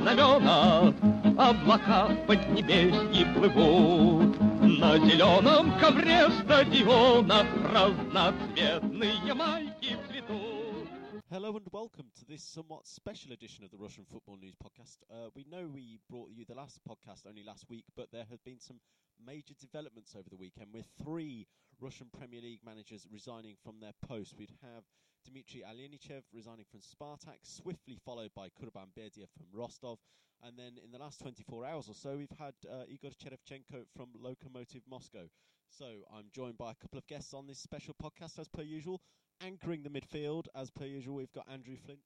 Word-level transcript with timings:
знамена, 0.00 0.94
Облака 1.38 2.06
в 2.08 2.26
поднебесье 2.26 3.26
плывут. 3.34 4.40
На 4.78 4.98
зеленом 4.98 5.78
ковре 5.78 6.28
стадиона 6.30 7.44
Разноцветные 7.72 9.34
майки 9.34 9.96
цветут. 10.08 10.88
Hello 11.28 11.56
and 11.56 11.66
welcome 11.72 12.08
to 12.14 12.24
this 12.24 12.42
somewhat 12.42 12.86
special 12.86 13.32
edition 13.32 13.64
of 13.64 13.70
the 13.70 13.76
Russian 13.76 14.04
Football 14.04 14.36
News 14.36 14.54
Podcast. 14.54 14.98
Uh, 15.10 15.28
we 15.34 15.44
know 15.50 15.68
we 15.68 15.98
brought 16.08 16.30
you 16.30 16.44
the 16.44 16.54
last 16.54 16.80
podcast 16.88 17.26
only 17.26 17.42
last 17.42 17.68
week, 17.68 17.84
but 17.96 18.10
there 18.12 18.24
have 18.30 18.42
been 18.44 18.60
some 18.60 18.78
major 19.24 19.54
developments 19.60 20.14
over 20.14 20.30
the 20.30 20.36
weekend 20.36 20.68
with 20.72 20.86
three 21.02 21.46
Russian 21.80 22.06
Premier 22.16 22.40
League 22.40 22.64
managers 22.64 23.06
resigning 23.10 23.56
from 23.62 23.80
their 23.80 23.92
posts. 24.08 24.34
We'd 24.38 24.54
have 24.62 24.84
Dmitry 25.25 25.63
Alenichev 25.67 26.23
resigning 26.33 26.65
from 26.69 26.81
Spartak, 26.81 27.39
swiftly 27.43 27.97
followed 28.03 28.31
by 28.35 28.49
Kurban 28.49 28.87
Berdiev 28.97 29.29
from 29.37 29.47
Rostov. 29.53 29.99
And 30.43 30.57
then 30.57 30.73
in 30.83 30.91
the 30.91 30.97
last 30.97 31.19
24 31.21 31.65
hours 31.65 31.87
or 31.87 31.93
so, 31.93 32.17
we've 32.17 32.37
had 32.39 32.53
uh, 32.69 32.83
Igor 32.87 33.11
Cherevchenko 33.11 33.85
from 33.95 34.07
Lokomotiv 34.23 34.81
Moscow. 34.89 35.27
So 35.69 35.85
I'm 36.13 36.25
joined 36.33 36.57
by 36.57 36.71
a 36.71 36.75
couple 36.75 36.97
of 36.97 37.07
guests 37.07 37.33
on 37.33 37.47
this 37.47 37.59
special 37.59 37.95
podcast, 38.01 38.39
as 38.39 38.47
per 38.47 38.61
usual. 38.61 39.01
Anchoring 39.41 39.83
the 39.83 39.89
midfield, 39.89 40.47
as 40.55 40.69
per 40.71 40.85
usual, 40.85 41.15
we've 41.15 41.31
got 41.31 41.47
Andrew 41.51 41.75
Flint. 41.77 41.99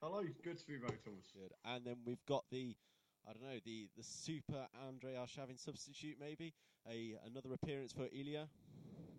Hello, 0.00 0.22
good 0.44 0.58
to 0.58 0.66
be 0.66 0.76
back, 0.78 1.02
Thomas. 1.04 1.26
Good. 1.34 1.52
And 1.64 1.84
then 1.84 1.96
we've 2.06 2.24
got 2.26 2.44
the, 2.50 2.76
I 3.28 3.32
don't 3.32 3.42
know, 3.42 3.58
the 3.64 3.88
the 3.96 4.02
super 4.02 4.66
Andrei 4.86 5.14
Arshavin 5.14 5.58
substitute, 5.58 6.16
maybe 6.18 6.54
a 6.88 7.16
another 7.26 7.52
appearance 7.52 7.92
for 7.92 8.08
Ilya. 8.12 8.48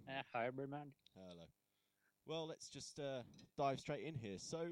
Uh, 0.07 0.21
hi, 0.33 0.47
everyone. 0.47 0.93
Hello. 1.15 1.45
Well, 2.25 2.47
let's 2.47 2.69
just 2.69 2.99
uh, 2.99 3.21
dive 3.57 3.79
straight 3.79 4.03
in 4.05 4.15
here. 4.15 4.37
So 4.37 4.67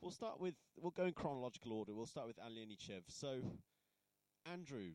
we'll 0.00 0.10
start 0.10 0.40
with 0.40 0.54
we'll 0.76 0.92
go 0.92 1.04
in 1.04 1.12
chronological 1.12 1.72
order. 1.72 1.94
We'll 1.94 2.06
start 2.06 2.26
with 2.26 2.38
Alenichev. 2.38 3.02
So 3.08 3.40
Andrew, 4.50 4.92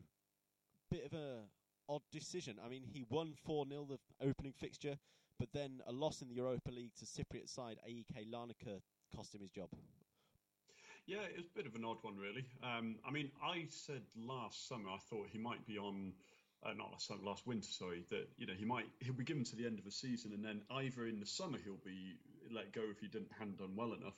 bit 0.90 1.04
of 1.04 1.12
a 1.12 1.40
odd 1.88 2.02
decision. 2.12 2.56
I 2.64 2.68
mean, 2.68 2.82
he 2.84 3.04
won 3.08 3.34
four 3.44 3.64
0 3.68 3.86
the 3.88 4.26
opening 4.26 4.52
fixture, 4.52 4.96
but 5.38 5.48
then 5.52 5.80
a 5.86 5.92
loss 5.92 6.22
in 6.22 6.28
the 6.28 6.34
Europa 6.34 6.70
League 6.70 6.94
to 6.98 7.04
Cypriot 7.04 7.48
side 7.48 7.78
AEK 7.86 8.30
Larnaca 8.30 8.80
cost 9.14 9.34
him 9.34 9.40
his 9.40 9.50
job. 9.50 9.68
Yeah, 11.06 11.22
it 11.22 11.36
was 11.36 11.46
a 11.46 11.56
bit 11.56 11.66
of 11.66 11.76
an 11.76 11.84
odd 11.84 11.98
one, 12.02 12.16
really. 12.16 12.44
Um, 12.64 12.96
I 13.06 13.12
mean, 13.12 13.30
I 13.40 13.66
said 13.68 14.02
last 14.16 14.68
summer 14.68 14.90
I 14.90 14.98
thought 15.08 15.28
he 15.30 15.38
might 15.38 15.64
be 15.64 15.78
on, 15.78 16.12
uh, 16.64 16.72
not 16.72 16.92
last 16.92 17.08
summer, 17.08 17.20
last 17.22 17.46
winter, 17.46 17.68
sorry, 17.70 18.04
that 18.10 18.28
you 18.36 18.46
know 18.46 18.54
he 18.56 18.64
might 18.64 18.86
he'll 19.00 19.14
be 19.14 19.24
given 19.24 19.44
to 19.44 19.56
the 19.56 19.66
end 19.66 19.78
of 19.78 19.84
the 19.84 19.90
season, 19.90 20.32
and 20.32 20.44
then 20.44 20.62
either 20.70 21.06
in 21.06 21.20
the 21.20 21.26
summer 21.26 21.58
he'll 21.62 21.80
be 21.84 22.16
let 22.52 22.72
go 22.72 22.82
if 22.90 23.00
he 23.00 23.08
didn't 23.08 23.30
hadn't 23.38 23.58
done 23.58 23.76
well 23.76 23.92
enough. 23.92 24.16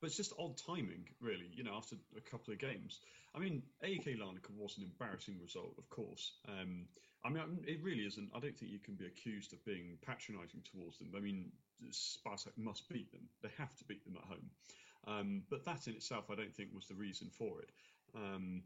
But 0.00 0.06
it's 0.08 0.16
just 0.16 0.32
odd 0.38 0.56
timing, 0.56 1.04
really. 1.20 1.50
You 1.52 1.64
know, 1.64 1.74
after 1.76 1.96
a 2.16 2.30
couple 2.30 2.52
of 2.52 2.58
games. 2.58 3.00
I 3.34 3.38
mean, 3.38 3.62
AEK 3.84 4.18
Larnaca 4.18 4.50
was 4.56 4.76
an 4.76 4.84
embarrassing 4.84 5.36
result, 5.40 5.74
of 5.78 5.88
course. 5.90 6.32
Um, 6.48 6.86
I 7.24 7.28
mean, 7.28 7.42
it 7.66 7.82
really 7.82 8.06
isn't. 8.06 8.30
I 8.34 8.40
don't 8.40 8.56
think 8.56 8.72
you 8.72 8.78
can 8.78 8.94
be 8.94 9.06
accused 9.06 9.52
of 9.52 9.64
being 9.64 9.98
patronising 10.04 10.62
towards 10.72 10.98
them. 10.98 11.12
I 11.14 11.20
mean, 11.20 11.52
Spartak 11.90 12.56
must 12.56 12.88
beat 12.88 13.12
them. 13.12 13.28
They 13.42 13.50
have 13.58 13.76
to 13.76 13.84
beat 13.84 14.04
them 14.04 14.16
at 14.16 14.24
home. 14.24 14.50
Um, 15.06 15.42
but 15.50 15.64
that 15.64 15.86
in 15.86 15.94
itself, 15.94 16.30
I 16.30 16.34
don't 16.34 16.54
think 16.54 16.70
was 16.74 16.88
the 16.88 16.94
reason 16.94 17.30
for 17.36 17.60
it. 17.60 17.70
Um, 18.14 18.62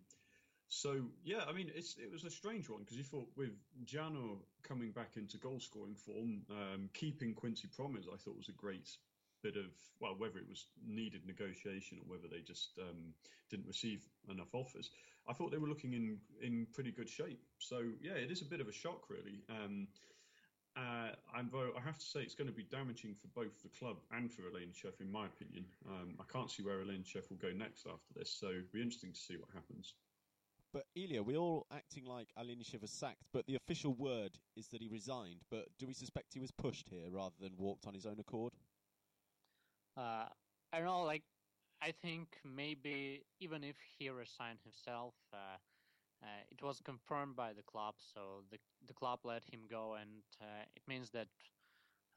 so 0.68 1.02
yeah, 1.24 1.42
I 1.48 1.52
mean, 1.52 1.70
it's 1.74 1.96
it 1.98 2.10
was 2.10 2.24
a 2.24 2.30
strange 2.30 2.68
one 2.68 2.80
because 2.80 2.96
you 2.96 3.04
thought 3.04 3.28
with 3.36 3.52
Jano 3.84 4.38
coming 4.62 4.90
back 4.90 5.16
into 5.16 5.36
goal 5.38 5.60
scoring 5.60 5.94
form, 5.94 6.42
um, 6.50 6.88
keeping 6.92 7.34
Quincy 7.34 7.68
Promes, 7.68 8.06
I 8.12 8.16
thought 8.16 8.36
was 8.36 8.48
a 8.48 8.52
great 8.52 8.90
bit 9.42 9.56
of 9.56 9.66
well, 10.00 10.14
whether 10.16 10.38
it 10.38 10.48
was 10.48 10.66
needed 10.86 11.26
negotiation 11.26 11.98
or 11.98 12.10
whether 12.10 12.28
they 12.28 12.40
just 12.40 12.78
um, 12.80 13.12
didn't 13.50 13.66
receive 13.66 14.02
enough 14.30 14.54
offers. 14.54 14.90
I 15.28 15.32
thought 15.32 15.52
they 15.52 15.58
were 15.58 15.68
looking 15.68 15.92
in 15.92 16.18
in 16.42 16.66
pretty 16.72 16.90
good 16.90 17.08
shape. 17.08 17.42
So 17.58 17.82
yeah, 18.02 18.14
it 18.14 18.30
is 18.30 18.42
a 18.42 18.46
bit 18.46 18.60
of 18.60 18.68
a 18.68 18.72
shock, 18.72 19.10
really. 19.10 19.42
Um, 19.48 19.86
uh, 20.76 21.14
and 21.36 21.52
though 21.52 21.70
I 21.78 21.80
have 21.80 21.98
to 21.98 22.04
say 22.04 22.20
it's 22.20 22.34
going 22.34 22.50
to 22.50 22.56
be 22.56 22.64
damaging 22.64 23.14
for 23.14 23.28
both 23.28 23.62
the 23.62 23.68
club 23.78 23.98
and 24.10 24.32
for 24.32 24.42
Alenichev, 24.42 25.00
in 25.00 25.10
my 25.12 25.26
opinion. 25.26 25.66
Um, 25.88 26.16
I 26.18 26.24
can't 26.32 26.50
see 26.50 26.64
where 26.64 26.78
Alenichev 26.82 27.30
will 27.30 27.36
go 27.36 27.52
next 27.54 27.86
after 27.86 28.12
this, 28.16 28.30
so 28.30 28.48
it'll 28.48 28.72
be 28.72 28.82
interesting 28.82 29.12
to 29.12 29.20
see 29.20 29.36
what 29.36 29.48
happens. 29.54 29.94
But 30.74 30.86
Ilya, 30.96 31.22
we're 31.22 31.36
all 31.36 31.68
acting 31.72 32.04
like 32.04 32.30
Alenichev 32.36 32.82
was 32.82 32.90
sacked, 32.90 33.22
but 33.32 33.46
the 33.46 33.54
official 33.54 33.94
word 33.94 34.32
is 34.56 34.66
that 34.68 34.82
he 34.82 34.88
resigned. 34.88 35.42
But 35.48 35.68
do 35.78 35.86
we 35.86 35.94
suspect 35.94 36.34
he 36.34 36.40
was 36.40 36.50
pushed 36.50 36.88
here 36.88 37.08
rather 37.12 37.36
than 37.40 37.52
walked 37.56 37.86
on 37.86 37.94
his 37.94 38.06
own 38.06 38.18
accord? 38.18 38.52
Uh, 39.96 40.26
I 40.72 40.78
don't 40.78 40.86
know, 40.86 41.04
like, 41.04 41.22
I 41.80 41.92
think 41.92 42.38
maybe 42.44 43.22
even 43.38 43.62
if 43.62 43.76
he 43.96 44.10
resigned 44.10 44.58
himself, 44.64 45.14
uh, 45.32 45.58
uh, 46.20 46.26
it 46.50 46.60
was 46.60 46.80
confirmed 46.84 47.36
by 47.36 47.52
the 47.52 47.62
club, 47.62 47.94
so 47.98 48.42
the 48.50 48.58
the 48.86 48.94
club 48.94 49.20
let 49.24 49.44
him 49.44 49.60
go, 49.70 49.94
and 50.00 50.22
uh, 50.40 50.64
it 50.74 50.82
means 50.88 51.10
that 51.10 51.28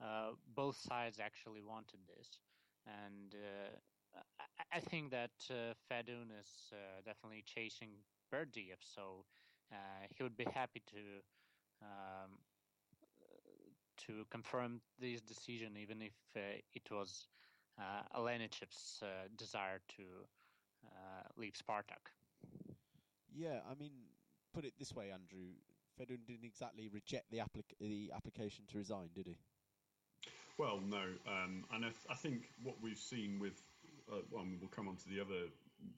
uh, 0.01 0.31
both 0.55 0.77
sides 0.77 1.19
actually 1.19 1.61
wanted 1.61 1.99
this. 2.07 2.39
And 2.87 3.35
uh, 3.35 4.19
I, 4.39 4.77
I, 4.77 4.79
think 4.79 5.11
that 5.11 5.31
uh, 5.51 5.73
Fedun 5.89 6.31
is 6.39 6.71
definitely 7.05 7.43
chasing 7.45 7.89
Berdiev, 8.33 8.79
so 8.81 9.25
he 10.15 10.23
would 10.23 10.37
be 10.37 10.45
happy 10.53 10.81
to 10.91 10.99
um, 11.81 12.31
to 14.05 14.25
confirm 14.29 14.79
this 14.99 15.21
decision, 15.21 15.75
even 15.77 16.01
if 16.01 16.13
it 16.35 16.91
was 16.91 17.27
uh, 17.79 18.03
Alenichev's 18.17 19.03
desire 19.37 19.79
to 19.97 20.03
leave 21.35 21.53
Spartak. 21.53 22.11
Yeah, 23.35 23.59
I 23.69 23.75
mean, 23.79 23.91
put 24.53 24.65
it 24.65 24.73
this 24.79 24.93
way, 24.95 25.11
Andrew. 25.11 25.53
Fedun 25.99 26.25
didn't 26.25 26.45
exactly 26.45 26.89
reject 26.89 27.29
the, 27.31 27.37
applic- 27.37 27.77
the 27.79 28.11
application 28.15 28.65
to 28.71 28.77
resign, 28.77 29.09
did 29.15 29.27
he? 29.27 29.37
Well, 30.57 30.79
no. 30.83 31.03
Um, 31.27 31.65
and 31.73 31.85
I, 31.85 31.89
th- 31.89 32.07
I, 32.09 32.15
think 32.15 32.49
what 32.63 32.75
we've 32.81 32.97
seen 32.97 33.39
with, 33.39 33.61
uh, 34.11 34.17
well, 34.31 34.45
we'll 34.59 34.69
come 34.69 34.87
on 34.87 34.95
to 34.95 35.09
the 35.09 35.19
other 35.19 35.49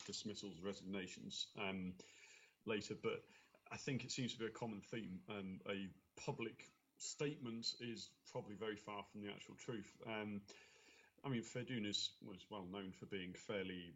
dismissals, 0.05 0.55
resignations 0.63 1.47
um, 1.59 1.93
later, 2.69 2.95
but 3.01 3.23
I 3.71 3.77
think 3.77 4.03
it 4.03 4.11
seems 4.11 4.33
to 4.33 4.39
be 4.39 4.45
a 4.45 4.49
common 4.49 4.81
theme. 4.81 5.19
Um, 5.29 5.59
a 5.67 5.87
public 6.19 6.69
statement 6.97 7.73
is 7.81 8.09
probably 8.31 8.55
very 8.55 8.75
far 8.75 9.03
from 9.11 9.21
the 9.21 9.29
actual 9.29 9.55
truth. 9.55 9.91
Um, 10.07 10.41
I 11.23 11.29
mean, 11.29 11.41
Fedun 11.41 11.85
is 11.85 12.11
was 12.25 12.45
well 12.49 12.65
known 12.71 12.91
for 12.91 13.05
being 13.05 13.33
fairly 13.33 13.93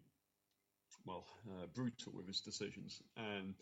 well, 1.05 1.25
uh, 1.49 1.65
brutal 1.73 2.13
with 2.15 2.27
his 2.27 2.41
decisions, 2.41 3.01
um, 3.17 3.55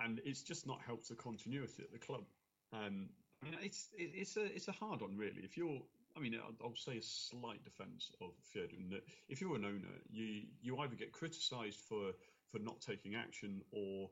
and 0.00 0.20
it's 0.24 0.42
just 0.42 0.66
not 0.66 0.80
helped 0.84 1.08
the 1.08 1.14
continuity 1.14 1.82
at 1.82 1.92
the 1.92 1.98
club. 1.98 2.24
Um, 2.72 3.08
I 3.42 3.46
mean, 3.46 3.58
it's 3.62 3.88
it's 3.96 4.36
a 4.36 4.44
it's 4.44 4.68
a 4.68 4.72
hard 4.72 5.00
one, 5.00 5.16
really. 5.16 5.42
If 5.42 5.56
you're, 5.56 5.80
I 6.16 6.20
mean, 6.20 6.38
I'll, 6.62 6.74
say 6.76 6.98
a 6.98 7.02
slight 7.02 7.62
defence 7.64 8.10
of 8.20 8.30
Fedun 8.54 8.90
that 8.90 9.04
if 9.28 9.40
you're 9.40 9.56
an 9.56 9.64
owner, 9.64 9.94
you 10.10 10.42
you 10.62 10.78
either 10.78 10.94
get 10.94 11.12
criticised 11.12 11.80
for 11.88 12.12
for 12.50 12.58
not 12.58 12.80
taking 12.80 13.14
action, 13.14 13.60
or 13.70 14.10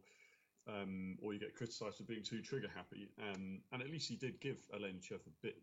um, 0.69 1.17
or 1.23 1.33
you 1.33 1.41
get 1.41 1.55
criticised 1.55 1.97
for 1.97 2.05
being 2.05 2.23
too 2.23 2.41
trigger 2.41 2.69
happy. 2.75 3.09
Um, 3.21 3.61
and 3.73 3.83
at 3.83 3.91
least 3.91 4.09
he 4.09 4.17
did 4.17 4.41
give 4.41 4.59
Alenichev 4.75 5.27
a 5.27 5.35
bit 5.43 5.57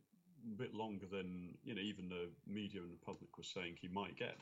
bit 0.58 0.74
longer 0.74 1.06
than 1.06 1.54
you 1.64 1.76
know 1.76 1.82
even 1.82 2.08
the 2.08 2.30
media 2.48 2.82
and 2.82 2.94
the 2.94 3.06
public 3.06 3.38
was 3.38 3.48
saying 3.48 3.76
he 3.80 3.88
might 3.88 4.16
get. 4.18 4.38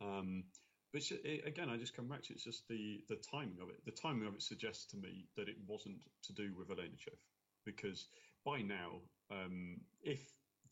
Um, 0.00 0.44
but 0.92 1.02
it, 1.10 1.46
again, 1.46 1.70
I 1.70 1.76
just 1.76 1.96
come 1.96 2.08
back 2.08 2.22
to 2.24 2.32
it, 2.32 2.36
it's 2.36 2.44
just 2.44 2.68
the 2.68 3.02
the 3.08 3.16
timing 3.16 3.58
of 3.62 3.68
it. 3.68 3.84
The 3.84 3.92
timing 3.92 4.26
of 4.26 4.34
it 4.34 4.42
suggests 4.42 4.86
to 4.92 4.96
me 4.96 5.26
that 5.36 5.48
it 5.48 5.56
wasn't 5.66 6.02
to 6.24 6.32
do 6.32 6.52
with 6.56 6.68
Alenichev, 6.68 7.18
because 7.64 8.08
by 8.44 8.60
now, 8.60 9.00
um, 9.30 9.80
if 10.02 10.20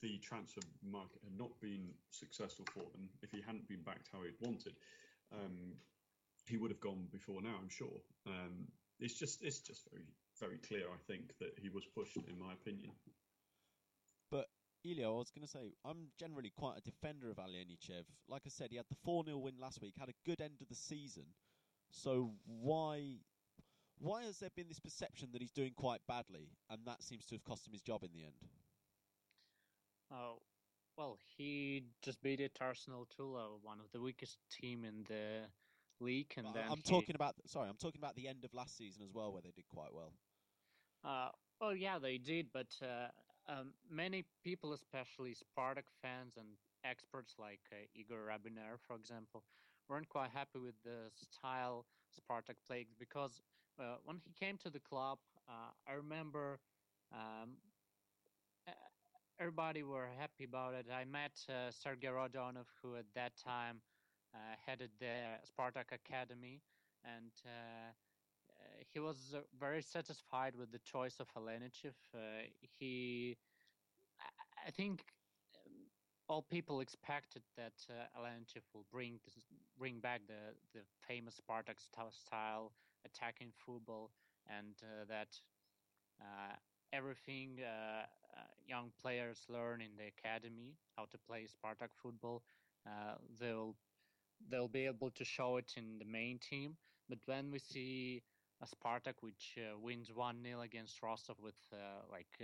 the 0.03 0.19
transfer 0.19 0.61
market 0.83 1.21
had 1.23 1.39
not 1.39 1.51
been 1.61 1.91
successful 2.11 2.65
for 2.73 2.85
them, 2.93 3.09
if 3.23 3.31
he 3.31 3.41
hadn't 3.41 3.69
been 3.69 3.83
backed 3.83 4.09
how 4.13 4.23
he'd 4.23 4.35
wanted, 4.41 4.75
um, 5.33 5.75
he 6.47 6.57
would 6.57 6.71
have 6.71 6.81
gone 6.81 7.07
before 7.13 7.43
now. 7.43 7.55
I'm 7.61 7.69
sure. 7.69 8.01
Um, 8.27 8.67
it's 9.01 9.19
just 9.19 9.43
it's 9.43 9.61
just 9.61 9.89
very 9.91 10.05
very 10.39 10.59
clear. 10.59 10.85
I 10.93 10.99
think 11.07 11.37
that 11.39 11.59
he 11.61 11.69
was 11.69 11.85
pushed, 11.95 12.17
in 12.17 12.39
my 12.39 12.53
opinion. 12.55 12.91
But 14.31 14.47
Ilya, 14.85 15.07
I 15.07 15.11
was 15.11 15.31
going 15.31 15.47
to 15.47 15.51
say, 15.51 15.75
I'm 15.85 16.09
generally 16.19 16.53
quite 16.57 16.79
a 16.79 16.81
defender 16.81 17.31
of 17.31 17.37
Alenichev. 17.37 18.05
Like 18.29 18.43
I 18.47 18.49
said, 18.49 18.69
he 18.71 18.77
had 18.77 18.87
the 18.89 18.97
4 19.05 19.25
0 19.25 19.39
win 19.39 19.55
last 19.61 19.83
week, 19.83 19.95
had 19.99 20.09
a 20.09 20.27
good 20.27 20.41
end 20.41 20.55
of 20.61 20.69
the 20.69 20.75
season. 20.75 21.25
So 21.91 22.33
why 22.47 23.19
why 23.99 24.23
has 24.23 24.39
there 24.39 24.51
been 24.57 24.69
this 24.69 24.81
perception 24.81 25.29
that 25.33 25.43
he's 25.43 25.51
doing 25.51 25.73
quite 25.77 26.01
badly, 26.09 26.49
and 26.71 26.81
that 26.87 27.03
seems 27.03 27.27
to 27.27 27.35
have 27.35 27.45
cost 27.45 27.67
him 27.67 27.73
his 27.73 27.83
job 27.83 28.03
in 28.03 28.11
the 28.15 28.25
end? 28.25 28.35
Oh, 30.11 30.39
well, 30.97 31.19
he 31.37 31.85
just 32.03 32.23
beat 32.23 32.41
it 32.41 32.57
Arsenal 32.61 33.07
Tula, 33.15 33.49
one 33.63 33.79
of 33.79 33.91
the 33.93 34.01
weakest 34.01 34.39
team 34.51 34.85
in 34.85 35.05
the 35.09 35.45
league, 36.01 36.33
and 36.37 36.47
then 36.55 36.65
I'm 36.69 36.77
he... 36.77 36.83
talking 36.83 37.15
about 37.15 37.35
sorry, 37.47 37.69
I'm 37.69 37.77
talking 37.77 38.01
about 38.01 38.17
the 38.17 38.29
end 38.29 38.45
of 38.45 38.55
last 38.55 38.77
season 38.77 39.03
as 39.03 39.13
well, 39.13 39.33
where 39.33 39.43
they 39.43 39.53
did 39.55 39.69
quite 39.69 39.95
well. 39.95 40.13
Uh, 41.05 41.29
well, 41.61 41.75
yeah, 41.75 41.99
they 41.99 42.19
did, 42.19 42.47
but 42.53 42.75
uh, 42.83 43.09
um, 43.51 43.73
many 43.91 44.25
people, 44.45 44.73
especially 44.73 45.35
Spartak 45.35 45.89
fans 46.03 46.35
and 46.39 46.49
experts 46.85 47.35
like 47.39 47.61
uh, 47.73 47.77
Igor 47.95 48.29
Rabiner, 48.29 48.79
for 48.87 48.97
example, 48.97 49.43
weren't 49.89 50.09
quite 50.09 50.31
happy 50.31 50.59
with 50.59 50.75
the 50.85 51.11
style 51.17 51.87
Spartak 52.11 52.57
played 52.67 52.87
because 52.99 53.43
uh, 53.79 53.97
when 54.05 54.19
he 54.25 54.33
came 54.39 54.57
to 54.59 54.71
the 54.71 54.81
club, 54.81 55.19
uh, 55.49 55.71
I 55.89 55.95
remember 55.95 56.59
um, 57.13 57.57
everybody 59.41 59.83
were 59.83 60.09
happy 60.19 60.45
about 60.45 60.75
it. 60.75 60.87
I 60.93 61.05
met 61.05 61.33
uh, 61.49 61.71
Sergei 61.71 62.09
Rodionov, 62.09 62.67
who 62.83 62.97
at 62.97 63.07
that 63.15 63.33
time 63.43 63.77
uh, 63.77 63.90
headed 64.67 64.91
the 64.99 65.39
Spartak 65.45 65.93
Academy, 65.93 66.61
and 67.05 67.33
uh, 67.45 67.93
he 68.93 68.99
was 68.99 69.35
very 69.59 69.83
satisfied 69.83 70.55
with 70.57 70.73
the 70.73 70.79
choice 70.81 71.21
of 71.21 71.29
Alenichev. 71.35 71.95
he, 72.79 73.37
I 74.67 74.71
think, 74.71 75.05
all 76.29 76.43
people 76.43 76.81
expected 76.81 77.43
that 77.57 77.75
uh, 77.91 78.07
will 78.73 78.87
bring 78.93 79.19
this, 79.25 79.35
bring 79.79 79.99
back 80.01 80.23
the 80.29 80.55
the 80.75 80.81
famous 81.07 81.41
Spartak 81.41 81.81
style 82.13 82.73
attacking 83.05 83.53
football, 83.57 84.11
and 84.47 84.75
uh, 84.83 85.05
that 85.09 85.41
uh, 86.21 86.55
everything 86.93 87.59
uh, 87.63 88.05
uh, 88.37 88.41
young 88.67 88.93
players 89.01 89.45
learn 89.49 89.81
in 89.81 89.91
the 89.97 90.07
academy 90.09 90.77
how 90.97 91.07
to 91.07 91.19
play 91.19 91.47
Spartak 91.47 91.91
football, 91.97 92.43
uh, 92.87 93.17
they'll 93.41 93.75
they'll 94.49 94.69
be 94.69 94.87
able 94.87 95.11
to 95.13 95.25
show 95.25 95.57
it 95.57 95.73
in 95.77 95.99
the 95.99 96.05
main 96.05 96.39
team. 96.39 96.77
But 97.09 97.19
when 97.27 97.51
we 97.51 97.59
see 97.59 98.23
a 98.63 98.67
Spartak 98.67 99.15
which 99.21 99.57
wins 99.81 100.13
one 100.13 100.43
0 100.45 100.61
against 100.63 101.03
Rostov 101.03 101.37
with 101.41 101.57
like 102.11 102.39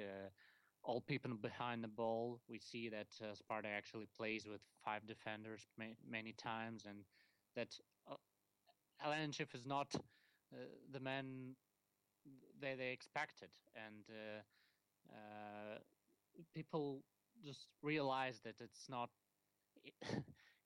all 0.83 1.01
people 1.01 1.35
behind 1.35 1.83
the 1.85 1.89
ball. 1.89 2.41
We 2.49 2.59
see 2.59 2.89
that 2.91 3.09
uh, 3.23 3.35
Sparta 3.35 3.69
actually 3.69 4.07
plays 4.17 4.47
with 4.47 4.61
five 4.85 5.07
defenders 5.07 5.67
ma- 5.79 5.99
many 6.09 6.33
times, 6.33 6.85
and 6.87 7.01
that 7.57 7.77
uh, 8.11 8.15
Alenichev 9.05 9.55
is 9.55 9.67
not 9.67 9.95
uh, 9.97 10.57
the 10.93 11.01
man 11.01 11.57
they 12.61 12.75
they 12.75 12.93
expected, 12.93 13.51
and 13.75 14.05
uh, 14.11 14.41
uh, 15.15 15.79
people 16.55 17.03
just 17.45 17.69
realize 17.83 18.41
that 18.45 18.61
it's 18.61 18.89
not. 18.89 19.11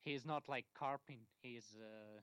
He 0.00 0.14
is 0.14 0.24
not 0.26 0.48
like 0.48 0.66
Karpin. 0.80 1.20
He 1.42 1.56
is 1.56 1.76
uh, 1.78 2.20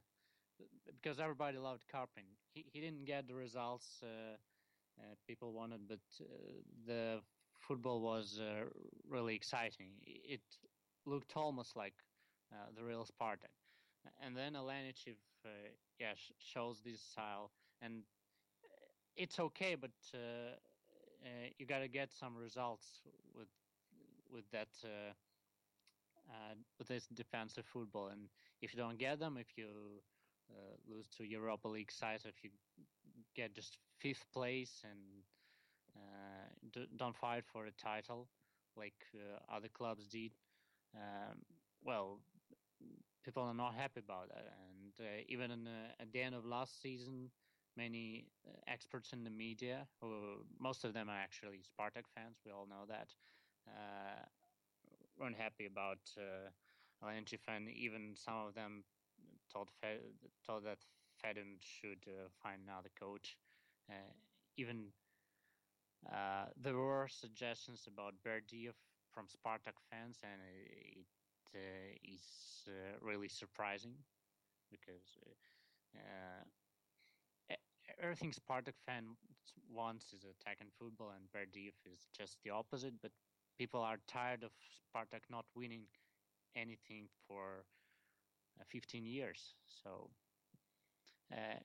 because 0.91 1.19
everybody 1.19 1.57
loved 1.57 1.83
Karpin. 1.94 2.27
He 2.53 2.65
he 2.71 2.81
didn't 2.81 3.06
get 3.06 3.27
the 3.27 3.35
results 3.35 4.03
people 5.27 5.53
wanted, 5.53 5.81
but 5.88 6.00
the 6.85 7.19
football 7.59 8.01
was 8.01 8.39
uh, 8.39 8.65
really 9.07 9.35
exciting. 9.35 9.89
It 10.06 10.41
looked 11.06 11.35
almost 11.35 11.75
like 11.75 11.94
uh, 12.51 12.68
the 12.75 12.83
real 12.83 13.06
Spartak. 13.06 13.53
And 14.21 14.35
then 14.38 14.53
Alenichev, 14.53 15.18
uh, 15.45 15.50
yeah, 16.00 16.13
sh- 16.15 16.31
shows 16.39 16.81
this 16.83 17.01
style, 17.01 17.51
and 17.81 18.03
it's 19.15 19.39
okay, 19.39 19.75
but 19.75 19.91
uh, 20.13 20.56
uh, 21.23 21.50
you 21.57 21.65
got 21.65 21.80
to 21.80 21.88
get 21.88 22.12
some 22.13 22.35
results 22.35 23.01
with 23.35 23.47
with 24.31 24.45
that 24.51 24.69
uh, 26.29 26.56
this 26.88 27.07
defensive 27.07 27.65
football. 27.65 28.07
And 28.07 28.29
if 28.62 28.74
you 28.74 28.79
don't 28.79 28.97
get 28.97 29.19
them, 29.19 29.38
if 29.38 29.57
you 29.57 30.01
lose 30.89 31.07
to 31.18 31.24
Europa 31.25 31.68
League 31.68 31.91
sides, 31.91 32.25
if 32.25 32.44
you 32.44 32.50
get 33.35 33.53
just 33.53 33.77
fifth 34.00 34.25
place 34.33 34.81
and 34.83 35.00
uh, 35.95 36.85
don't 36.97 37.15
fight 37.15 37.44
for 37.45 37.65
a 37.65 37.71
title 37.71 38.27
like 38.75 38.94
uh, 39.15 39.56
other 39.56 39.68
clubs 39.68 40.07
did. 40.07 40.31
Um, 40.95 41.38
well, 41.83 42.19
people 43.23 43.44
are 43.44 43.53
not 43.53 43.73
happy 43.73 44.00
about 44.00 44.30
that, 44.30 44.53
and 44.69 44.94
uh, 45.00 45.23
even 45.27 45.51
in, 45.51 45.68
at 46.00 46.12
the 46.12 46.21
end 46.21 46.35
of 46.35 46.45
last 46.45 46.81
season, 46.81 47.30
many 47.75 48.25
experts 48.68 49.13
in 49.13 49.23
the 49.23 49.30
media, 49.30 49.88
who 50.01 50.44
most 50.59 50.83
of 50.83 50.94
them 50.94 51.09
are 51.09 51.18
actually 51.18 51.57
Spartak 51.57 52.06
fans, 52.15 52.38
we 52.45 52.51
all 52.51 52.68
know 52.68 52.85
that, 52.88 53.09
weren't 53.68 54.46
happy 55.33 55.65
about 55.65 55.99
uh, 56.17 56.49
and 57.47 57.69
even 57.69 58.15
some 58.15 58.35
of 58.47 58.53
them 58.53 58.83
told 59.51 59.69
Fe- 59.81 60.13
told 60.45 60.63
that 60.65 60.79
Fedun 61.23 61.57
should 61.59 62.05
uh, 62.07 62.29
find 62.41 62.61
another 62.63 62.89
coach. 62.99 63.37
Uh, 63.89 64.13
even 64.57 64.91
uh, 66.11 66.45
there 66.61 66.75
were 66.75 67.07
suggestions 67.09 67.87
about 67.87 68.13
Berdiev 68.25 68.73
from 69.11 69.25
Spartak 69.27 69.77
fans, 69.89 70.19
and 70.23 70.41
it 70.43 71.05
uh, 71.55 71.95
is 72.03 72.67
uh, 72.67 72.97
really 73.01 73.27
surprising 73.29 73.95
because 74.71 75.17
uh, 75.95 76.43
everything 78.01 78.31
Spartak 78.31 78.77
fan 78.85 79.15
wants 79.71 80.13
is 80.13 80.23
attack 80.23 80.57
attacking 80.59 80.71
football, 80.77 81.11
and 81.15 81.29
Berdiev 81.31 81.73
is 81.85 82.07
just 82.15 82.37
the 82.43 82.49
opposite. 82.51 82.93
But 83.01 83.11
people 83.57 83.81
are 83.81 83.98
tired 84.07 84.44
of 84.44 84.51
Spartak 84.86 85.21
not 85.30 85.45
winning 85.56 85.83
anything 86.56 87.07
for 87.27 87.65
uh, 88.59 88.63
15 88.69 89.06
years, 89.06 89.54
so 89.65 90.09
uh, 91.31 91.59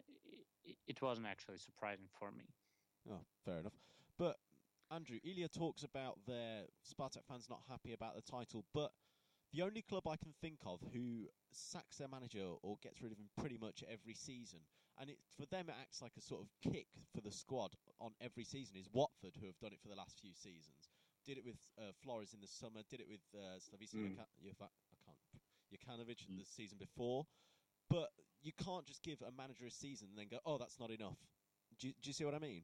it, 0.65 0.77
it 0.87 1.03
wasn't 1.03 1.27
actually 1.27 1.59
surprising 1.59 2.09
for 2.19 2.31
me. 2.31 2.45
Oh, 3.11 3.21
fair 3.45 3.59
enough. 3.59 3.73
But 4.19 4.37
Andrew, 4.91 5.19
Ilya 5.25 5.49
talks 5.49 5.85
about 5.85 6.19
their 6.27 6.65
Spartak 6.85 7.25
fans 7.29 7.49
not 7.49 7.61
happy 7.69 7.93
about 7.93 8.15
the 8.15 8.23
title, 8.23 8.65
but 8.75 8.93
the 9.53 9.63
only 9.63 9.83
club 9.83 10.07
I 10.07 10.17
can 10.17 10.33
think 10.41 10.59
of 10.67 10.81
who 10.93 11.27
sacks 11.53 11.99
their 11.99 12.09
manager 12.09 12.45
or 12.63 12.77
gets 12.83 13.03
rid 13.03 13.13
of 13.13 13.19
him 13.19 13.29
pretty 13.39 13.59
much 13.59 13.85
every 13.91 14.15
season, 14.15 14.61
and 15.01 15.11
it, 15.11 15.19
for 15.37 15.47
them 15.47 15.69
it 15.69 15.75
acts 15.81 16.03
like 16.03 16.13
a 16.17 16.21
sort 16.21 16.43
of 16.43 16.73
kick 16.73 16.89
for 17.15 17.21
the 17.21 17.33
squad 17.33 17.75
on 18.01 18.13
every 18.21 18.45
season, 18.45 18.77
is 18.77 18.89
Watford, 18.93 19.37
who 19.41 19.47
have 19.47 19.59
done 19.59 19.73
it 19.73 19.81
for 19.83 19.89
the 19.89 19.97
last 19.97 20.21
few 20.21 20.35
seasons. 20.35 20.92
Did 21.25 21.39
it 21.39 21.45
with 21.45 21.57
uh, 21.79 21.93
Flores 22.03 22.35
in 22.35 22.41
the 22.41 22.49
summer, 22.49 22.83
did 22.91 23.01
it 23.01 23.07
with 23.09 23.23
uh, 23.35 23.59
Slavisa 23.63 23.95
mm. 23.95 24.19
I 24.19 24.27
can't, 24.59 24.71
Jokanovic 25.73 26.19
mm. 26.27 26.39
the 26.39 26.45
season 26.45 26.79
before. 26.79 27.27
But 27.89 28.11
you 28.43 28.53
can't 28.65 28.87
just 28.87 29.03
give 29.03 29.23
a 29.23 29.31
manager 29.37 29.67
a 29.67 29.71
season 29.71 30.09
and 30.11 30.19
then 30.19 30.27
go, 30.31 30.39
oh, 30.45 30.59
that's 30.59 30.79
not 30.81 30.91
enough. 30.91 31.19
Do 31.79 31.89
you, 31.89 31.95
do 32.03 32.09
you 32.09 32.13
see 32.13 32.25
what 32.25 32.35
I 32.35 32.39
mean? 32.39 32.63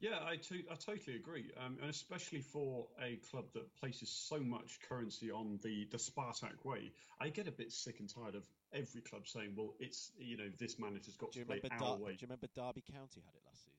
Yeah, 0.00 0.16
I, 0.24 0.36
to- 0.36 0.64
I 0.70 0.74
totally 0.76 1.16
agree, 1.16 1.50
um, 1.62 1.76
and 1.82 1.90
especially 1.90 2.40
for 2.40 2.86
a 3.02 3.16
club 3.30 3.44
that 3.52 3.74
places 3.76 4.08
so 4.08 4.40
much 4.40 4.78
currency 4.88 5.30
on 5.30 5.58
the 5.62 5.86
the 5.90 5.98
Spartak 5.98 6.64
way, 6.64 6.90
I 7.20 7.28
get 7.28 7.46
a 7.48 7.52
bit 7.52 7.70
sick 7.70 8.00
and 8.00 8.08
tired 8.08 8.34
of 8.34 8.48
every 8.72 9.02
club 9.02 9.28
saying, 9.28 9.52
"Well, 9.54 9.74
it's 9.78 10.12
you 10.18 10.38
know 10.38 10.48
this 10.58 10.78
manager's 10.78 11.16
got 11.16 11.32
to 11.32 11.44
play 11.44 11.60
our 11.70 11.78
Dar- 11.78 11.96
way." 11.98 12.12
Do 12.12 12.24
you 12.24 12.28
remember 12.28 12.46
Derby 12.56 12.82
County 12.90 13.20
had 13.20 13.34
it 13.34 13.42
last 13.44 13.60
season? 13.60 13.69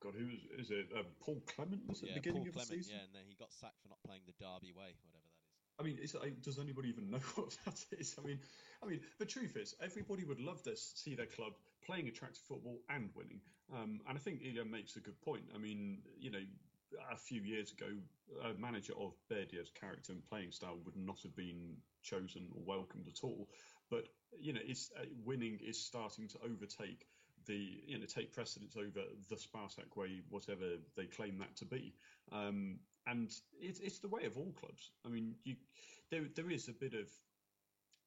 God, 0.00 0.14
who 0.16 0.26
was 0.26 0.40
is 0.58 0.70
it? 0.70 0.88
Um, 0.96 1.06
Paul 1.20 1.42
Clement 1.46 1.82
was 1.88 2.02
yeah, 2.02 2.10
at 2.10 2.14
the 2.14 2.20
beginning 2.20 2.42
Paul 2.42 2.48
of 2.48 2.54
Clement, 2.54 2.70
the 2.70 2.76
season. 2.76 2.92
Yeah, 2.96 3.04
and 3.04 3.14
then 3.14 3.26
he 3.28 3.36
got 3.36 3.52
sacked 3.52 3.80
for 3.82 3.88
not 3.88 4.02
playing 4.04 4.22
the 4.26 4.36
Derby 4.40 4.72
way, 4.72 4.96
whatever 5.04 5.28
that 5.28 5.44
is. 5.44 5.50
I 5.78 5.82
mean, 5.82 5.96
does 6.42 6.58
anybody 6.58 6.88
even 6.88 7.10
know 7.10 7.24
what 7.36 7.56
that 7.64 7.78
is? 7.98 8.16
I 8.18 8.26
mean, 8.26 8.40
I 8.82 8.86
mean, 8.86 9.00
the 9.18 9.26
truth 9.26 9.56
is, 9.56 9.74
everybody 9.82 10.24
would 10.24 10.40
love 10.40 10.62
to 10.64 10.76
see 10.76 11.14
their 11.14 11.26
club 11.26 11.52
playing 11.84 12.08
attractive 12.08 12.42
football 12.48 12.80
and 12.88 13.10
winning. 13.14 13.40
Um, 13.72 14.00
and 14.08 14.16
I 14.16 14.20
think 14.20 14.40
Ilya 14.42 14.64
makes 14.64 14.96
a 14.96 15.00
good 15.00 15.20
point. 15.22 15.44
I 15.54 15.58
mean, 15.58 16.02
you 16.18 16.30
know, 16.30 16.44
a 17.12 17.16
few 17.16 17.40
years 17.42 17.72
ago, 17.72 17.86
a 18.44 18.54
manager 18.60 18.92
of 18.98 19.12
Berdiev's 19.30 19.70
character 19.70 20.12
and 20.12 20.24
playing 20.28 20.52
style 20.52 20.78
would 20.84 20.96
not 20.96 21.22
have 21.22 21.36
been 21.36 21.76
chosen 22.02 22.48
or 22.54 22.62
welcomed 22.64 23.06
at 23.08 23.22
all. 23.22 23.48
But 23.90 24.04
you 24.38 24.52
know, 24.52 24.60
it's 24.64 24.90
uh, 24.98 25.04
winning 25.24 25.58
is 25.64 25.80
starting 25.80 26.28
to 26.28 26.38
overtake 26.44 27.06
the 27.46 27.82
you 27.86 27.98
know 27.98 28.06
take 28.06 28.32
precedence 28.32 28.76
over 28.76 29.06
the 29.28 29.36
Spartak 29.36 29.96
way, 29.96 30.20
whatever 30.28 30.76
they 30.96 31.06
claim 31.06 31.38
that 31.38 31.56
to 31.56 31.64
be. 31.64 31.94
Um, 32.32 32.78
and 33.06 33.32
it's 33.60 33.80
it's 33.80 33.98
the 33.98 34.08
way 34.08 34.24
of 34.24 34.36
all 34.36 34.52
clubs. 34.58 34.90
I 35.04 35.08
mean, 35.08 35.34
you 35.44 35.56
there 36.10 36.24
there 36.34 36.50
is 36.50 36.68
a 36.68 36.72
bit 36.72 36.94
of 36.94 37.08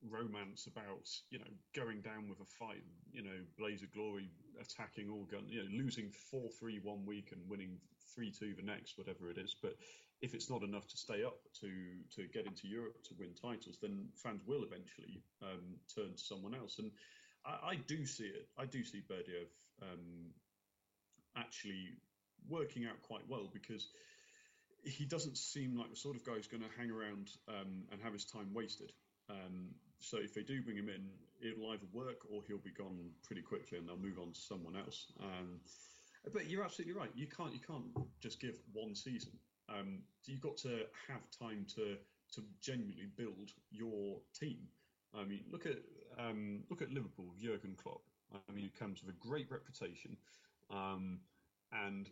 romance 0.10 0.68
about 0.68 1.10
you 1.30 1.40
know 1.40 1.52
going 1.76 2.02
down 2.02 2.28
with 2.30 2.40
a 2.42 2.46
fight, 2.46 2.84
you 3.12 3.24
know, 3.24 3.40
Blaze 3.58 3.84
of 3.84 3.92
Glory 3.94 4.30
attacking 4.60 5.10
all 5.10 5.26
gun, 5.26 5.46
you 5.48 5.64
know, 5.64 5.70
losing 5.84 6.12
four 6.32 6.50
three 6.60 6.80
one 6.84 7.06
week 7.06 7.30
and 7.32 7.42
winning 7.50 7.78
three 8.14 8.32
two 8.32 8.54
the 8.56 8.64
next, 8.64 8.98
whatever 8.98 9.30
it 9.30 9.38
is. 9.38 9.56
But 9.62 9.76
if 10.22 10.34
it's 10.34 10.50
not 10.50 10.64
enough 10.64 10.88
to 10.88 10.98
stay 10.98 11.24
up 11.24 11.38
to 11.62 11.70
to 12.16 12.28
get 12.34 12.46
into 12.46 12.68
Europe 12.68 13.04
to 13.04 13.16
win 13.20 13.34
titles, 13.34 13.78
then 13.82 14.08
fans 14.16 14.42
will 14.46 14.64
eventually 14.64 15.22
um, 15.42 15.76
turn 15.94 16.14
to 16.16 16.24
someone 16.24 16.56
else. 16.56 16.80
And 16.80 16.92
I, 17.46 17.72
I, 17.72 17.76
do 17.88 18.06
see 18.06 18.26
it. 18.26 18.48
I 18.58 18.66
do 18.66 18.84
see 18.84 19.02
Berdiev 19.10 19.50
um, 19.82 20.32
actually 21.38 21.98
working 22.50 22.86
out 22.86 23.02
quite 23.02 23.24
well 23.28 23.50
because 23.52 23.88
he 24.84 25.06
doesn't 25.06 25.38
seem 25.38 25.78
like 25.78 25.90
the 25.90 25.96
sort 25.96 26.16
of 26.16 26.26
guy 26.26 26.34
who's 26.34 26.48
going 26.48 26.64
to 26.64 26.70
hang 26.78 26.92
around 26.92 27.30
um, 27.48 27.84
and 27.92 28.02
have 28.02 28.14
his 28.14 28.26
time 28.26 28.54
wasted. 28.54 28.92
Um, 29.30 29.70
so 30.00 30.18
if 30.18 30.34
they 30.34 30.44
do 30.44 30.62
bring 30.62 30.78
him 30.78 30.90
in, 30.90 31.08
it'll 31.42 31.72
either 31.72 31.88
work 31.94 32.18
or 32.32 32.42
he'll 32.48 32.58
be 32.58 32.72
gone 32.72 33.12
pretty 33.24 33.42
quickly, 33.42 33.78
and 33.78 33.88
they'll 33.88 33.98
move 33.98 34.20
on 34.20 34.34
to 34.34 34.40
someone 34.40 34.76
else. 34.76 35.12
Um, 35.22 35.60
but 36.34 36.50
you're 36.50 36.64
absolutely 36.64 36.94
right. 36.94 37.10
You 37.16 37.28
can't 37.28 37.54
you 37.54 37.60
can't 37.60 37.86
just 38.22 38.40
give 38.40 38.56
one 38.74 38.96
season. 38.96 39.32
Um, 39.70 40.00
you've 40.26 40.42
got 40.42 40.58
to 40.58 40.84
have 41.08 41.22
time 41.40 41.66
to 41.76 41.98
to 42.34 42.44
genuinely 42.62 43.08
build 43.16 43.52
your 43.72 44.18
team. 44.38 44.60
I 45.14 45.24
mean, 45.24 45.42
look 45.52 45.66
at 45.66 45.78
um, 46.18 46.64
look 46.70 46.82
at 46.82 46.92
Liverpool, 46.92 47.34
Jurgen 47.40 47.76
Klopp. 47.76 48.02
I 48.34 48.52
mean, 48.52 48.64
he 48.64 48.70
comes 48.70 49.04
with 49.04 49.16
a 49.16 49.28
great 49.28 49.52
reputation, 49.52 50.18
um, 50.72 51.20
and 51.72 52.10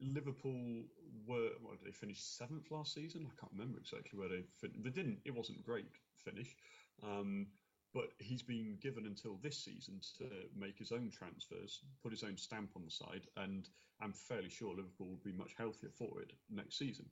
Liverpool 0.00 0.84
were 1.26 1.50
did 1.50 1.86
they 1.86 1.92
finish 1.92 2.20
seventh 2.20 2.70
last 2.70 2.94
season? 2.94 3.26
I 3.26 3.40
can't 3.40 3.52
remember 3.52 3.78
exactly 3.78 4.18
where 4.18 4.28
they 4.28 4.42
fin- 4.56 4.82
they 4.82 4.90
didn't. 4.90 5.20
It 5.24 5.34
wasn't 5.34 5.60
a 5.60 5.62
great 5.62 5.86
finish, 6.16 6.56
um, 7.02 7.46
but 7.94 8.10
he's 8.18 8.42
been 8.42 8.78
given 8.80 9.06
until 9.06 9.36
this 9.42 9.58
season 9.58 10.00
to 10.18 10.24
make 10.56 10.78
his 10.78 10.92
own 10.92 11.10
transfers, 11.10 11.80
put 12.02 12.12
his 12.12 12.24
own 12.24 12.36
stamp 12.36 12.70
on 12.76 12.84
the 12.84 12.90
side, 12.90 13.26
and 13.36 13.68
I'm 14.00 14.12
fairly 14.12 14.48
sure 14.48 14.74
Liverpool 14.74 15.08
will 15.08 15.20
be 15.24 15.32
much 15.32 15.54
healthier 15.56 15.90
for 15.90 16.20
it 16.20 16.32
next 16.48 16.78
season. 16.78 17.06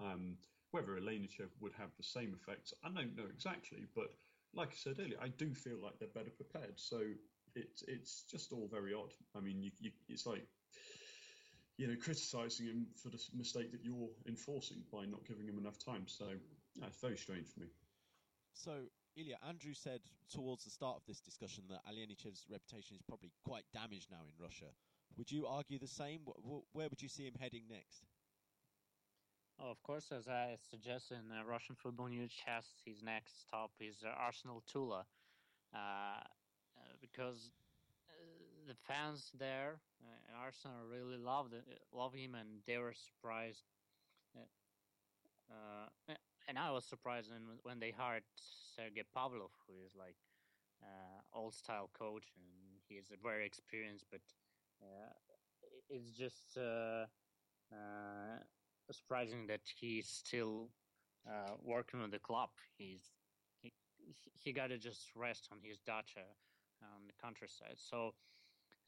Um, 0.00 0.36
whether 0.72 0.98
Alenichev 0.98 1.50
would 1.60 1.72
have 1.78 1.90
the 1.96 2.02
same 2.02 2.34
effects, 2.34 2.74
I 2.82 2.88
don't 2.88 3.16
know 3.16 3.28
exactly, 3.32 3.86
but 3.94 4.10
like 4.54 4.68
I 4.68 4.76
said 4.76 4.96
earlier, 5.00 5.18
I 5.20 5.28
do 5.28 5.54
feel 5.54 5.78
like 5.82 5.98
they're 5.98 6.08
better 6.14 6.30
prepared. 6.30 6.74
So 6.76 7.00
it's 7.54 7.82
it's 7.88 8.24
just 8.30 8.52
all 8.52 8.68
very 8.70 8.94
odd. 8.94 9.12
I 9.36 9.40
mean, 9.40 9.62
you, 9.62 9.70
you, 9.80 9.90
it's 10.08 10.26
like 10.26 10.46
you 11.76 11.88
know, 11.88 11.96
criticizing 12.00 12.66
him 12.66 12.86
for 12.94 13.08
the 13.08 13.20
mistake 13.36 13.72
that 13.72 13.82
you're 13.82 14.10
enforcing 14.28 14.82
by 14.92 15.04
not 15.06 15.26
giving 15.26 15.46
him 15.48 15.58
enough 15.58 15.78
time. 15.78 16.04
So 16.06 16.26
yeah, 16.76 16.86
it's 16.86 17.00
very 17.00 17.16
strange 17.16 17.48
for 17.48 17.60
me. 17.60 17.66
So, 18.52 18.72
Ilya, 19.16 19.36
Andrew 19.48 19.74
said 19.74 20.00
towards 20.32 20.64
the 20.64 20.70
start 20.70 20.96
of 20.96 21.02
this 21.06 21.20
discussion 21.20 21.64
that 21.70 21.82
Alenichev's 21.90 22.46
reputation 22.48 22.94
is 22.94 23.02
probably 23.02 23.32
quite 23.44 23.64
damaged 23.72 24.08
now 24.10 24.22
in 24.28 24.42
Russia. 24.42 24.70
Would 25.16 25.30
you 25.30 25.46
argue 25.46 25.78
the 25.78 25.88
same? 25.88 26.20
Where 26.72 26.88
would 26.88 27.02
you 27.02 27.08
see 27.08 27.24
him 27.24 27.34
heading 27.40 27.62
next? 27.68 28.06
Oh, 29.60 29.70
of 29.70 29.82
course, 29.82 30.10
as 30.10 30.26
I 30.26 30.56
suggested 30.70 31.14
in 31.14 31.30
uh, 31.30 31.44
Russian 31.44 31.76
Football 31.76 32.08
News 32.08 32.32
Chess, 32.32 32.66
his 32.84 33.02
next 33.02 33.40
stop 33.40 33.70
is 33.80 34.02
uh, 34.04 34.08
Arsenal 34.08 34.62
Tula, 34.66 35.06
uh, 35.72 35.78
uh 35.78 36.20
because 37.00 37.50
the 38.66 38.74
fans 38.74 39.30
there 39.38 39.76
uh, 40.02 40.42
Arsenal 40.44 40.78
really 40.90 41.16
loved 41.16 41.54
it, 41.54 41.64
love 41.92 42.14
him, 42.14 42.34
and 42.34 42.48
they 42.66 42.78
were 42.78 42.94
surprised. 42.94 43.62
Uh, 45.50 46.14
and 46.48 46.58
I 46.58 46.70
was 46.72 46.84
surprised 46.84 47.30
when, 47.30 47.42
when 47.62 47.78
they 47.78 47.92
hired 47.96 48.24
Sergei 48.74 49.04
Pavlov, 49.16 49.50
who 49.68 49.74
is 49.86 49.94
like 49.96 50.16
uh, 50.82 51.38
old 51.38 51.54
style 51.54 51.90
coach, 51.96 52.24
and 52.34 52.80
he 52.88 52.96
is 52.96 53.06
very 53.22 53.46
experienced. 53.46 54.06
But 54.10 54.22
uh, 54.82 55.12
it's 55.88 56.10
just 56.10 56.58
uh, 56.58 57.06
uh, 57.72 58.42
surprising 58.92 59.46
that 59.48 59.60
he's 59.64 60.08
still 60.08 60.68
working 61.62 62.00
with 62.00 62.10
the 62.10 62.18
club. 62.18 62.50
He's 62.76 63.10
he, 63.62 63.72
he 64.34 64.52
got 64.52 64.68
to 64.68 64.78
just 64.78 65.08
rest 65.16 65.48
on 65.50 65.58
his 65.62 65.78
dacha 65.86 66.26
on 66.82 67.06
the 67.06 67.14
countryside. 67.22 67.76
So 67.76 68.14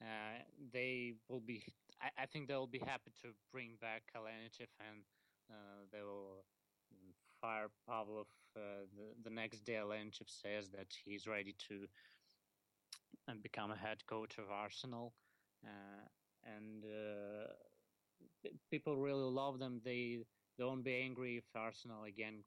uh, 0.02 0.42
they 0.72 1.14
will 1.28 1.40
be. 1.40 1.62
I, 2.02 2.22
I, 2.22 2.26
think 2.26 2.48
they'll 2.48 2.66
be 2.66 2.78
happy 2.78 3.10
to 3.22 3.28
bring 3.52 3.70
back 3.80 4.02
Kalinic 4.14 4.68
and 4.80 5.00
uh, 5.50 5.84
they 5.92 6.02
will 6.02 6.44
fire 7.40 7.68
Pavlov 7.88 8.26
uh, 8.56 8.84
the, 8.94 9.28
the 9.28 9.30
next 9.30 9.64
day. 9.64 9.74
Kalinic 9.74 10.28
says 10.28 10.68
that 10.70 10.88
he's 11.04 11.26
ready 11.26 11.54
to 11.68 11.86
uh, 13.28 13.34
become 13.42 13.70
a 13.70 13.76
head 13.76 14.04
coach 14.06 14.36
of 14.38 14.50
Arsenal, 14.50 15.14
uh, 15.64 16.04
and 16.44 16.84
people 18.70 18.96
really 18.96 19.30
love 19.30 19.58
them. 19.58 19.80
They 19.84 20.20
won't 20.58 20.84
be 20.84 20.94
angry 20.94 21.36
if 21.36 21.44
Arsenal 21.54 22.04
again 22.04 22.42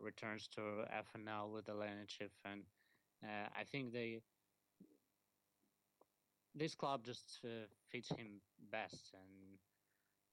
returns 0.00 0.48
to 0.54 0.60
FNL 0.60 1.52
with 1.52 1.66
Alenichev, 1.66 2.30
and 2.44 2.62
I 3.22 3.64
think 3.64 3.92
they 3.92 4.20
this 6.54 6.74
club 6.74 7.04
just 7.04 7.40
uh, 7.44 7.66
fits 7.90 8.10
him 8.10 8.40
best, 8.70 9.14
and 9.14 9.58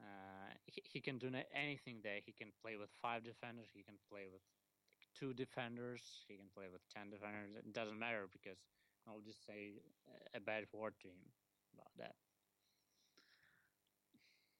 uh, 0.01 0.51
he, 0.65 0.83
he, 0.85 0.99
can 0.99 1.17
do 1.17 1.31
anything 1.55 1.97
there. 2.03 2.19
He 2.25 2.33
can 2.33 2.51
play 2.61 2.75
with 2.75 2.89
five 3.01 3.23
defenders. 3.23 3.67
He 3.73 3.83
can 3.83 3.95
play 4.11 4.27
with 4.31 4.41
two 5.17 5.33
defenders. 5.33 6.01
He 6.27 6.35
can 6.35 6.47
play 6.55 6.65
with 6.71 6.81
ten 6.93 7.09
defenders. 7.09 7.55
It 7.57 7.73
doesn't 7.73 7.97
matter 7.97 8.27
because 8.31 8.59
I'll 9.07 9.23
just 9.25 9.45
say 9.45 9.79
a 10.35 10.39
bad 10.39 10.65
word 10.73 10.93
to 11.01 11.07
him 11.07 11.23
about 11.73 11.91
that. 11.97 12.15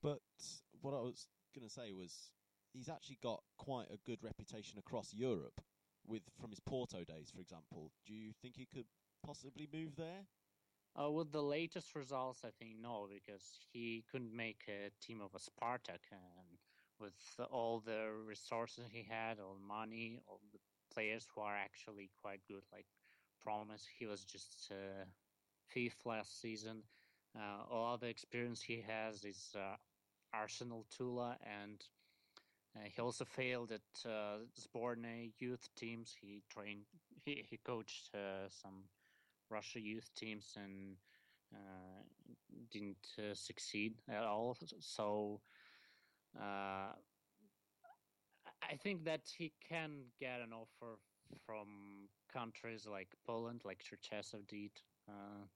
But 0.02 0.20
what 0.82 0.94
I 0.94 1.00
was 1.00 1.26
going 1.54 1.66
to 1.66 1.72
say 1.72 1.92
was 1.92 2.30
he's 2.72 2.88
actually 2.88 3.18
got 3.22 3.42
quite 3.58 3.86
a 3.90 3.98
good 4.06 4.22
reputation 4.22 4.78
across 4.78 5.12
Europe 5.12 5.60
with 6.06 6.22
from 6.40 6.50
his 6.50 6.60
Porto 6.60 7.04
days, 7.04 7.30
for 7.34 7.40
example. 7.40 7.92
Do 8.06 8.14
you 8.14 8.32
think 8.40 8.56
he 8.56 8.66
could 8.66 8.86
possibly 9.24 9.68
move 9.72 9.96
there? 9.96 10.26
Uh, 11.00 11.10
with 11.10 11.30
the 11.30 11.42
latest 11.42 11.94
results, 11.94 12.40
I 12.44 12.50
think 12.58 12.72
no, 12.80 13.06
because 13.12 13.60
he 13.72 14.04
couldn't 14.10 14.34
make 14.34 14.62
a 14.68 14.90
team 15.04 15.20
of 15.20 15.30
a 15.34 15.38
Spartak, 15.38 16.02
and 16.10 16.58
with 16.98 17.14
all 17.50 17.80
the 17.80 18.10
resources 18.26 18.86
he 18.92 19.06
had, 19.08 19.38
all 19.38 19.54
the 19.54 19.66
money, 19.66 20.18
all 20.26 20.40
the 20.52 20.58
players 20.92 21.28
who 21.32 21.42
are 21.42 21.56
actually 21.56 22.10
quite 22.20 22.40
good, 22.48 22.62
like 22.72 22.86
Promes, 23.40 23.86
he 23.98 24.06
was 24.06 24.24
just 24.24 24.72
uh, 24.72 25.04
fifth 25.68 26.04
last 26.04 26.40
season. 26.40 26.82
Uh, 27.38 27.62
all 27.70 27.96
the 27.96 28.08
experience 28.08 28.60
he 28.60 28.84
has 28.86 29.24
is 29.24 29.54
uh, 29.56 29.76
Arsenal 30.32 30.86
Tula, 30.96 31.36
and 31.42 31.84
uh, 32.76 32.84
he 32.84 33.00
also 33.00 33.24
failed 33.24 33.72
at 33.72 34.10
uh, 34.10 34.38
Sbornaya 34.58 35.32
youth 35.38 35.68
teams. 35.76 36.14
He 36.20 36.42
trained, 36.48 36.84
he, 37.24 37.44
he 37.48 37.58
coached 37.58 38.14
uh, 38.14 38.48
some 38.48 38.84
Russia 39.50 39.80
youth 39.80 40.08
teams 40.14 40.56
and 40.56 40.96
uh, 41.54 42.02
didn't 42.70 43.08
uh, 43.18 43.34
succeed 43.34 43.94
at 44.08 44.22
all. 44.24 44.56
So 44.78 45.40
uh, 46.38 46.92
I 48.62 48.76
think 48.82 49.04
that 49.04 49.22
he 49.36 49.52
can 49.68 50.04
get 50.20 50.40
an 50.40 50.52
offer 50.52 50.98
from 51.44 52.08
countries 52.32 52.86
like 52.90 53.08
Poland, 53.26 53.62
like 53.64 53.82
Cherchesov 53.82 54.46
did. 54.46 54.70
Uh, 55.08 55.46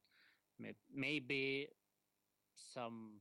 maybe 0.93 1.69
some 2.54 3.21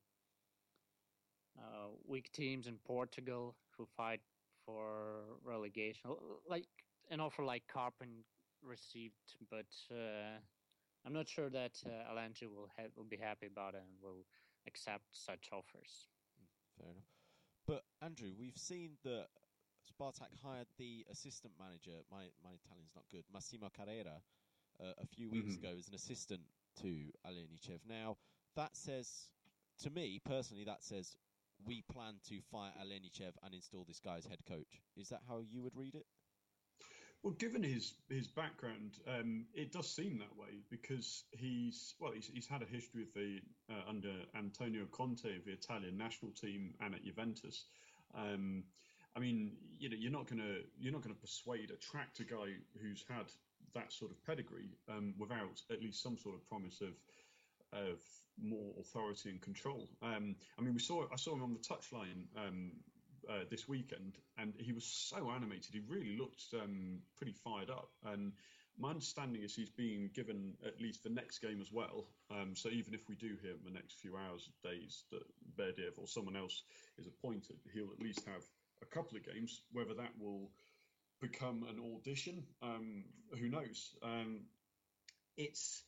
uh, 1.58 1.88
weak 2.08 2.32
teams 2.32 2.68
in 2.68 2.78
Portugal 2.86 3.56
who 3.78 3.88
fight 3.98 4.22
for 4.66 5.24
relegation, 5.44 6.12
like 6.50 6.66
an 7.12 7.20
offer 7.20 7.44
like 7.44 7.64
Karpin 7.74 8.24
received, 8.62 9.36
but 9.50 9.66
uh, 9.92 10.38
I'm 11.06 11.14
not 11.14 11.28
sure 11.28 11.50
that 11.50 11.82
uh, 11.86 12.12
Alanji 12.12 12.44
will 12.44 12.70
ha- 12.78 12.90
will 12.96 13.04
be 13.04 13.18
happy 13.18 13.48
about 13.48 13.74
it 13.74 13.84
and 13.86 13.92
will 14.02 14.26
accept 14.68 15.04
such 15.12 15.50
offers. 15.52 16.08
Fair 16.78 16.90
enough. 16.92 17.04
But 17.68 17.84
Andrew, 18.02 18.32
we've 18.40 18.58
seen 18.58 18.92
that 19.04 19.28
Spartak 19.84 20.32
hired 20.44 20.68
the 20.78 21.06
assistant 21.12 21.54
manager. 21.60 22.00
My 22.12 22.24
my 22.44 22.52
Italian's 22.64 22.94
not 22.96 23.06
good. 23.12 23.24
Massimo 23.34 23.70
Carrera 23.76 24.22
uh, 24.80 24.94
a 25.02 25.06
few 25.06 25.30
weeks 25.30 25.56
mm-hmm. 25.56 25.66
ago 25.66 25.76
as 25.78 25.88
an 25.88 25.96
assistant 25.96 26.42
to 26.82 27.12
Alenichev. 27.28 27.80
Now 27.88 28.18
that 28.56 28.76
says 28.76 29.30
to 29.82 29.90
me 29.90 30.22
personally, 30.24 30.64
that 30.66 30.84
says 30.84 31.16
we 31.65 31.84
plan 31.91 32.15
to 32.29 32.39
fire 32.51 32.72
Alenichev 32.82 33.34
and 33.43 33.53
install 33.53 33.86
this 33.88 34.00
guy 34.00 34.17
as 34.17 34.25
head 34.25 34.39
coach. 34.48 34.82
Is 34.98 35.10
that 35.10 35.22
how 35.27 35.41
you 35.51 35.62
would 35.62 35.75
read 35.75 35.96
it? 35.96 36.05
Well, 37.24 37.34
given 37.34 37.63
his 37.63 37.93
his 38.10 38.27
background, 38.27 39.00
um, 39.08 39.46
it 39.53 39.72
does 39.72 39.89
seem 39.89 40.17
that 40.17 40.36
way 40.36 40.60
because 40.70 41.24
he's 41.32 41.96
well, 42.00 42.12
he's, 42.12 42.29
he's 42.34 42.48
had 42.48 42.62
a 42.62 42.65
history 42.65 43.05
with 43.05 43.13
the 43.13 43.39
uh, 43.74 43.89
under 43.89 44.13
Antonio 44.38 44.86
Conte 44.91 45.38
of 45.38 45.46
the 45.46 45.53
Italian 45.53 45.98
national 45.98 46.32
team 46.32 46.74
and 46.82 46.93
at 46.93 47.05
Juventus. 47.05 47.65
Um, 48.13 48.65
I 49.15 49.20
mean, 49.20 49.53
you 49.79 49.89
know, 49.89 49.96
you're 49.98 50.12
not 50.12 50.27
gonna 50.27 50.58
you're 50.77 50.91
not 50.91 51.01
gonna 51.01 51.15
persuade 51.15 51.72
attract 51.72 52.20
a 52.20 52.25
guy 52.25 52.55
who's 52.82 53.05
had 53.08 53.32
that 53.74 53.93
sort 53.93 54.12
of 54.12 54.24
pedigree 54.25 54.70
um, 54.89 55.13
without 55.17 55.62
at 55.72 55.82
least 55.82 56.03
some 56.03 56.17
sort 56.17 56.36
of 56.36 56.46
promise 56.46 56.82
of 56.82 56.89
of 57.74 58.00
more 58.42 58.74
authority 58.80 59.30
and 59.30 59.42
control. 59.42 59.89
Um, 60.01 60.36
I 60.58 60.62
mean, 60.62 60.74
we 60.74 60.80
saw 60.80 61.06
I 61.12 61.18
saw 61.18 61.34
him 61.34 61.44
on 61.44 61.53
the 61.53 61.60
touchline 61.60 62.25
um, 62.38 62.72
uh, 63.30 63.46
this 63.50 63.68
weekend, 63.68 64.18
and 64.38 64.53
he 64.58 64.74
was 64.74 64.86
so 64.86 65.32
animated. 65.32 65.74
He 65.74 65.82
really 65.88 66.18
looked 66.18 66.44
um, 66.53 67.00
pretty 67.18 67.34
fired 67.34 67.70
up. 67.70 67.89
And 68.06 68.34
my 68.77 68.89
understanding 68.89 69.44
is 69.44 69.56
he's 69.56 69.70
being 69.70 70.10
given 70.13 70.53
at 70.65 70.82
least 70.82 71.03
the 71.03 71.10
next 71.10 71.39
game 71.39 71.62
as 71.62 71.72
well. 71.72 72.08
Um, 72.32 72.56
so 72.56 72.70
even 72.70 72.94
if 72.94 73.08
we 73.08 73.15
do 73.15 73.38
hear 73.42 73.51
in 73.51 73.63
the 73.63 73.72
next 73.72 74.00
few 74.00 74.18
hours, 74.18 74.50
days 74.63 75.03
that 75.12 75.24
Berdiev 75.58 75.98
or 75.98 76.08
someone 76.08 76.36
else 76.36 76.63
is 76.98 77.08
appointed, 77.08 77.58
he'll 77.74 77.92
at 77.92 78.00
least 78.01 78.25
have 78.25 78.44
a 78.82 78.86
couple 78.86 79.18
of 79.18 79.25
games. 79.25 79.62
Whether 79.72 79.94
that 79.96 80.12
will 80.20 80.50
become 81.22 81.65
an 81.70 81.80
audition, 81.96 82.44
um, 82.62 83.06
who 83.39 83.50
knows? 83.50 83.96
Um, 84.03 84.42
it's 85.38 85.84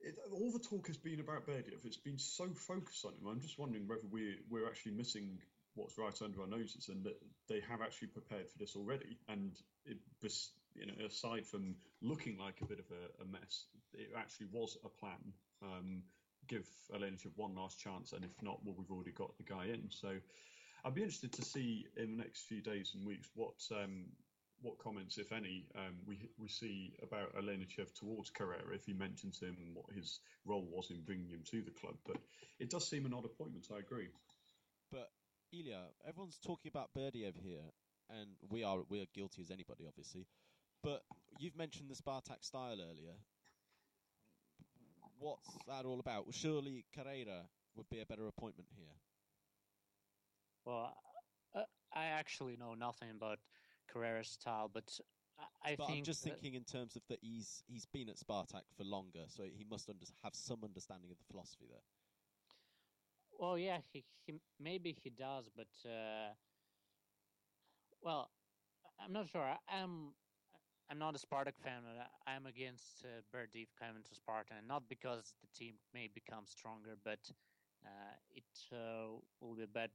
it, 0.00 0.14
all 0.32 0.52
the 0.52 0.58
talk 0.58 0.86
has 0.88 0.96
been 0.96 1.20
about 1.20 1.46
Berdiev. 1.46 1.84
It's 1.84 1.96
been 1.96 2.18
so 2.18 2.48
focused 2.54 3.04
on 3.04 3.12
him. 3.12 3.26
I'm 3.28 3.40
just 3.40 3.58
wondering 3.58 3.86
whether 3.86 4.06
we're 4.10 4.36
we're 4.50 4.66
actually 4.66 4.92
missing 4.92 5.38
what's 5.74 5.98
right 5.98 6.20
under 6.22 6.40
our 6.40 6.46
noses 6.46 6.88
and 6.88 7.04
that 7.04 7.20
they 7.48 7.60
have 7.68 7.82
actually 7.82 8.08
prepared 8.08 8.48
for 8.48 8.58
this 8.58 8.76
already. 8.76 9.18
And 9.28 9.52
it, 9.84 9.98
you 10.74 10.86
know, 10.86 11.06
aside 11.06 11.46
from 11.46 11.76
looking 12.02 12.38
like 12.38 12.60
a 12.62 12.66
bit 12.66 12.78
of 12.78 12.86
a, 12.90 13.22
a 13.22 13.26
mess, 13.26 13.66
it 13.92 14.10
actually 14.16 14.46
was 14.52 14.76
a 14.84 14.88
plan. 14.88 15.32
Um, 15.62 16.02
give 16.48 16.66
Alenic 16.94 17.20
one 17.34 17.54
last 17.54 17.78
chance, 17.78 18.12
and 18.12 18.24
if 18.24 18.30
not, 18.42 18.60
well, 18.64 18.74
we've 18.78 18.90
already 18.90 19.12
got 19.12 19.36
the 19.36 19.44
guy 19.44 19.66
in. 19.66 19.88
So 19.90 20.16
I'd 20.84 20.94
be 20.94 21.02
interested 21.02 21.32
to 21.32 21.42
see 21.44 21.86
in 21.96 22.16
the 22.16 22.22
next 22.22 22.42
few 22.42 22.62
days 22.62 22.92
and 22.94 23.04
weeks 23.04 23.28
what 23.34 23.54
um, 23.72 24.06
what 24.66 24.78
comments, 24.78 25.16
if 25.16 25.30
any, 25.32 25.64
um, 25.76 25.94
we 26.06 26.18
we 26.38 26.48
see 26.48 26.92
about 27.02 27.34
Alenichev 27.36 27.94
towards 27.94 28.30
Carrera, 28.30 28.74
if 28.74 28.84
he 28.84 28.92
mentions 28.92 29.40
him 29.40 29.56
and 29.64 29.74
what 29.74 29.86
his 29.94 30.18
role 30.44 30.66
was 30.68 30.90
in 30.90 31.02
bringing 31.02 31.28
him 31.28 31.42
to 31.50 31.62
the 31.62 31.70
club. 31.70 31.94
But 32.04 32.16
it 32.58 32.70
does 32.70 32.88
seem 32.88 33.06
an 33.06 33.14
odd 33.14 33.24
appointment. 33.24 33.68
I 33.72 33.78
agree. 33.78 34.08
But 34.90 35.08
Ilya, 35.52 35.82
everyone's 36.06 36.38
talking 36.44 36.68
about 36.68 36.90
Berdiev 36.96 37.36
here, 37.40 37.70
and 38.10 38.30
we 38.50 38.64
are 38.64 38.80
we 38.88 39.00
are 39.00 39.06
guilty 39.14 39.42
as 39.42 39.50
anybody, 39.52 39.84
obviously. 39.86 40.26
But 40.82 41.02
you've 41.38 41.56
mentioned 41.56 41.88
the 41.88 41.94
Spartak 41.94 42.42
style 42.42 42.78
earlier. 42.80 43.14
What's 45.18 45.48
that 45.68 45.86
all 45.86 46.00
about? 46.00 46.26
Well, 46.26 46.32
surely 46.32 46.84
Carrera 46.94 47.42
would 47.76 47.88
be 47.88 48.00
a 48.00 48.06
better 48.06 48.26
appointment 48.26 48.68
here. 48.76 48.94
Well, 50.64 50.92
uh, 51.54 51.62
I 51.94 52.06
actually 52.06 52.56
know 52.56 52.74
nothing 52.74 53.10
about 53.16 53.38
Carrera's 53.96 54.28
style, 54.28 54.70
but 54.72 55.00
I, 55.64 55.76
but 55.76 55.86
think 55.86 55.98
I'm 56.00 56.04
just 56.04 56.22
thinking 56.22 56.54
in 56.54 56.64
terms 56.64 56.96
of 56.96 57.02
that 57.08 57.18
he's 57.22 57.62
he's 57.66 57.86
been 57.86 58.08
at 58.08 58.16
Spartak 58.16 58.62
for 58.76 58.84
longer, 58.84 59.24
so 59.28 59.44
he 59.44 59.64
must 59.64 59.88
under- 59.88 60.06
have 60.22 60.34
some 60.34 60.64
understanding 60.64 61.10
of 61.10 61.18
the 61.18 61.24
philosophy 61.24 61.66
there. 61.68 61.82
Well, 63.38 63.58
yeah, 63.58 63.78
he, 63.92 64.04
he 64.26 64.40
maybe 64.58 64.92
he 65.02 65.10
does, 65.10 65.48
but 65.54 65.88
uh, 65.88 66.34
well, 68.02 68.30
I'm 68.98 69.12
not 69.12 69.28
sure. 69.28 69.42
I, 69.42 69.58
I'm 69.68 70.14
I'm 70.90 70.98
not 70.98 71.14
a 71.14 71.18
Spartak 71.18 71.58
fan. 71.58 71.82
But 71.84 72.06
I- 72.06 72.34
I'm 72.34 72.46
against 72.46 73.04
uh, 73.04 73.22
coming 73.78 74.02
to 74.02 74.14
Sparta, 74.14 74.54
and 74.58 74.68
not 74.68 74.88
because 74.88 75.34
the 75.40 75.48
team 75.58 75.74
may 75.92 76.08
become 76.08 76.46
stronger, 76.46 76.96
but 77.04 77.30
uh, 77.84 78.14
it 78.30 78.44
uh, 78.72 79.18
will 79.40 79.54
be 79.56 79.66
bad 79.66 79.90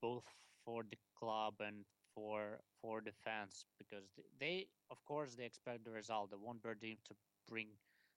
both 0.00 0.24
for 0.64 0.82
the 0.82 0.96
club 1.18 1.54
and 1.60 1.84
for 2.14 2.60
for 2.80 3.00
the 3.00 3.12
fans 3.12 3.66
because 3.78 4.04
they, 4.38 4.68
of 4.90 5.04
course, 5.04 5.34
they 5.34 5.44
expect 5.44 5.84
the 5.84 5.90
result. 5.90 6.30
They 6.30 6.36
want 6.36 6.62
Berdiev 6.62 6.98
to 7.04 7.14
bring 7.48 7.68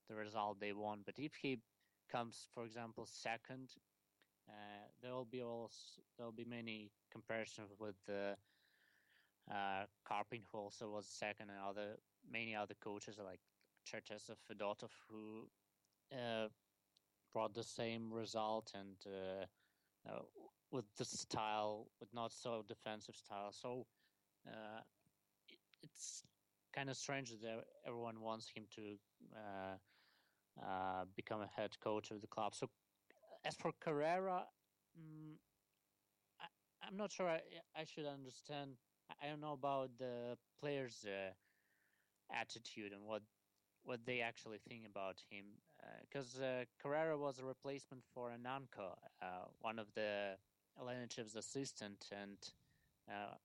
the 0.09 0.15
result 0.15 0.59
they 0.59 0.73
want, 0.73 1.05
but 1.05 1.19
if 1.19 1.35
he 1.35 1.59
comes, 2.11 2.47
for 2.53 2.65
example, 2.65 3.05
second, 3.05 3.75
uh, 4.49 4.87
there 5.01 5.13
will 5.13 5.25
be 5.25 5.41
also 5.43 6.01
there 6.17 6.25
will 6.25 6.33
be 6.33 6.45
many 6.45 6.91
comparisons 7.11 7.71
with 7.79 7.95
the 8.05 8.37
uh, 9.51 9.85
who 10.51 10.57
also 10.57 10.89
was 10.89 11.05
second, 11.07 11.49
and 11.49 11.59
other 11.59 11.97
many 12.29 12.55
other 12.55 12.75
coaches 12.81 13.19
like 13.23 13.39
Cherchesov, 13.85 14.37
Fedotov, 14.49 14.91
who 15.09 15.47
uh, 16.13 16.47
brought 17.33 17.53
the 17.53 17.63
same 17.63 18.11
result 18.13 18.73
and 18.75 18.97
uh, 19.07 19.45
with 20.75 20.86
the 20.98 21.05
style, 21.05 21.88
with 22.00 22.13
not 22.13 22.32
so 22.34 22.63
defensive 22.67 23.15
style. 23.15 23.51
So 23.53 23.88
uh, 24.48 24.82
it, 25.50 25.60
it's 25.84 26.24
kind 26.75 26.89
of 26.89 26.98
strange 26.98 27.32
that 27.41 27.65
everyone 27.88 28.22
wants 28.22 28.51
him 28.55 28.65
to 28.75 28.82
uh, 29.36 29.77
uh, 30.65 31.05
become 31.15 31.41
a 31.41 31.48
head 31.48 31.72
coach 31.84 32.12
of 32.12 32.22
the 32.22 32.27
club. 32.27 32.55
So 32.55 32.70
as 33.45 33.56
for 33.56 33.71
Carrera, 33.80 34.43
mm, 34.99 35.36
I, 36.39 36.45
I'm 36.88 36.97
not 36.97 37.12
sure 37.12 37.28
I, 37.30 37.41
I 37.76 37.84
should 37.86 38.06
understand. 38.06 38.71
I- 39.21 39.28
don't 39.30 39.41
know 39.41 39.54
about 39.54 39.97
the 39.99 40.38
players' 40.60 41.06
uh, 41.06 41.32
attitude 42.32 42.91
and 42.93 43.04
what 43.06 43.23
what 43.84 44.06
they 44.06 44.21
actually 44.21 44.60
think 44.67 44.86
about 44.86 45.21
him. 45.30 45.45
Because 46.02 46.39
uh, 46.41 46.65
Carrera 46.82 47.17
was 47.17 47.39
a 47.39 47.45
replacement 47.45 48.04
for 48.13 48.32
Ananko, 48.32 48.95
uh, 49.21 49.45
one 49.62 49.78
of 49.80 49.88
the 49.95 50.38
Alenichev's 50.81 51.35
assistant, 51.35 52.09
and 52.11 52.38
uh, 53.09 53.35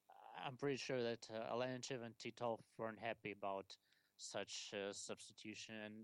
I'm 0.45 0.57
pretty 0.57 0.77
sure 0.77 1.03
that 1.03 1.29
uh, 1.33 1.55
Alenichev 1.55 2.05
and 2.05 2.15
Titov 2.19 2.61
weren't 2.79 2.99
happy 2.99 3.33
about 3.33 3.77
such 4.17 4.73
uh, 4.75 4.93
substitution. 4.93 5.75
And 5.85 5.95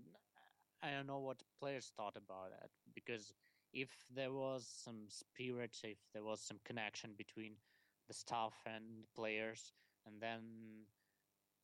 I 0.81 0.91
don't 0.91 1.07
know 1.07 1.19
what 1.19 1.43
players 1.59 1.91
thought 1.95 2.15
about 2.15 2.51
that 2.51 2.69
because 2.93 3.33
if 3.73 3.89
there 4.15 4.31
was 4.31 4.65
some 4.83 5.05
spirit, 5.09 5.77
if 5.83 5.97
there 6.13 6.23
was 6.23 6.39
some 6.41 6.59
connection 6.65 7.11
between 7.17 7.53
the 8.07 8.13
staff 8.13 8.53
and 8.65 8.83
players, 9.15 9.73
and 10.05 10.15
then 10.21 10.41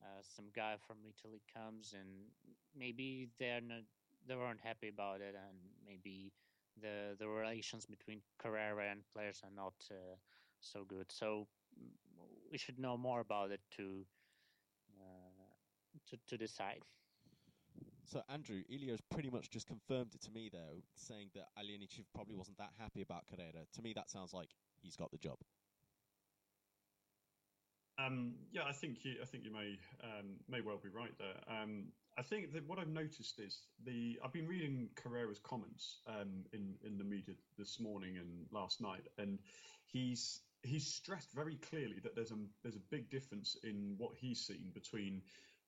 uh, 0.01 0.21
some 0.21 0.45
guy 0.55 0.75
from 0.85 0.97
Italy 1.07 1.41
comes 1.53 1.93
and 1.93 2.09
maybe 2.77 3.29
they're 3.39 3.61
not, 3.61 3.83
they 4.27 4.35
weren't 4.35 4.59
happy 4.61 4.89
about 4.89 5.21
it, 5.21 5.35
and 5.35 5.57
maybe 5.85 6.31
the 6.81 7.15
the 7.17 7.27
relations 7.27 7.85
between 7.85 8.21
Carrera 8.37 8.91
and 8.91 9.01
players 9.13 9.41
are 9.43 9.55
not 9.55 9.73
uh, 9.91 10.15
so 10.59 10.83
good. 10.83 11.11
So 11.11 11.47
mm, 11.79 11.89
we 12.51 12.57
should 12.57 12.79
know 12.79 12.97
more 12.97 13.19
about 13.19 13.51
it 13.51 13.61
to 13.77 14.05
uh, 14.99 15.45
to 16.09 16.17
to 16.27 16.37
decide. 16.37 16.83
So 18.05 18.21
Andrew, 18.29 18.61
Ilya's 18.69 19.01
pretty 19.09 19.29
much 19.29 19.49
just 19.49 19.67
confirmed 19.67 20.13
it 20.13 20.21
to 20.21 20.31
me 20.31 20.49
though, 20.51 20.81
saying 20.95 21.29
that 21.33 21.47
Alenichev 21.57 22.05
probably 22.13 22.35
wasn't 22.35 22.57
that 22.57 22.71
happy 22.77 23.01
about 23.01 23.25
Carrera. 23.27 23.65
To 23.73 23.81
me, 23.81 23.93
that 23.93 24.09
sounds 24.09 24.33
like 24.33 24.49
he's 24.81 24.95
got 24.95 25.11
the 25.11 25.17
job. 25.17 25.37
Um, 27.97 28.33
yeah, 28.51 28.63
I 28.67 28.71
think 28.71 29.05
you, 29.05 29.15
I 29.21 29.25
think 29.25 29.43
you 29.43 29.51
may 29.51 29.77
um, 30.03 30.37
may 30.49 30.61
well 30.61 30.79
be 30.81 30.89
right 30.89 31.13
there. 31.17 31.37
Um, 31.47 31.85
I 32.17 32.21
think 32.21 32.53
that 32.53 32.67
what 32.67 32.77
I've 32.77 32.87
noticed 32.87 33.39
is 33.39 33.61
the 33.85 34.19
I've 34.23 34.33
been 34.33 34.47
reading 34.47 34.89
Carrera's 34.95 35.39
comments 35.39 36.01
um, 36.07 36.45
in 36.53 36.75
in 36.85 36.97
the 36.97 37.03
media 37.03 37.35
this 37.57 37.79
morning 37.79 38.17
and 38.17 38.45
last 38.51 38.81
night, 38.81 39.07
and 39.17 39.39
he's 39.85 40.41
he's 40.61 40.87
stressed 40.87 41.31
very 41.33 41.55
clearly 41.55 41.99
that 42.03 42.15
there's 42.15 42.31
a 42.31 42.37
there's 42.61 42.75
a 42.75 42.89
big 42.91 43.09
difference 43.09 43.57
in 43.63 43.95
what 43.97 44.11
he's 44.15 44.45
seen 44.45 44.71
between 44.73 45.21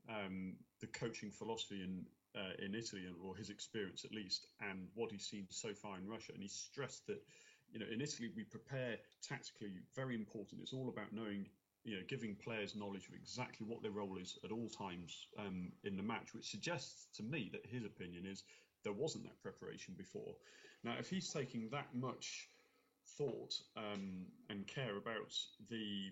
um, 0.07 0.55
the 0.81 0.87
coaching 0.87 1.31
philosophy 1.31 1.81
in 1.81 2.05
uh, 2.39 2.53
in 2.63 2.75
Italy 2.75 3.05
or 3.23 3.35
his 3.35 3.49
experience 3.49 4.05
at 4.05 4.13
least, 4.13 4.45
and 4.61 4.87
what 4.93 5.11
he's 5.11 5.25
seen 5.25 5.47
so 5.49 5.73
far 5.73 5.97
in 5.97 6.07
Russia. 6.07 6.31
And 6.33 6.43
he's 6.43 6.53
stressed 6.53 7.07
that 7.07 7.23
you 7.71 7.79
know 7.79 7.87
in 7.91 8.01
Italy 8.01 8.29
we 8.35 8.43
prepare 8.43 8.97
tactically 9.23 9.79
very 9.95 10.13
important. 10.13 10.61
It's 10.61 10.73
all 10.73 10.89
about 10.89 11.11
knowing 11.11 11.47
you 11.85 11.95
know, 11.95 12.03
giving 12.07 12.35
players 12.35 12.75
knowledge 12.75 13.07
of 13.07 13.13
exactly 13.13 13.65
what 13.65 13.81
their 13.81 13.91
role 13.91 14.17
is 14.19 14.37
at 14.43 14.51
all 14.51 14.67
times 14.67 15.27
um, 15.39 15.71
in 15.83 15.95
the 15.95 16.03
match, 16.03 16.33
which 16.33 16.49
suggests 16.49 17.07
to 17.15 17.23
me 17.23 17.49
that 17.51 17.65
his 17.65 17.85
opinion 17.85 18.25
is 18.25 18.43
there 18.83 18.91
wasn't 18.93 19.23
that 19.23 19.41
preparation 19.41 19.93
before. 19.97 20.35
Now, 20.83 20.95
if 20.99 21.09
he's 21.09 21.31
taking 21.31 21.69
that 21.71 21.87
much 21.93 22.49
thought 23.17 23.53
um, 23.77 24.25
and 24.49 24.67
care 24.67 24.97
about 24.97 25.33
the 25.69 26.11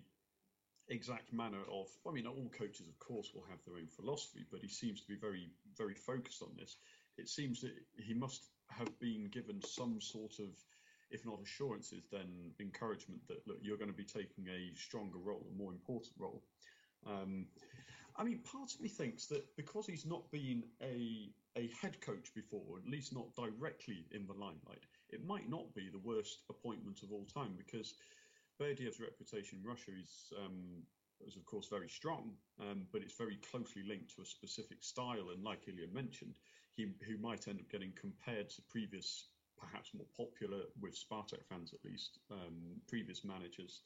exact 0.88 1.32
manner 1.32 1.62
of, 1.72 1.88
I 2.08 2.12
mean, 2.12 2.26
all 2.26 2.50
coaches, 2.56 2.86
of 2.88 2.98
course, 3.00 3.30
will 3.34 3.44
have 3.50 3.58
their 3.66 3.76
own 3.76 3.88
philosophy, 3.88 4.44
but 4.50 4.60
he 4.60 4.68
seems 4.68 5.00
to 5.00 5.08
be 5.08 5.16
very, 5.16 5.48
very 5.76 5.94
focused 5.94 6.42
on 6.42 6.50
this. 6.56 6.76
It 7.18 7.28
seems 7.28 7.60
that 7.62 7.72
he 7.96 8.14
must 8.14 8.50
have 8.70 8.98
been 9.00 9.28
given 9.32 9.60
some 9.62 10.00
sort 10.00 10.38
of 10.38 10.50
if 11.14 11.24
not 11.24 11.40
assurances, 11.40 12.04
then 12.10 12.52
encouragement 12.60 13.20
that 13.28 13.46
look, 13.46 13.58
you're 13.62 13.78
going 13.78 13.90
to 13.90 13.96
be 13.96 14.04
taking 14.04 14.48
a 14.48 14.74
stronger 14.76 15.18
role, 15.18 15.46
a 15.48 15.56
more 15.56 15.72
important 15.72 16.12
role. 16.18 16.42
Um, 17.06 17.46
I 18.16 18.24
mean, 18.24 18.40
part 18.40 18.74
of 18.74 18.80
me 18.80 18.88
thinks 18.88 19.26
that 19.26 19.44
because 19.56 19.86
he's 19.86 20.06
not 20.06 20.30
been 20.30 20.64
a 20.82 21.30
a 21.56 21.70
head 21.80 22.00
coach 22.00 22.34
before, 22.34 22.78
at 22.78 22.90
least 22.90 23.14
not 23.14 23.32
directly 23.36 24.06
in 24.10 24.26
the 24.26 24.32
limelight, 24.32 24.82
it 25.10 25.24
might 25.24 25.48
not 25.48 25.72
be 25.74 25.88
the 25.88 26.02
worst 26.02 26.42
appointment 26.50 27.02
of 27.04 27.12
all 27.12 27.26
time 27.32 27.54
because 27.56 27.94
Berdiev's 28.60 29.00
reputation 29.00 29.60
in 29.62 29.68
Russia 29.68 29.92
is. 29.98 30.32
Um, 30.44 30.82
is 31.24 31.36
of 31.36 31.46
course 31.46 31.68
very 31.70 31.88
strong, 31.88 32.32
um, 32.60 32.82
but 32.92 33.00
it's 33.00 33.16
very 33.16 33.38
closely 33.50 33.82
linked 33.86 34.14
to 34.14 34.20
a 34.20 34.26
specific 34.26 34.82
style. 34.82 35.30
And 35.32 35.42
like 35.42 35.68
Ilya 35.68 35.86
mentioned, 35.94 36.34
he 36.76 36.92
who 37.06 37.16
might 37.18 37.46
end 37.48 37.60
up 37.60 37.70
getting 37.70 37.92
compared 37.98 38.50
to 38.50 38.62
previous 38.68 39.28
perhaps 39.58 39.90
more 39.94 40.06
popular 40.16 40.62
with 40.80 40.94
Spartak 40.94 41.44
fans 41.48 41.72
at 41.72 41.84
least, 41.84 42.18
um, 42.30 42.80
previous 42.88 43.24
managers. 43.24 43.82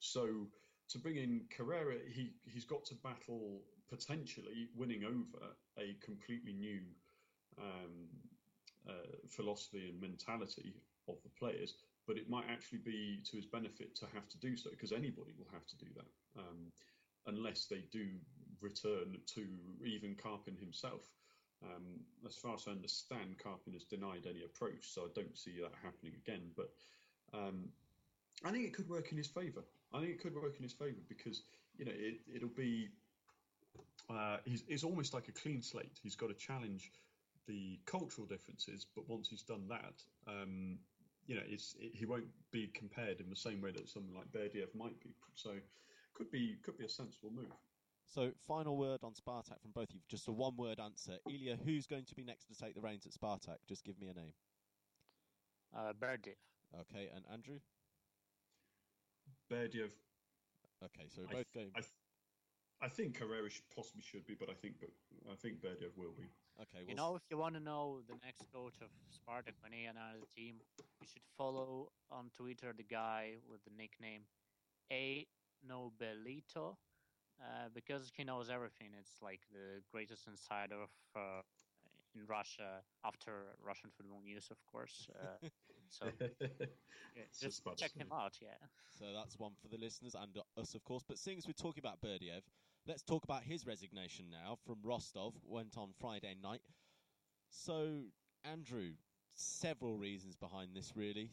So 0.00 0.46
to 0.90 0.98
bring 0.98 1.16
in 1.16 1.42
Carrera, 1.50 1.96
he 2.12 2.32
he's 2.44 2.64
got 2.64 2.84
to 2.86 2.94
battle 2.96 3.62
potentially 3.88 4.68
winning 4.76 5.04
over 5.04 5.54
a 5.78 5.96
completely 6.04 6.52
new 6.52 6.80
um, 7.58 8.08
uh, 8.88 9.16
philosophy 9.28 9.88
and 9.88 10.00
mentality 10.00 10.74
of 11.08 11.16
the 11.22 11.30
players. 11.38 11.74
But 12.06 12.18
it 12.18 12.28
might 12.28 12.44
actually 12.50 12.80
be 12.84 13.20
to 13.30 13.36
his 13.36 13.46
benefit 13.46 13.96
to 13.96 14.06
have 14.12 14.28
to 14.28 14.38
do 14.38 14.56
so 14.56 14.70
because 14.70 14.92
anybody 14.92 15.32
will 15.38 15.48
have 15.52 15.66
to 15.66 15.76
do 15.76 15.86
that 15.96 16.40
um, 16.40 16.70
unless 17.26 17.66
they 17.66 17.84
do 17.90 18.06
return 18.60 19.16
to 19.34 19.46
even 19.84 20.14
Karpin 20.14 20.58
himself. 20.58 21.02
Um, 21.62 22.00
as 22.26 22.36
far 22.36 22.54
as 22.54 22.64
I 22.66 22.72
understand, 22.72 23.36
Karpin 23.38 23.72
has 23.72 23.84
denied 23.84 24.26
any 24.28 24.44
approach, 24.44 24.92
so 24.92 25.02
I 25.02 25.08
don't 25.14 25.36
see 25.36 25.60
that 25.60 25.72
happening 25.82 26.12
again. 26.14 26.50
But 26.56 26.70
um, 27.32 27.68
I 28.44 28.50
think 28.50 28.64
it 28.66 28.74
could 28.74 28.88
work 28.88 29.12
in 29.12 29.18
his 29.18 29.28
favour. 29.28 29.62
I 29.92 30.00
think 30.00 30.10
it 30.10 30.20
could 30.20 30.34
work 30.34 30.56
in 30.56 30.62
his 30.62 30.72
favour 30.72 31.00
because 31.08 31.42
you 31.78 31.84
know 31.84 31.92
it, 31.94 32.20
it'll 32.34 32.48
be 32.48 32.88
uh, 34.10 34.38
he's, 34.44 34.64
he's 34.68 34.84
almost 34.84 35.14
like 35.14 35.28
a 35.28 35.32
clean 35.32 35.62
slate. 35.62 35.98
He's 36.02 36.14
got 36.14 36.28
to 36.28 36.34
challenge 36.34 36.92
the 37.46 37.78
cultural 37.86 38.26
differences, 38.26 38.86
but 38.94 39.08
once 39.08 39.28
he's 39.28 39.42
done 39.42 39.66
that, 39.68 40.02
um, 40.26 40.78
you 41.26 41.34
know, 41.34 41.42
it's, 41.46 41.74
it, 41.78 41.92
he 41.94 42.04
won't 42.04 42.28
be 42.50 42.68
compared 42.74 43.20
in 43.20 43.30
the 43.30 43.36
same 43.36 43.60
way 43.60 43.70
that 43.72 43.88
someone 43.88 44.14
like 44.14 44.30
Berdiev 44.32 44.74
might 44.74 44.98
be. 45.00 45.10
So, 45.34 45.52
could 46.14 46.30
be 46.30 46.56
could 46.64 46.78
be 46.78 46.84
a 46.84 46.88
sensible 46.88 47.30
move. 47.34 47.50
So, 48.06 48.30
final 48.46 48.76
word 48.76 49.00
on 49.02 49.12
Spartak 49.12 49.60
from 49.60 49.72
both 49.74 49.90
of 49.90 49.94
you. 49.94 50.00
Just 50.08 50.28
a 50.28 50.32
one-word 50.32 50.78
answer. 50.78 51.16
Ilya, 51.28 51.58
who's 51.64 51.86
going 51.86 52.04
to 52.04 52.14
be 52.14 52.22
next 52.22 52.46
to 52.46 52.54
take 52.54 52.74
the 52.74 52.80
reins 52.80 53.06
at 53.06 53.12
Spartak? 53.12 53.56
Just 53.68 53.84
give 53.84 53.98
me 53.98 54.08
a 54.08 54.14
name. 54.14 54.32
Uh, 55.74 55.92
Berdiev. 55.92 56.36
Okay, 56.80 57.08
and 57.14 57.24
Andrew. 57.32 57.58
Berdiev. 59.50 59.90
Okay, 60.84 61.06
so 61.08 61.22
we're 61.22 61.38
I, 61.38 61.40
both 61.40 61.52
going. 61.54 61.70
I, 61.76 61.80
I 62.84 62.88
think 62.88 63.18
Carrera 63.18 63.48
should, 63.50 63.68
possibly 63.74 64.02
should 64.02 64.26
be, 64.26 64.34
but 64.38 64.50
I 64.50 64.54
think 64.54 64.74
but 64.80 64.90
I 65.32 65.36
think 65.36 65.60
Berdiev 65.60 65.96
will 65.96 66.14
be. 66.16 66.28
Okay, 66.60 66.84
You 66.86 66.94
know, 66.94 67.16
if 67.16 67.22
you 67.30 67.38
want 67.38 67.54
to 67.54 67.60
know 67.60 68.00
the 68.06 68.14
next 68.24 68.46
coach 68.52 68.74
of 68.80 68.88
Spartak 69.10 69.54
when 69.60 69.72
he 69.72 69.86
announces 69.86 70.22
the 70.22 70.40
team, 70.40 70.56
you 71.00 71.06
should 71.10 71.22
follow 71.36 71.88
on 72.12 72.30
Twitter 72.36 72.72
the 72.76 72.84
guy 72.84 73.32
with 73.50 73.60
the 73.64 73.70
nickname 73.76 74.22
A 74.92 75.26
Nobelito, 75.68 76.76
uh, 77.40 77.68
because 77.74 78.10
he 78.16 78.24
knows 78.24 78.50
everything. 78.50 78.88
It's 78.98 79.22
like 79.22 79.40
the 79.52 79.82
greatest 79.92 80.26
insider 80.26 80.76
of, 80.82 80.90
uh, 81.16 81.42
in 82.14 82.26
Russia 82.26 82.82
after 83.04 83.56
Russian 83.64 83.90
football 83.96 84.20
news, 84.24 84.48
of 84.50 84.58
course. 84.70 85.08
Uh, 85.18 85.48
so 85.88 86.06
yeah, 87.16 87.22
just 87.40 87.60
about 87.60 87.76
check 87.76 87.92
him 87.96 88.08
out. 88.12 88.38
Yeah. 88.40 88.48
So 88.98 89.06
that's 89.14 89.38
one 89.38 89.52
for 89.60 89.68
the 89.68 89.78
listeners 89.78 90.14
and 90.14 90.36
us, 90.56 90.74
of 90.74 90.84
course. 90.84 91.04
But 91.06 91.18
seeing 91.18 91.38
as 91.38 91.46
we're 91.46 91.52
talking 91.54 91.82
about 91.84 92.00
Berdiev, 92.00 92.42
let's 92.86 93.02
talk 93.02 93.24
about 93.24 93.42
his 93.42 93.66
resignation 93.66 94.26
now 94.30 94.56
from 94.64 94.76
Rostov. 94.82 95.34
Went 95.44 95.76
on 95.76 95.90
Friday 96.00 96.36
night. 96.42 96.62
So, 97.48 98.04
Andrew, 98.44 98.92
several 99.34 99.96
reasons 99.96 100.36
behind 100.36 100.70
this, 100.74 100.92
really. 100.96 101.30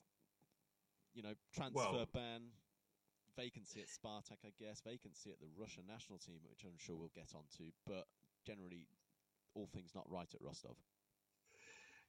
You 1.14 1.24
know, 1.24 1.34
transfer 1.54 1.92
Well- 1.92 2.06
ban, 2.14 2.42
vacancy 3.36 3.82
at 3.82 3.88
Spartak, 3.88 4.44
I 4.46 4.52
guess, 4.60 4.82
vacancy 4.82 5.32
at 5.32 5.39
the 5.39 5.50
Russian 5.58 5.84
national 5.88 6.20
team, 6.20 6.39
which 6.50 6.63
I'm 6.63 6.78
sure 6.78 6.96
we'll 6.96 7.15
get 7.15 7.34
onto. 7.36 7.72
But 7.86 8.08
generally, 8.46 8.88
all 9.56 9.67
things 9.74 9.91
not 9.96 10.10
right 10.10 10.30
at 10.34 10.41
Rostov. 10.41 10.76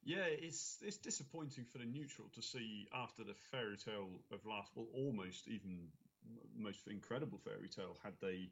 Yeah, 0.04 0.26
it's 0.26 0.78
it's 0.82 0.98
disappointing 0.98 1.64
for 1.70 1.78
the 1.78 1.84
neutral 1.84 2.28
to 2.34 2.42
see 2.42 2.88
after 2.92 3.22
the 3.22 3.34
fairy 3.52 3.76
tale 3.76 4.10
of 4.32 4.44
last, 4.44 4.72
well, 4.74 4.86
almost 4.94 5.46
even 5.46 5.88
most 6.56 6.86
incredible 6.88 7.38
fairy 7.38 7.68
tale 7.68 7.96
had 8.02 8.14
they 8.20 8.48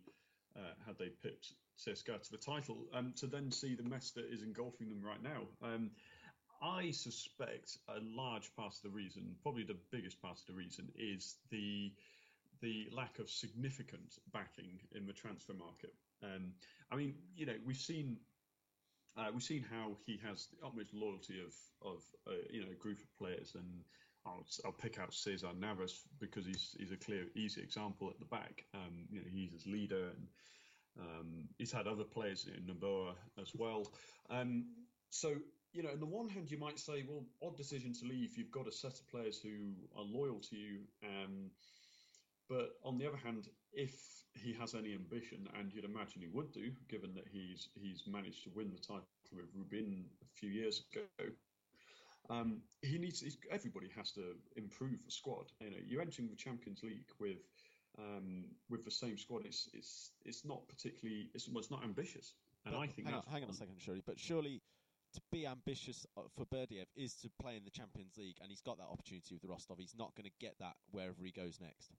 uh, 0.56 0.74
had 0.86 0.98
they 0.98 1.08
pipped 1.08 1.54
CSKA 1.78 2.22
to 2.22 2.30
the 2.30 2.38
title, 2.38 2.86
um, 2.94 3.12
to 3.16 3.26
then 3.26 3.50
see 3.50 3.74
the 3.74 3.82
mess 3.82 4.10
that 4.12 4.26
is 4.30 4.42
engulfing 4.42 4.88
them 4.88 5.02
right 5.02 5.22
now. 5.22 5.42
Um, 5.62 5.90
I 6.62 6.90
suspect 6.90 7.78
a 7.88 8.00
large 8.02 8.54
part 8.54 8.74
of 8.74 8.82
the 8.82 8.90
reason, 8.90 9.34
probably 9.42 9.62
the 9.62 9.78
biggest 9.90 10.20
part 10.20 10.38
of 10.38 10.46
the 10.46 10.52
reason, 10.52 10.88
is 10.94 11.36
the 11.50 11.92
the 12.60 12.88
lack 12.92 13.18
of 13.18 13.30
significant 13.30 14.18
backing 14.32 14.80
in 14.94 15.06
the 15.06 15.12
transfer 15.12 15.54
market. 15.54 15.94
Um, 16.22 16.52
I 16.90 16.96
mean, 16.96 17.14
you 17.34 17.46
know, 17.46 17.54
we've 17.64 17.76
seen 17.76 18.18
uh, 19.16 19.28
we've 19.32 19.42
seen 19.42 19.64
how 19.70 19.96
he 20.06 20.18
has 20.26 20.46
the 20.46 20.66
utmost 20.66 20.94
loyalty 20.94 21.40
of 21.40 21.54
of 21.82 22.02
uh, 22.26 22.32
you 22.50 22.60
know 22.62 22.70
a 22.70 22.82
group 22.82 22.98
of 22.98 23.18
players, 23.18 23.52
and 23.54 23.84
I'll, 24.26 24.46
I'll 24.64 24.72
pick 24.72 24.98
out 24.98 25.14
Cesar 25.14 25.52
Navas 25.58 26.02
because 26.18 26.46
he's 26.46 26.76
he's 26.78 26.92
a 26.92 26.96
clear, 26.96 27.26
easy 27.34 27.62
example 27.62 28.08
at 28.08 28.18
the 28.18 28.26
back. 28.26 28.64
Um, 28.74 29.06
you 29.10 29.20
know, 29.20 29.26
he's 29.32 29.52
his 29.52 29.66
leader, 29.66 30.10
and 30.10 30.28
um, 31.00 31.48
he's 31.58 31.72
had 31.72 31.86
other 31.86 32.04
players 32.04 32.46
in 32.46 32.66
Noboa 32.66 33.14
as 33.40 33.50
well. 33.54 33.90
Um, 34.28 34.66
so 35.10 35.34
you 35.72 35.82
know, 35.82 35.90
on 35.90 36.00
the 36.00 36.06
one 36.06 36.28
hand, 36.28 36.50
you 36.50 36.58
might 36.58 36.78
say, 36.78 37.04
well, 37.08 37.24
odd 37.42 37.56
decision 37.56 37.94
to 37.94 38.06
leave. 38.06 38.36
You've 38.36 38.50
got 38.50 38.66
a 38.66 38.72
set 38.72 38.92
of 38.92 39.08
players 39.08 39.40
who 39.40 39.72
are 39.96 40.04
loyal 40.04 40.40
to 40.50 40.56
you. 40.56 40.80
Um, 41.04 41.50
but 42.50 42.70
on 42.84 42.98
the 42.98 43.06
other 43.06 43.16
hand, 43.16 43.46
if 43.72 43.94
he 44.34 44.52
has 44.54 44.74
any 44.74 44.92
ambition, 44.92 45.48
and 45.56 45.72
you'd 45.72 45.84
imagine 45.84 46.20
he 46.20 46.28
would 46.32 46.52
do, 46.52 46.72
given 46.88 47.14
that 47.14 47.28
he's 47.30 47.68
he's 47.74 48.02
managed 48.08 48.42
to 48.44 48.50
win 48.54 48.70
the 48.72 48.78
title 48.78 49.06
with 49.32 49.46
Rubin 49.54 50.04
a 50.20 50.26
few 50.34 50.50
years 50.50 50.82
ago, 50.90 51.30
um, 52.28 52.60
he 52.82 52.98
needs. 52.98 53.20
He's, 53.20 53.38
everybody 53.50 53.88
has 53.96 54.10
to 54.12 54.34
improve 54.56 54.98
the 55.04 55.12
squad. 55.12 55.52
You 55.60 55.70
know, 55.70 55.76
you're 55.86 56.02
entering 56.02 56.28
the 56.28 56.36
Champions 56.36 56.82
League 56.82 57.08
with 57.20 57.38
um, 57.98 58.46
with 58.68 58.84
the 58.84 58.90
same 58.90 59.16
squad. 59.16 59.46
It's 59.46 59.68
it's 59.72 60.10
it's 60.24 60.44
not 60.44 60.66
particularly. 60.68 61.30
It's, 61.34 61.48
well, 61.48 61.60
it's 61.60 61.70
not 61.70 61.84
ambitious, 61.84 62.34
and 62.66 62.74
But 62.74 62.80
I 62.80 62.86
think 62.88 63.06
hang 63.06 63.16
on, 63.16 63.22
hang 63.30 63.44
on 63.44 63.50
a 63.50 63.54
second, 63.54 63.76
surely. 63.78 64.02
But 64.04 64.18
surely 64.18 64.60
to 65.14 65.20
be 65.32 65.46
ambitious 65.46 66.06
uh, 66.16 66.22
for 66.36 66.44
Berdiev 66.46 66.86
is 66.96 67.14
to 67.16 67.30
play 67.40 67.56
in 67.56 67.64
the 67.64 67.70
Champions 67.70 68.16
League, 68.16 68.38
and 68.42 68.50
he's 68.50 68.60
got 68.60 68.78
that 68.78 68.88
opportunity 68.90 69.34
with 69.34 69.42
the 69.42 69.48
Rostov. 69.48 69.78
He's 69.78 69.94
not 69.96 70.14
going 70.16 70.26
to 70.26 70.36
get 70.40 70.54
that 70.60 70.74
wherever 70.90 71.24
he 71.24 71.32
goes 71.32 71.58
next. 71.60 71.90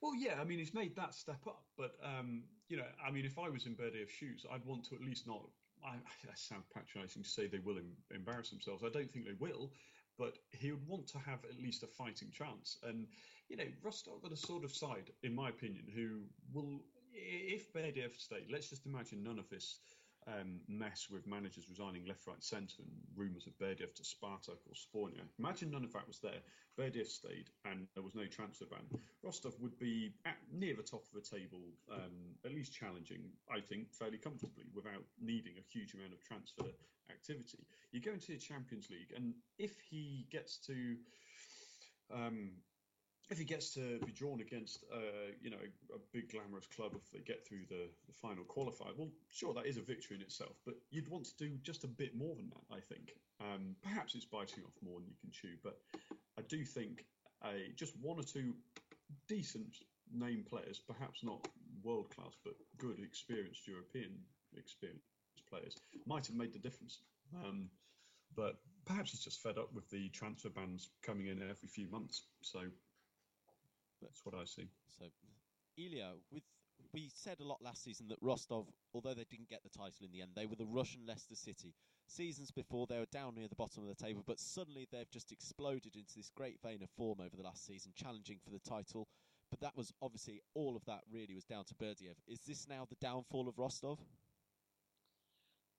Well, 0.00 0.14
yeah, 0.14 0.40
I 0.40 0.44
mean, 0.44 0.58
he's 0.58 0.74
made 0.74 0.94
that 0.96 1.14
step 1.14 1.46
up, 1.46 1.64
but 1.76 1.96
um, 2.02 2.44
you 2.68 2.76
know, 2.76 2.86
I 3.04 3.10
mean, 3.10 3.24
if 3.24 3.38
I 3.38 3.48
was 3.48 3.66
in 3.66 3.74
Berdiev's 3.74 4.12
shoes, 4.12 4.46
I'd 4.50 4.64
want 4.64 4.84
to 4.86 4.94
at 4.94 5.02
least 5.02 5.26
not. 5.26 5.42
I, 5.84 5.94
I 5.94 6.34
sound 6.34 6.64
patronising 6.74 7.22
to 7.22 7.28
say 7.28 7.46
they 7.46 7.58
will 7.58 7.78
em- 7.78 7.96
embarrass 8.14 8.50
themselves. 8.50 8.82
I 8.84 8.90
don't 8.90 9.10
think 9.10 9.26
they 9.26 9.32
will, 9.38 9.72
but 10.18 10.38
he 10.52 10.70
would 10.72 10.86
want 10.86 11.06
to 11.08 11.18
have 11.18 11.44
at 11.44 11.60
least 11.60 11.82
a 11.82 11.86
fighting 11.86 12.30
chance. 12.30 12.78
And 12.82 13.06
you 13.48 13.56
know, 13.56 13.64
Rostov 13.82 14.24
are 14.24 14.28
the 14.28 14.36
sort 14.36 14.64
of 14.64 14.74
side, 14.74 15.10
in 15.22 15.34
my 15.34 15.48
opinion, 15.48 15.86
who 15.94 16.22
will, 16.52 16.84
if 17.12 17.72
Berdiev 17.72 18.16
stayed, 18.18 18.50
let's 18.50 18.68
just 18.70 18.86
imagine 18.86 19.22
none 19.22 19.38
of 19.38 19.48
this 19.48 19.80
um, 20.26 20.60
mess 20.68 21.08
with 21.10 21.26
managers 21.26 21.68
resigning 21.68 22.04
left, 22.06 22.26
right, 22.26 22.42
centre, 22.42 22.82
and 22.82 22.90
rumours 23.16 23.46
of 23.46 23.56
Berdiev 23.58 23.94
to 23.94 24.02
Spartak 24.02 24.58
or 24.66 24.74
Sbornaya. 24.74 25.22
Imagine 25.38 25.70
none 25.70 25.84
of 25.84 25.92
that 25.92 26.06
was 26.06 26.18
there. 26.18 26.40
Berdiev 26.78 27.06
stayed, 27.06 27.50
and 27.64 27.86
there 27.94 28.02
was 28.02 28.14
no 28.14 28.26
transfer 28.26 28.66
ban. 28.66 29.00
Rostov 29.22 29.54
would 29.60 29.78
be 29.78 30.12
at, 30.26 30.36
near 30.52 30.74
the 30.76 30.82
top 30.82 31.02
of 31.02 31.12
the 31.12 31.36
table, 31.36 31.62
um, 31.92 32.34
at 32.44 32.52
least 32.54 32.72
challenging, 32.72 33.22
I 33.50 33.60
think, 33.60 33.92
fairly 33.92 34.18
comfortably 34.18 34.64
without 34.74 35.04
needing 35.20 35.54
a 35.58 35.62
huge 35.62 35.94
amount 35.94 36.12
of 36.12 36.22
transfer 36.22 36.64
activity. 37.10 37.66
You 37.92 38.00
go 38.00 38.12
into 38.12 38.32
the 38.32 38.38
Champions 38.38 38.88
League, 38.90 39.12
and 39.16 39.34
if 39.58 39.80
he 39.80 40.26
gets 40.30 40.58
to 40.66 40.96
um, 42.12 42.50
if 43.30 43.38
he 43.38 43.44
gets 43.44 43.74
to 43.74 43.98
be 44.06 44.12
drawn 44.12 44.40
against, 44.40 44.84
uh, 44.92 45.32
you 45.40 45.50
know, 45.50 45.58
a 45.94 45.98
big 46.12 46.30
glamorous 46.30 46.66
club 46.74 46.92
if 46.94 47.10
they 47.10 47.18
get 47.18 47.46
through 47.46 47.64
the, 47.68 47.88
the 48.06 48.12
final 48.12 48.44
qualifier, 48.44 48.96
well, 48.96 49.10
sure, 49.30 49.52
that 49.52 49.66
is 49.66 49.76
a 49.76 49.82
victory 49.82 50.16
in 50.16 50.22
itself. 50.22 50.56
But 50.64 50.74
you'd 50.90 51.08
want 51.08 51.26
to 51.26 51.36
do 51.36 51.56
just 51.62 51.84
a 51.84 51.88
bit 51.88 52.16
more 52.16 52.34
than 52.36 52.50
that, 52.50 52.74
I 52.74 52.80
think. 52.80 53.12
Um, 53.40 53.76
perhaps 53.82 54.14
it's 54.14 54.24
biting 54.24 54.64
off 54.64 54.72
more 54.82 55.00
than 55.00 55.08
you 55.08 55.16
can 55.20 55.30
chew, 55.30 55.56
but 55.62 55.78
I 56.38 56.42
do 56.48 56.64
think 56.64 57.04
a 57.44 57.72
just 57.76 57.94
one 58.00 58.18
or 58.18 58.22
two 58.22 58.54
decent 59.28 59.76
name 60.12 60.44
players, 60.48 60.80
perhaps 60.80 61.22
not 61.22 61.46
world 61.82 62.10
class, 62.10 62.32
but 62.44 62.54
good, 62.78 62.98
experienced 63.00 63.68
European 63.68 64.12
experienced 64.56 65.04
players, 65.50 65.76
might 66.06 66.26
have 66.26 66.36
made 66.36 66.52
the 66.52 66.58
difference. 66.58 67.00
Um, 67.44 67.68
but 68.34 68.56
perhaps 68.86 69.10
he's 69.10 69.20
just 69.20 69.42
fed 69.42 69.58
up 69.58 69.72
with 69.74 69.88
the 69.90 70.08
transfer 70.10 70.48
bans 70.48 70.90
coming 71.02 71.26
in 71.26 71.42
every 71.42 71.68
few 71.68 71.88
months. 71.88 72.22
So 72.42 72.60
that's 74.00 74.24
what 74.24 74.34
I 74.34 74.44
see. 74.44 74.68
So, 74.98 75.06
Ilya, 75.76 76.14
with 76.30 76.42
we 76.92 77.10
said 77.14 77.40
a 77.40 77.44
lot 77.44 77.62
last 77.62 77.84
season 77.84 78.08
that 78.08 78.18
Rostov, 78.22 78.66
although 78.94 79.14
they 79.14 79.24
didn't 79.24 79.48
get 79.48 79.62
the 79.62 79.68
title 79.68 80.04
in 80.04 80.12
the 80.12 80.22
end, 80.22 80.30
they 80.34 80.46
were 80.46 80.56
the 80.56 80.64
Russian 80.66 81.02
Leicester 81.06 81.34
City. 81.34 81.74
Seasons 82.06 82.50
before, 82.50 82.86
they 82.86 82.98
were 82.98 83.06
down 83.12 83.34
near 83.34 83.48
the 83.48 83.56
bottom 83.56 83.82
of 83.82 83.88
the 83.88 84.02
table, 84.04 84.22
but 84.26 84.40
suddenly 84.40 84.86
they've 84.90 85.10
just 85.10 85.32
exploded 85.32 85.96
into 85.96 86.14
this 86.16 86.30
great 86.34 86.58
vein 86.62 86.82
of 86.82 86.90
form 86.96 87.20
over 87.20 87.36
the 87.36 87.42
last 87.42 87.66
season, 87.66 87.92
challenging 87.94 88.38
for 88.42 88.50
the 88.50 88.60
title. 88.60 89.06
But 89.50 89.60
that 89.60 89.76
was 89.76 89.92
obviously 90.00 90.40
all 90.54 90.76
of 90.76 90.84
that 90.86 91.00
really 91.10 91.34
was 91.34 91.44
down 91.44 91.64
to 91.66 91.74
Berdiev. 91.74 92.16
Is 92.26 92.40
this 92.46 92.66
now 92.68 92.86
the 92.88 92.96
downfall 92.96 93.48
of 93.48 93.58
Rostov? 93.58 93.98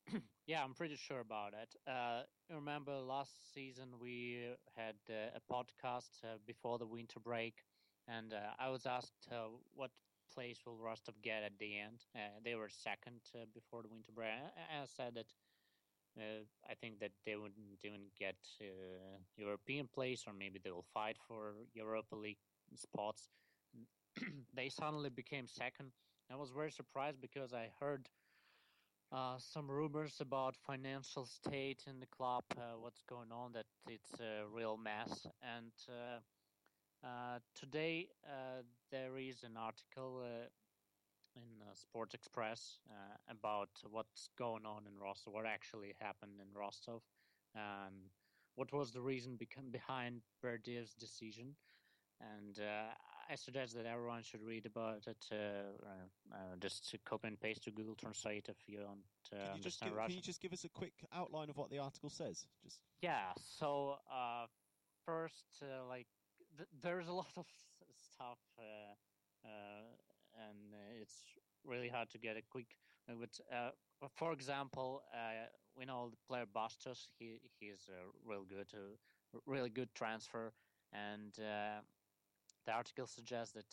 Yeah, 0.47 0.63
I'm 0.63 0.73
pretty 0.73 0.95
sure 0.95 1.19
about 1.19 1.53
it. 1.53 1.75
Uh, 1.88 2.23
remember 2.49 2.93
last 2.97 3.53
season 3.53 3.99
we 4.01 4.47
had 4.75 4.95
uh, 5.08 5.38
a 5.38 5.53
podcast 5.53 6.10
uh, 6.23 6.38
before 6.47 6.79
the 6.79 6.88
winter 6.88 7.19
break, 7.19 7.53
and 8.10 8.34
uh, 8.34 8.54
I 8.60 8.69
was 8.69 8.86
asked 8.86 9.28
uh, 9.32 9.50
what 9.76 9.91
place 10.34 10.60
will 10.65 10.78
Rostov 10.78 11.15
get 11.22 11.43
at 11.43 11.58
the 11.60 11.80
end. 11.80 12.06
Uh, 12.15 12.39
they 12.43 12.56
were 12.56 12.69
second 12.69 13.22
uh, 13.36 13.45
before 13.54 13.82
the 13.84 13.89
winter 13.89 14.12
break. 14.13 14.30
I, 14.30 14.84
I 14.84 14.86
said 14.86 15.15
that 15.15 15.28
uh, 16.17 16.43
I 16.69 16.74
think 16.76 17.00
that 17.00 17.12
they 17.26 17.36
wouldn't 17.36 17.80
even 17.84 18.02
get 18.17 18.36
uh, 18.62 19.17
European 19.38 19.88
place, 19.88 20.26
or 20.28 20.34
maybe 20.34 20.60
they 20.63 20.72
will 20.72 20.86
fight 20.93 21.17
for 21.28 21.54
Europa 21.74 22.15
League 22.15 22.38
spots. 22.76 23.30
they 24.54 24.69
suddenly 24.69 25.10
became 25.10 25.48
second. 25.48 25.91
I 26.32 26.36
was 26.36 26.52
very 26.52 26.72
surprised 26.72 27.22
because 27.22 27.54
I 27.54 27.69
heard 27.80 28.10
uh, 29.12 29.38
some 29.39 29.69
rumors 29.69 30.17
about 30.19 30.56
financial 30.56 31.26
state 31.26 31.84
in 31.88 32.00
the 32.00 32.06
club, 32.06 32.43
uh, 32.58 32.78
what's 32.80 33.02
going 33.10 33.32
on, 33.32 33.54
that 33.54 33.65
it's 33.88 34.19
a 34.19 34.43
real 34.48 34.78
mess. 34.78 35.26
And 35.41 35.72
uh, 37.04 37.40
today 37.56 38.10
uh, 38.26 38.64
there 38.92 39.18
is 39.18 39.44
an 39.44 39.58
article 39.58 40.22
uh, 40.24 40.48
in 41.36 41.62
uh, 41.62 41.74
Sports 41.76 42.14
Express 42.14 42.80
uh, 42.90 43.18
about 43.30 43.70
what's 43.90 44.30
going 44.38 44.66
on 44.66 44.84
in 44.88 45.00
Rostov, 45.00 45.34
what 45.34 45.46
actually 45.46 45.96
happened 46.00 46.40
in 46.42 46.48
Rostov, 46.58 47.02
and 47.56 48.10
what 48.56 48.72
was 48.74 48.92
the 48.92 49.02
reason 49.02 49.36
become 49.38 49.70
behind 49.72 50.22
Berdiev's 50.42 50.94
decision. 50.94 51.56
And 52.20 52.60
uh, 52.60 52.94
I 53.30 53.36
suggest 53.36 53.76
that 53.76 53.86
everyone 53.86 54.24
should 54.24 54.44
read 54.44 54.66
about 54.66 55.08
it. 55.08 55.26
Uh, 55.32 56.56
just 56.60 56.96
copy 57.06 57.28
and 57.28 57.40
paste 57.40 57.64
to 57.64 57.72
Google 57.72 57.96
Translate 57.96 58.50
if 58.50 58.58
you 58.68 58.80
don't 58.80 59.00
can 59.30 59.40
you 59.46 59.54
understand 59.54 59.92
give, 59.92 59.98
Russian. 59.98 60.10
Can 60.12 60.16
you 60.18 60.22
just 60.22 60.42
give 60.42 60.54
us 60.54 60.66
a 60.66 60.70
quick 60.70 60.94
outline 61.14 61.50
of 61.50 61.58
what 61.58 61.70
the 61.70 61.80
article 61.80 62.10
says? 62.10 62.46
Just 62.64 62.82
Yeah. 63.02 63.32
So 63.38 63.96
uh, 64.12 64.48
first, 65.06 65.46
uh, 65.62 65.86
like 65.88 66.08
th- 66.60 66.69
there's 66.84 67.10
a 67.10 67.13
lot 67.24 67.34
of 67.38 67.48
stuff, 67.95 68.39
uh, 68.60 68.95
uh, 69.48 69.86
and 70.50 70.76
it's 71.02 71.24
really 71.65 71.89
hard 71.89 72.12
to 72.12 72.19
get 72.19 72.38
a 72.38 72.43
quick. 72.52 72.78
uh, 73.10 73.15
But 73.19 73.39
uh, 73.56 73.72
for 74.17 74.34
example, 74.34 75.04
uh, 75.13 75.48
we 75.78 75.86
know 75.86 76.12
the 76.12 76.17
player 76.28 76.45
Bastos. 76.48 77.08
He 77.19 77.39
he's 77.60 77.89
a 77.89 78.02
real 78.30 78.45
good, 78.45 78.74
really 79.48 79.72
good 79.72 79.89
transfer, 79.95 80.54
and 80.93 81.34
the 82.65 82.72
article 82.72 83.08
suggests 83.08 83.54
that 83.54 83.65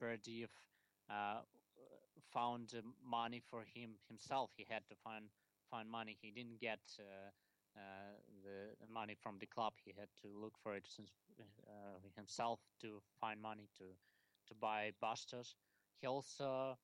Berdiev 0.00 0.50
found 2.32 2.74
money 3.04 3.40
for 3.40 3.64
him 3.74 3.98
himself. 4.08 4.50
He 4.56 4.66
had 4.68 4.86
to 4.88 4.96
find 5.04 5.30
find 5.70 5.90
money. 5.90 6.16
He 6.20 6.30
didn't 6.30 6.60
get 6.60 6.80
uh, 7.76 8.16
the 8.44 8.74
money 8.92 9.14
from 9.14 9.38
the 9.38 9.46
club. 9.46 9.74
He 9.84 9.92
had 9.98 10.08
to 10.22 10.28
look 10.28 10.54
for 10.62 10.74
it 10.74 10.86
since 10.86 11.10
uh, 11.40 11.98
himself 12.16 12.60
to 12.82 13.00
find 13.20 13.40
money 13.40 13.68
to 13.78 13.84
to 14.48 14.54
buy 14.54 14.92
Bastos. 15.02 15.54
He 16.00 16.06
also 16.06 16.76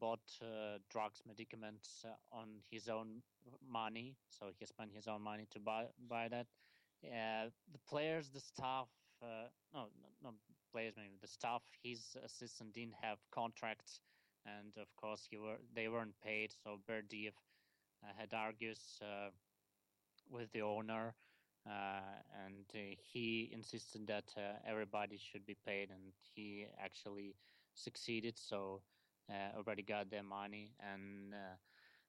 bought 0.00 0.20
uh, 0.42 0.78
drugs, 0.90 1.22
medicaments 1.26 2.04
uh, 2.04 2.14
on 2.32 2.60
his 2.70 2.88
own 2.88 3.22
money. 3.68 4.16
So 4.28 4.46
he 4.58 4.66
spent 4.66 4.92
his 4.92 5.06
own 5.08 5.22
money 5.22 5.46
to 5.52 5.60
buy 5.60 5.86
buy 6.08 6.28
that. 6.28 6.46
The 7.02 7.78
players, 7.88 8.30
the 8.30 8.40
staff, 8.40 8.88
uh, 9.22 9.48
no, 9.72 9.88
no, 10.02 10.08
no 10.22 10.34
players, 10.72 10.94
maybe 10.96 11.16
the 11.20 11.28
staff. 11.28 11.62
His 11.82 12.16
assistant 12.24 12.74
didn't 12.74 12.94
have 13.00 13.18
contracts, 13.30 14.00
and 14.44 14.76
of 14.76 14.94
course, 14.96 15.26
he 15.30 15.36
were 15.36 15.58
they 15.74 15.88
weren't 15.88 16.20
paid. 16.22 16.52
So 16.64 16.78
Berdiev 16.88 17.34
uh, 18.02 18.12
had 18.18 18.34
argues 18.34 19.00
with 20.30 20.50
the 20.52 20.62
owner, 20.62 21.14
uh, 21.66 22.00
and 22.44 22.64
uh, 22.74 22.94
he 23.12 23.50
insisted 23.52 24.06
that 24.06 24.32
uh, 24.36 24.58
everybody 24.68 25.18
should 25.18 25.44
be 25.46 25.56
paid, 25.66 25.90
and 25.90 26.12
he 26.34 26.66
actually 26.82 27.34
succeeded. 27.74 28.38
So 28.38 28.82
uh, 29.30 29.50
everybody 29.52 29.82
got 29.82 30.10
their 30.10 30.22
money, 30.22 30.72
and 30.80 31.34
uh, 31.34 31.56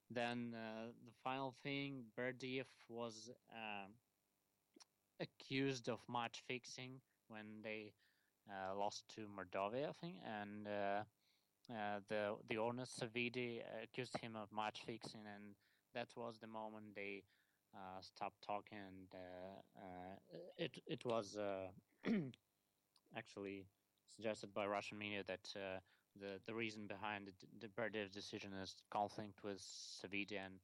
then 0.09 0.53
uh, 0.55 0.87
the 1.05 1.13
final 1.23 1.55
thing, 1.63 2.05
Berdiev 2.17 2.65
was 2.89 3.29
accused 5.19 5.89
of 5.89 5.99
match 6.09 6.43
fixing 6.47 7.01
when 7.27 7.61
they 7.63 7.93
lost 8.77 9.03
to 9.15 9.27
Mordovia, 9.27 9.89
I 9.89 9.93
think, 9.93 10.15
and 10.25 10.65
the 12.09 12.35
the 12.49 12.57
owner 12.57 12.85
Savidi 12.85 13.61
accused 13.83 14.17
him 14.19 14.35
of 14.35 14.51
match 14.51 14.81
fixing, 14.85 15.21
and 15.25 15.55
that 15.93 16.07
was 16.15 16.37
the 16.39 16.47
moment 16.47 16.95
they 16.95 17.23
uh, 17.75 18.01
stopped 18.01 18.41
talking. 18.45 18.77
And 18.77 19.07
uh, 19.13 19.79
uh, 19.79 20.15
it 20.57 20.77
it 20.87 21.05
was 21.05 21.37
uh, 21.37 21.67
actually 23.17 23.65
suggested 24.15 24.53
by 24.53 24.65
Russian 24.65 24.97
media 24.97 25.23
that 25.27 25.47
the 26.19 26.39
the 26.45 26.53
reason 26.53 26.87
behind 26.87 27.31
the, 27.59 27.67
the 27.67 28.07
decision 28.09 28.53
is 28.53 28.75
conflict 28.89 29.43
with 29.43 29.59
Savidi, 29.59 30.37
and 30.37 30.59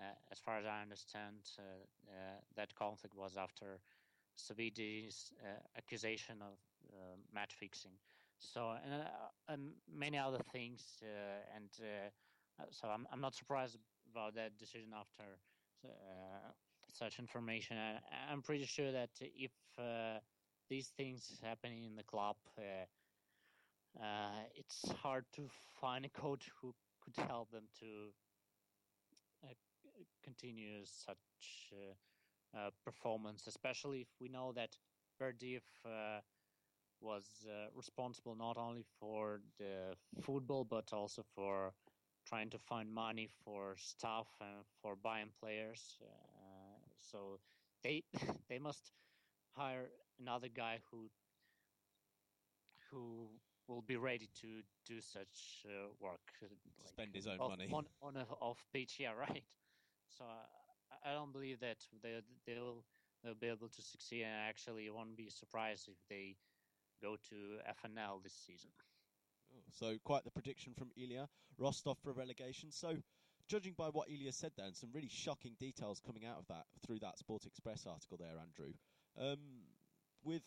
uh, 0.00 0.14
as 0.32 0.38
far 0.38 0.58
as 0.58 0.66
I 0.66 0.82
understand, 0.82 1.38
uh, 1.58 1.62
uh, 2.10 2.40
that 2.56 2.74
conflict 2.74 3.14
was 3.14 3.36
after 3.36 3.80
Savidi's 4.36 5.32
accusation 5.76 6.42
of 6.42 6.58
match 7.32 7.54
fixing. 7.54 7.92
So 8.38 8.72
and, 8.84 9.04
and 9.48 9.72
many 9.92 10.18
other 10.18 10.40
things, 10.52 11.02
and 11.54 11.70
so 12.70 12.88
I'm 12.88 13.06
I'm 13.12 13.20
not 13.20 13.34
surprised 13.34 13.78
about 14.10 14.34
that 14.34 14.56
decision 14.58 14.90
after 14.98 15.38
uh, 15.86 16.52
such 16.92 17.18
information. 17.18 17.76
I, 17.78 18.00
I'm 18.32 18.42
pretty 18.42 18.66
sure 18.66 18.92
that 18.92 19.10
if 19.20 19.52
uh, 19.78 20.18
these 20.68 20.88
things 20.96 21.40
happening 21.42 21.84
in 21.84 21.96
the 21.96 22.04
club, 22.04 22.36
uh, 22.58 22.86
uh, 24.02 24.42
it's 24.54 24.90
hard 25.02 25.24
to 25.34 25.42
find 25.80 26.04
a 26.04 26.08
coach 26.08 26.50
who 26.60 26.74
could 27.02 27.16
help 27.28 27.50
them 27.50 27.64
to 27.80 27.86
uh, 29.44 29.52
continue 30.24 30.84
such 30.84 31.72
performance, 32.84 33.46
especially 33.46 34.00
if 34.00 34.08
we 34.20 34.28
know 34.28 34.52
that 34.52 34.70
Berdiev 35.20 35.62
uh, 35.84 36.20
was 37.00 37.24
responsible 37.74 38.34
not 38.34 38.56
only 38.56 38.84
for 38.98 39.40
the 39.58 39.94
football 40.22 40.64
but 40.64 40.92
also 40.92 41.22
for 41.34 41.72
trying 42.26 42.50
to 42.50 42.58
find 42.58 42.92
money 42.92 43.28
for 43.44 43.76
staff 43.78 44.28
and 44.40 44.64
for 44.82 44.96
buying 44.96 45.30
players. 45.40 45.98
Uh, 46.02 46.78
so 46.98 47.38
they 47.82 48.02
they 48.48 48.58
must 48.58 48.92
hire 49.56 49.88
another 50.20 50.48
guy 50.48 50.80
who 50.90 51.10
who 52.90 53.28
will 53.68 53.82
be 53.82 53.96
ready 53.96 54.28
to 54.40 54.62
do 54.86 55.00
such 55.00 55.64
uh, 55.66 55.88
work. 56.00 56.20
uh, 56.42 56.46
like 56.84 56.88
spend 56.88 57.14
his 57.14 57.26
own 57.26 57.38
off- 57.40 57.50
money. 57.58 57.68
on 57.72 57.86
on 58.02 58.16
a 58.16 58.26
off 58.40 58.64
pitch. 58.72 58.96
Yeah, 58.98 59.12
right. 59.28 59.44
So 60.08 60.24
uh, 60.24 60.46
I- 60.92 61.10
I 61.10 61.14
don't 61.14 61.32
believe 61.32 61.60
that 61.60 61.78
they 62.02 62.20
they'll 62.46 62.84
they'll 63.22 63.34
be 63.34 63.48
able 63.48 63.68
to 63.68 63.82
succeed. 63.82 64.22
And 64.22 64.34
actually, 64.48 64.88
I 64.88 64.92
won't 64.92 65.16
be 65.16 65.28
surprised 65.30 65.88
if 65.88 65.98
they 66.08 66.36
go 67.02 67.16
to 67.30 67.36
FNL 67.68 68.22
this 68.22 68.34
season. 68.46 68.70
So 69.70 69.96
quite 70.04 70.24
the 70.24 70.30
prediction 70.30 70.74
from 70.74 70.90
Ilya 70.96 71.28
Rostov 71.58 71.98
for 72.02 72.12
relegation. 72.12 72.70
So, 72.70 72.96
judging 73.48 73.74
by 73.76 73.88
what 73.88 74.10
Ilya 74.10 74.32
said 74.32 74.52
there, 74.56 74.66
and 74.66 74.76
some 74.76 74.90
really 74.92 75.08
shocking 75.10 75.54
details 75.58 76.00
coming 76.00 76.24
out 76.24 76.38
of 76.38 76.46
that 76.48 76.66
through 76.84 76.98
that 77.00 77.18
Sport 77.18 77.46
Express 77.46 77.86
article 77.86 78.16
there, 78.18 78.38
Andrew, 78.40 78.72
um, 79.18 79.38
with 80.24 80.42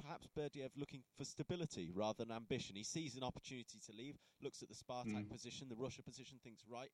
perhaps 0.00 0.26
Berdiev 0.36 0.70
looking 0.76 1.02
for 1.16 1.24
stability 1.24 1.90
rather 1.94 2.24
than 2.24 2.34
ambition. 2.34 2.76
He 2.76 2.84
sees 2.84 3.16
an 3.16 3.22
opportunity 3.24 3.78
to 3.86 3.92
leave, 3.92 4.16
looks 4.40 4.62
at 4.62 4.68
the 4.68 4.74
Spartak 4.74 5.26
Mm. 5.26 5.30
position, 5.30 5.68
the 5.68 5.76
Russia 5.76 6.02
position, 6.02 6.38
thinks 6.42 6.64
right, 6.68 6.90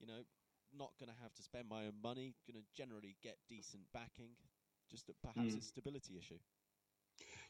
you 0.00 0.06
know, 0.06 0.24
not 0.72 0.92
going 0.98 1.10
to 1.10 1.22
have 1.22 1.34
to 1.34 1.42
spend 1.42 1.68
my 1.68 1.84
own 1.86 2.00
money, 2.02 2.34
going 2.46 2.60
to 2.60 2.66
generally 2.74 3.16
get 3.22 3.36
decent 3.48 3.82
backing. 3.92 4.30
Just 4.90 5.06
that 5.06 5.20
perhaps 5.22 5.54
Mm. 5.54 5.58
a 5.58 5.62
stability 5.62 6.18
issue. 6.18 6.38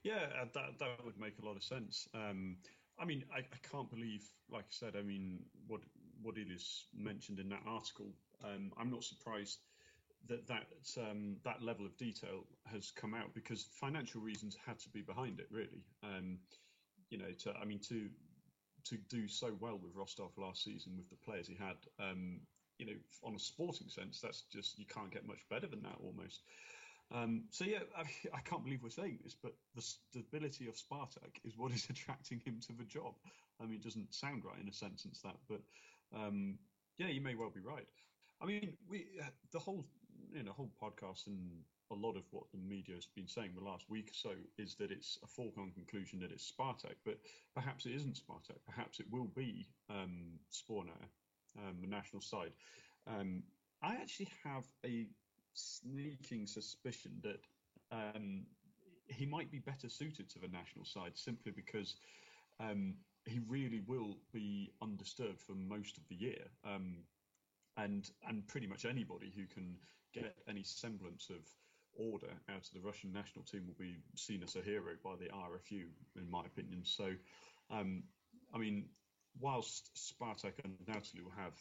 Yeah, 0.03 0.27
uh, 0.41 0.47
that 0.55 0.79
that 0.79 1.05
would 1.05 1.19
make 1.19 1.39
a 1.39 1.45
lot 1.45 1.57
of 1.57 1.63
sense. 1.63 2.09
Um, 2.15 2.59
I 2.99 3.05
mean, 3.05 3.25
I, 3.35 3.39
I 3.41 3.69
can't 3.71 3.91
believe, 3.91 4.25
like 4.51 4.65
I 4.65 4.71
said, 4.71 4.95
I 4.97 5.03
mean, 5.03 5.41
what 5.67 5.81
what 6.23 6.39
it 6.39 6.49
is 6.51 6.87
mentioned 6.95 7.41
in 7.41 7.49
that 7.49 7.63
article. 7.67 8.13
Um, 8.45 8.73
I'm 8.79 8.91
not 8.91 9.05
surprised 9.05 9.59
that 10.29 10.47
that 10.47 10.67
um, 10.99 11.37
that 11.45 11.63
level 11.63 11.87
of 11.87 11.97
detail 11.97 12.45
has 12.67 12.91
come 12.91 13.15
out 13.15 13.35
because 13.35 13.69
financial 13.81 14.21
reasons 14.21 14.57
had 14.65 14.79
to 14.81 14.89
be 14.91 15.03
behind 15.03 15.41
it, 15.41 15.49
really. 15.51 15.85
Um, 16.03 16.39
you 17.11 17.19
know, 17.19 17.33
to 17.41 17.53
I 17.61 17.65
mean, 17.65 17.81
to 17.89 18.09
to 18.85 18.97
do 19.09 19.29
so 19.29 19.57
well 19.61 19.79
with 19.83 19.95
Rostov 19.95 20.33
last 20.37 20.65
season 20.65 20.97
with 20.97 21.09
the 21.09 21.17
players 21.25 21.47
he 21.47 21.55
had, 21.55 21.77
um, 22.01 22.41
you 22.79 22.87
know, 22.87 22.99
on 23.23 23.35
a 23.35 23.39
sporting 23.39 23.89
sense, 23.89 24.21
that's 24.21 24.43
just 24.53 24.79
you 24.79 24.87
can't 24.87 25.13
get 25.13 25.27
much 25.27 25.41
better 25.49 25.67
than 25.67 25.83
that 25.83 25.97
almost. 26.03 26.43
Um, 27.15 27.45
so 27.51 27.65
yeah, 27.65 27.81
I, 27.97 28.03
I 28.35 28.41
can't 28.41 28.65
believe 28.65 28.83
we're 28.83 28.91
saying 28.91 29.19
this, 29.23 29.37
but 29.41 29.55
the 29.75 29.83
stability 29.83 30.69
of 30.69 30.77
Spartak 30.77 31.39
is 31.45 31.57
what 31.57 31.73
is 31.73 31.87
attracting 31.91 32.41
him 32.45 32.61
to 32.67 32.73
the 32.73 32.85
job. 32.85 33.15
I 33.61 33.65
mean, 33.65 33.75
it 33.75 33.85
doesn't 33.85 34.15
sound 34.15 34.45
right 34.45 34.61
in 34.61 34.69
a 34.69 34.73
sentence 34.73 35.21
that, 35.23 35.37
but 35.49 35.61
um, 36.17 36.59
yeah, 36.99 37.09
you 37.09 37.21
may 37.21 37.35
well 37.35 37.51
be 37.51 37.61
right. 37.61 37.87
I 38.41 38.47
mean, 38.47 38.77
we 38.89 39.07
uh, 39.21 39.27
the 39.53 39.59
whole 39.59 39.85
you 40.33 40.43
know 40.43 40.53
whole 40.53 40.73
podcast 40.83 41.27
and 41.27 41.51
a 41.91 41.95
lot 41.95 42.17
of 42.17 42.23
what 42.31 42.45
the 42.53 42.59
media 42.59 42.95
has 42.95 43.07
been 43.07 43.29
saying 43.29 43.51
the 43.55 43.65
last 43.65 43.85
week 43.91 44.09
or 44.09 44.15
so 44.15 44.31
is 44.57 44.75
that 44.77 44.91
it's 44.91 45.19
a 45.23 45.27
foregone 45.27 45.71
conclusion 45.73 46.19
that 46.21 46.33
it's 46.33 46.51
Spartak, 46.51 46.97
but 47.05 47.19
perhaps 47.55 47.85
it 47.85 47.93
isn't 47.93 48.19
Spartak. 48.19 48.57
Perhaps 48.67 48.99
it 48.99 49.07
will 49.11 49.31
be 49.37 49.67
um, 49.91 50.39
um, 51.59 51.77
the 51.81 51.87
national 51.87 52.23
side. 52.23 52.53
Um, 53.07 53.43
I 53.83 53.95
actually 53.97 54.29
have 54.45 54.65
a 54.87 55.07
sneaking 55.55 56.47
suspicion 56.47 57.13
that 57.23 57.41
um, 57.91 58.43
he 59.07 59.27
might 59.27 59.51
be 59.51 59.59
better 59.59 59.89
suited 59.89 60.29
to 60.31 60.39
the 60.39 60.49
national 60.49 60.85
side 60.85 61.13
simply 61.15 61.53
because 61.53 61.97
um, 62.61 62.95
he 63.25 63.41
really 63.49 63.83
will 63.87 64.17
be 64.33 64.73
undisturbed 64.83 65.41
for 65.41 65.55
most 65.55 65.97
of 65.97 66.03
the 66.09 66.15
year. 66.15 66.45
Um, 66.65 66.97
and 67.79 68.11
and 68.29 68.47
pretty 68.49 68.67
much 68.67 68.85
anybody 68.85 69.33
who 69.35 69.47
can 69.47 69.77
get 70.13 70.37
any 70.47 70.63
semblance 70.63 71.31
of 71.31 71.41
order 71.95 72.29
out 72.51 72.67
of 72.67 72.73
the 72.75 72.81
Russian 72.81 73.13
national 73.13 73.45
team 73.45 73.67
will 73.67 73.77
be 73.79 73.97
seen 74.15 74.43
as 74.43 74.57
a 74.57 74.63
hero 74.63 74.93
by 75.03 75.17
the 75.17 75.27
RFU, 75.27 75.85
in 76.17 76.31
my 76.31 76.45
opinion. 76.45 76.83
So, 76.85 77.13
um, 77.71 78.03
I 78.55 78.59
mean, 78.59 78.87
whilst 79.41 79.91
Spartak 79.95 80.55
undoubtedly 80.65 81.23
will 81.23 81.33
have 81.37 81.55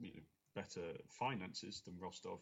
you 0.00 0.08
know, 0.14 0.20
better 0.54 0.96
finances 1.08 1.82
than 1.84 1.98
Rostov, 1.98 2.40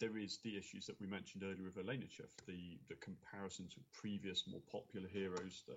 there 0.00 0.16
is 0.18 0.38
the 0.42 0.56
issues 0.56 0.86
that 0.86 1.00
we 1.00 1.06
mentioned 1.06 1.42
earlier 1.42 1.64
with 1.64 1.76
Alenichev, 1.76 2.30
the 2.46 2.78
the 2.88 2.96
comparisons 2.96 3.74
with 3.76 3.90
previous 3.92 4.44
more 4.48 4.62
popular 4.70 5.08
heroes, 5.08 5.62
the 5.66 5.76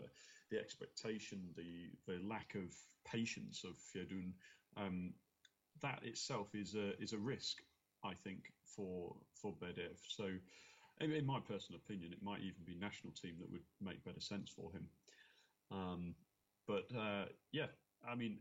the 0.50 0.60
expectation, 0.60 1.50
the 1.56 1.90
the 2.12 2.20
lack 2.28 2.56
of 2.56 2.74
patience 3.06 3.64
of 3.64 3.78
Fedun. 3.78 4.34
Um, 4.76 5.14
that 5.82 6.00
itself 6.04 6.56
is 6.56 6.76
a 6.76 7.00
is 7.02 7.14
a 7.14 7.18
risk, 7.18 7.62
I 8.04 8.14
think, 8.14 8.52
for 8.66 9.16
for 9.34 9.54
Berdiev. 9.54 9.98
So, 10.08 10.30
in, 11.02 11.12
in, 11.12 11.26
my 11.26 11.40
personal 11.40 11.80
opinion, 11.84 12.12
it 12.12 12.24
might 12.24 12.42
even 12.42 12.64
be 12.66 12.76
national 12.76 13.14
team 13.14 13.36
that 13.40 13.52
would 13.52 13.62
make 13.82 14.04
better 14.04 14.22
sense 14.22 14.50
for 14.50 14.72
him. 14.72 14.88
Um, 15.72 16.16
but 16.68 16.88
uh, 16.98 17.26
yeah, 17.52 17.68
I 18.08 18.16
mean, 18.16 18.40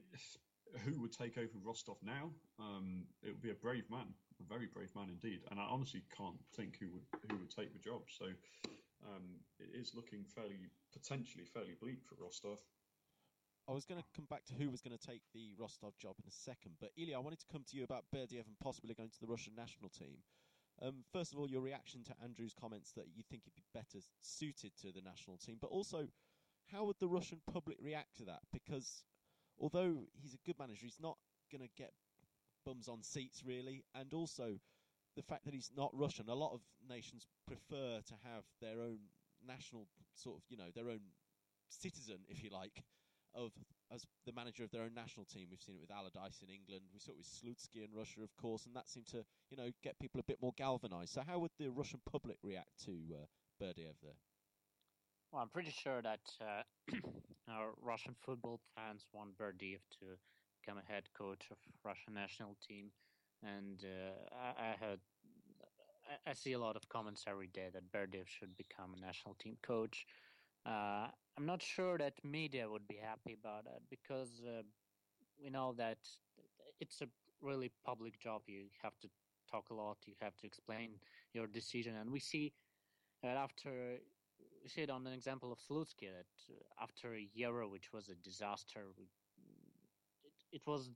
who 0.84 1.00
would 1.00 1.12
take 1.12 1.38
over 1.38 1.58
Rostov 1.62 1.96
now? 2.02 2.30
Um, 2.58 3.04
it 3.22 3.28
would 3.28 3.42
be 3.42 3.50
a 3.50 3.54
brave 3.54 3.84
man, 3.90 4.06
a 4.40 4.44
very 4.44 4.66
brave 4.66 4.94
man 4.94 5.08
indeed. 5.08 5.40
And 5.50 5.60
I 5.60 5.66
honestly 5.68 6.02
can't 6.16 6.40
think 6.54 6.78
who 6.80 6.90
would 6.90 7.06
who 7.30 7.36
would 7.38 7.50
take 7.50 7.72
the 7.72 7.78
job. 7.78 8.02
So 8.08 8.26
um, 9.04 9.40
it 9.58 9.70
is 9.74 9.92
looking 9.94 10.24
fairly 10.24 10.70
potentially 10.92 11.44
fairly 11.44 11.74
bleak 11.80 12.04
for 12.04 12.16
Rostov. 12.22 12.58
I 13.68 13.72
was 13.72 13.84
going 13.84 14.00
to 14.00 14.06
come 14.14 14.26
back 14.30 14.44
to 14.46 14.54
who 14.54 14.70
was 14.70 14.80
going 14.80 14.96
to 14.96 15.06
take 15.06 15.22
the 15.34 15.50
Rostov 15.58 15.98
job 15.98 16.14
in 16.22 16.28
a 16.28 16.30
second, 16.30 16.76
but 16.80 16.92
Ilya, 16.96 17.16
I 17.16 17.18
wanted 17.18 17.40
to 17.40 17.50
come 17.50 17.64
to 17.66 17.76
you 17.76 17.82
about 17.82 18.04
Berdiev 18.14 18.46
and 18.46 18.56
possibly 18.62 18.94
going 18.94 19.10
to 19.10 19.20
the 19.20 19.26
Russian 19.26 19.54
national 19.56 19.90
team. 19.90 20.22
Um, 20.80 21.02
first 21.12 21.32
of 21.32 21.40
all, 21.40 21.50
your 21.50 21.62
reaction 21.62 22.04
to 22.04 22.14
Andrew's 22.22 22.54
comments 22.54 22.92
that 22.92 23.06
you 23.12 23.24
think 23.28 23.42
he'd 23.42 23.56
be 23.56 23.64
better 23.74 23.98
suited 24.20 24.70
to 24.82 24.92
the 24.92 25.00
national 25.00 25.36
team, 25.38 25.56
but 25.60 25.70
also 25.70 26.06
how 26.70 26.84
would 26.84 27.00
the 27.00 27.08
Russian 27.08 27.40
public 27.52 27.78
react 27.80 28.16
to 28.18 28.24
that? 28.26 28.40
Because 28.52 29.02
although 29.58 30.06
he's 30.12 30.34
a 30.34 30.46
good 30.46 30.58
manager, 30.58 30.82
he's 30.82 31.00
not 31.00 31.16
going 31.50 31.62
to 31.62 31.82
get 31.82 31.92
bums 32.66 32.88
on 32.88 33.02
seats 33.02 33.42
really, 33.46 33.84
and 33.94 34.12
also 34.12 34.58
the 35.16 35.22
fact 35.22 35.44
that 35.46 35.54
he's 35.54 35.70
not 35.74 35.90
Russian. 35.94 36.28
A 36.28 36.34
lot 36.34 36.52
of 36.52 36.60
nations 36.88 37.26
prefer 37.46 38.00
to 38.04 38.14
have 38.24 38.44
their 38.60 38.82
own 38.82 38.98
national 39.46 39.86
sort 40.14 40.36
of, 40.36 40.42
you 40.50 40.58
know, 40.58 40.70
their 40.74 40.90
own 40.90 41.00
citizen, 41.70 42.18
if 42.28 42.42
you 42.42 42.50
like, 42.50 42.82
of 43.34 43.52
as 43.92 44.04
the 44.26 44.32
manager 44.32 44.64
of 44.64 44.70
their 44.70 44.82
own 44.82 44.94
national 44.94 45.24
team. 45.26 45.46
We've 45.50 45.62
seen 45.62 45.76
it 45.76 45.80
with 45.80 45.90
Allardyce 45.90 46.42
in 46.42 46.52
England. 46.52 46.82
We 46.92 47.00
saw 47.00 47.12
it 47.12 47.18
with 47.18 47.26
Slutsky 47.26 47.84
in 47.84 47.96
Russia, 47.96 48.20
of 48.22 48.34
course, 48.36 48.66
and 48.66 48.74
that 48.74 48.88
seemed 48.88 49.06
to, 49.08 49.24
you 49.50 49.56
know, 49.56 49.70
get 49.82 49.98
people 49.98 50.20
a 50.20 50.24
bit 50.24 50.42
more 50.42 50.52
galvanised. 50.56 51.14
So, 51.14 51.22
how 51.26 51.38
would 51.38 51.52
the 51.58 51.68
Russian 51.70 52.00
public 52.10 52.36
react 52.42 52.84
to 52.86 52.92
uh, 53.14 53.26
Berdiev 53.62 53.96
there? 54.02 54.18
Well, 55.32 55.42
I'm 55.42 55.48
pretty 55.48 55.70
sure 55.70 56.02
that 56.02 56.20
uh, 56.40 56.62
our 57.50 57.70
Russian 57.80 58.14
football 58.24 58.60
fans 58.76 59.04
want 59.12 59.38
Berdiev 59.38 59.80
to 60.00 60.18
become 60.66 60.78
a 60.88 60.92
head 60.92 61.08
coach 61.16 61.48
of 61.52 61.58
Russian 61.84 62.14
national 62.14 62.56
team, 62.66 62.90
and 63.42 63.84
uh, 63.84 64.36
I, 64.60 64.72
I 64.72 64.76
heard. 64.86 65.00
I 66.26 66.34
see 66.34 66.52
a 66.52 66.58
lot 66.58 66.76
of 66.76 66.88
comments 66.88 67.24
every 67.26 67.48
day 67.48 67.68
that 67.72 67.92
Berdiev 67.92 68.28
should 68.28 68.56
become 68.56 68.94
a 68.94 69.00
national 69.00 69.34
team 69.34 69.56
coach. 69.62 70.06
Uh, 70.66 71.08
I'm 71.36 71.46
not 71.46 71.62
sure 71.62 71.98
that 71.98 72.24
media 72.24 72.68
would 72.68 72.86
be 72.88 72.96
happy 73.02 73.34
about 73.34 73.64
that 73.64 73.82
because 73.90 74.42
uh, 74.46 74.62
we 75.42 75.50
know 75.50 75.74
that 75.78 75.98
it's 76.80 77.02
a 77.02 77.08
really 77.42 77.72
public 77.84 78.18
job. 78.20 78.42
You 78.46 78.66
have 78.82 78.98
to 79.00 79.08
talk 79.50 79.70
a 79.70 79.74
lot. 79.74 79.98
You 80.06 80.14
have 80.20 80.36
to 80.38 80.46
explain 80.46 81.00
your 81.34 81.46
decision, 81.46 81.96
and 81.96 82.10
we 82.10 82.20
see 82.20 82.52
that 83.22 83.36
after 83.36 83.98
we 84.62 84.68
see 84.68 84.82
it 84.82 84.90
on 84.90 85.06
an 85.06 85.12
example 85.12 85.52
of 85.52 85.58
Slutsky 85.60 86.08
that 86.10 86.26
uh, 86.50 86.82
after 86.82 87.14
a 87.14 87.28
Euro, 87.34 87.68
which 87.68 87.92
was 87.92 88.08
a 88.08 88.16
disaster, 88.16 88.80
it, 88.98 89.08
it, 90.56 90.62
was 90.66 90.90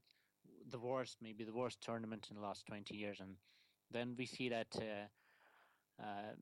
the 0.70 0.78
worst, 0.78 1.18
maybe 1.22 1.44
the 1.44 1.52
worst 1.52 1.80
tournament 1.80 2.28
in 2.30 2.36
the 2.36 2.42
last 2.42 2.66
20 2.66 2.96
years. 2.96 3.20
And 3.20 3.36
then 3.90 4.14
we 4.16 4.26
see 4.26 4.48
that 4.48 4.74
uh, 4.76 6.02
uh, 6.02 6.34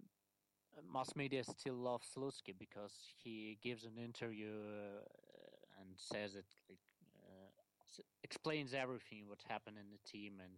mass 0.92 1.14
media 1.16 1.42
still 1.44 1.74
love 1.74 2.02
Slutsky 2.02 2.54
because 2.58 2.94
he 3.22 3.58
gives 3.62 3.84
an 3.84 3.98
interview 4.02 4.50
uh, 4.50 5.80
and 5.80 5.90
says 5.96 6.34
it, 6.34 6.46
uh, 6.70 8.02
explains 8.22 8.74
everything 8.74 9.24
what 9.26 9.42
happened 9.48 9.76
in 9.78 9.90
the 9.90 10.10
team. 10.10 10.34
And 10.40 10.52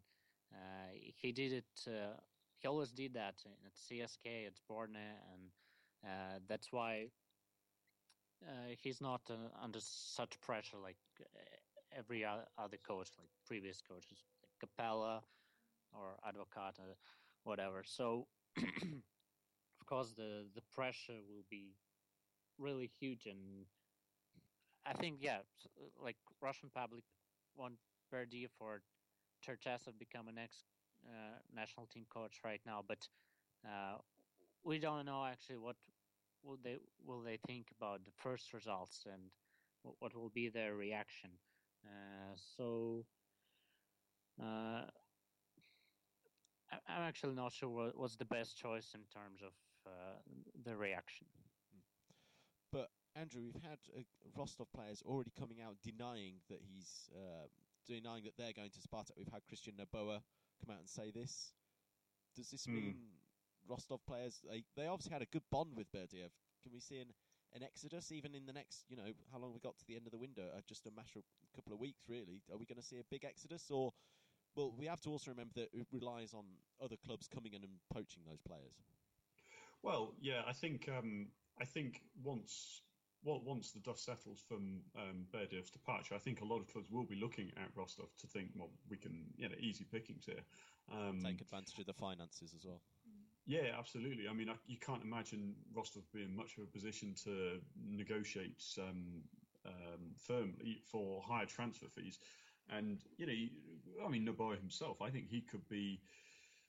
uh, 0.53 0.91
he 1.17 1.33
did 1.33 1.53
it, 1.53 1.91
he 2.59 2.69
always 2.69 2.91
did 2.91 3.15
that 3.15 3.37
at 3.65 3.73
CSK, 3.75 4.47
at 4.47 4.55
Borne, 4.69 4.97
and 4.97 6.43
that's 6.49 6.73
why 6.73 7.09
uh, 8.47 8.75
he's 8.83 9.01
not 9.01 9.21
uh, 9.31 9.35
under 9.63 9.81
such 9.81 10.41
pressure 10.41 10.79
like 10.83 10.97
every 11.97 12.25
other 12.25 12.79
coach, 12.87 13.09
like 13.19 13.31
previous 13.47 13.81
coaches, 13.81 14.25
like 14.43 14.53
Capello 14.61 15.23
or 15.93 16.17
Advocat, 16.27 16.79
or 16.79 16.97
whatever. 17.45 17.83
So, 17.85 18.27
of 18.59 19.87
course, 19.87 20.13
the 20.17 20.47
the 20.55 20.63
pressure 20.73 21.21
will 21.29 21.45
be 21.51 21.77
really 22.59 22.91
huge, 23.01 23.27
and 23.27 23.67
I 24.87 24.93
think 24.95 25.19
yeah, 25.21 25.39
like 26.03 26.17
Russian 26.41 26.71
public 26.75 27.05
want 27.57 27.75
Verdi 28.11 28.47
for 28.59 28.83
Cherchesov 29.45 29.99
become 29.99 30.29
an 30.29 30.39
ex 30.39 30.65
uh, 31.07 31.39
national 31.55 31.87
team 31.87 32.07
coach 32.09 32.41
right 32.45 32.61
now, 32.67 32.83
but 32.87 33.09
uh, 33.67 33.99
we 34.65 34.79
don't 34.79 35.07
know 35.07 35.25
actually 35.27 35.59
what 35.59 35.77
will 36.43 36.59
they 36.63 36.79
will 37.05 37.23
they 37.23 37.39
think 37.47 37.69
about 37.77 38.05
the 38.05 38.13
first 38.13 38.53
results 38.55 39.07
and 39.13 39.31
what 40.01 40.15
will 40.15 40.31
be 40.31 40.49
their 40.49 40.75
reaction. 40.77 41.31
Uh, 41.85 42.35
so 42.57 43.05
uh, 44.41 44.83
I'm 46.89 47.03
actually 47.03 47.35
not 47.35 47.53
sure 47.53 47.69
what, 47.69 47.99
what's 47.99 48.17
the 48.17 48.25
best 48.25 48.57
choice 48.57 48.95
in 48.95 49.01
terms 49.13 49.41
of 49.43 49.53
uh, 49.87 50.19
the 50.65 50.77
reaction. 50.77 51.27
But 52.73 52.91
Andrew, 53.17 53.43
we've 53.43 53.63
had 53.63 53.79
uh, 53.97 54.03
Rostov 54.37 54.69
players 54.75 55.03
already 55.05 55.33
coming 55.39 55.59
out 55.61 55.77
denying 55.83 56.35
that 56.49 56.61
he's 56.63 57.09
uh, 57.15 57.47
denying 57.87 58.25
that 58.25 58.35
they're 58.39 58.53
going 58.53 58.71
to 58.71 58.81
Spartak. 58.81 59.17
We've 59.17 59.33
had 59.33 59.43
Christian 59.49 59.75
Noboa 59.75 60.21
come 60.61 60.75
out 60.75 60.81
and 60.81 60.89
say 60.89 61.11
this. 61.11 61.53
Does 62.37 62.51
this 62.51 62.67
mm. 62.67 62.75
mean 62.75 62.95
Rostov 63.69 64.01
players, 64.07 64.41
they, 64.49 64.65
they 64.77 64.87
obviously 64.87 65.13
had 65.13 65.23
a 65.23 65.27
good 65.27 65.43
bond 65.51 65.71
with 65.77 65.91
Berdiev. 65.93 66.31
Can 66.63 66.73
we 66.73 66.81
see 66.81 66.99
an, 66.99 67.09
an 67.55 67.63
exodus 67.63 68.13
even 68.13 68.35
in 68.35 68.47
the 68.47 68.53
next, 68.53 68.85
you 68.89 68.97
know, 68.97 69.11
how 69.33 69.39
long 69.39 69.53
we 69.53 69.61
got 69.61 69.79
to 69.79 69.87
the 69.87 69.97
end 69.97 70.07
of 70.07 70.13
the 70.13 70.19
window? 70.19 70.45
Uh, 70.55 70.61
just 70.67 70.87
a 70.87 70.91
matter 70.91 71.19
of 71.19 71.25
a 71.25 71.57
couple 71.57 71.73
of 71.73 71.81
weeks, 71.81 72.05
really. 72.09 72.43
Are 72.53 72.59
we 72.59 72.67
going 72.67 72.81
to 72.81 72.87
see 72.87 72.99
a 72.99 73.05
big 73.11 73.25
exodus, 73.25 73.71
or 73.71 73.93
well, 74.57 74.73
we 74.77 74.87
have 74.87 75.01
to 75.03 75.11
also 75.11 75.31
remember 75.31 75.55
that 75.57 75.69
it 75.73 75.87
relies 75.93 76.35
on 76.35 76.45
other 76.83 76.97
clubs 77.05 77.29
coming 77.29 77.55
in 77.55 77.63
and 77.63 77.73
poaching 77.93 78.23
those 78.27 78.41
players. 78.41 78.75
Well, 79.83 80.15
yeah, 80.21 80.43
I 80.47 80.53
think 80.53 80.89
um, 80.89 81.29
I 81.61 81.65
think 81.65 82.03
once 82.23 82.83
well, 83.23 83.41
once 83.45 83.73
the 83.73 83.81
dust 83.81 84.05
settles 84.05 84.43
from 84.49 84.81
um, 84.97 85.27
departure, 85.73 86.15
I 86.15 86.19
think 86.19 86.41
a 86.41 86.45
lot 86.45 86.61
of 86.61 86.69
clubs 86.69 86.89
will 86.91 87.05
be 87.05 87.17
looking 87.17 87.53
at 87.57 87.69
Rostov 87.77 88.09
to 88.19 88.27
think, 88.27 88.49
well, 88.57 88.71
we 88.89 88.97
can, 88.97 89.27
you 89.37 89.49
know, 89.49 89.55
easy 89.61 89.85
pickings 89.85 90.25
here. 90.25 90.41
Um, 90.91 91.21
Take 91.23 91.43
advantage 91.43 91.79
of 91.79 91.87
the 91.87 91.93
finances 91.93 92.55
as 92.57 92.65
well. 92.65 92.81
Yeah, 93.47 93.75
absolutely. 93.79 94.29
I 94.29 94.33
mean, 94.33 94.49
I, 94.49 94.55
you 94.67 94.79
can't 94.79 95.03
imagine 95.03 95.55
Rostov 95.75 96.05
being 96.13 96.37
much 96.37 96.57
of 96.57 96.65
a 96.65 96.67
position 96.67 97.15
to 97.25 97.59
negotiate 97.77 98.63
um, 98.79 99.23
um, 99.67 100.15
firmly 100.17 100.83
for 100.91 101.23
higher 101.27 101.47
transfer 101.47 101.87
fees. 101.89 102.19
And, 102.69 103.03
you 103.17 103.27
know, 103.27 104.07
I 104.07 104.09
mean, 104.09 104.25
Noboa 104.27 104.57
himself, 104.59 105.03
I 105.03 105.11
think 105.11 105.29
he 105.29 105.41
could 105.41 105.69
be. 105.69 106.01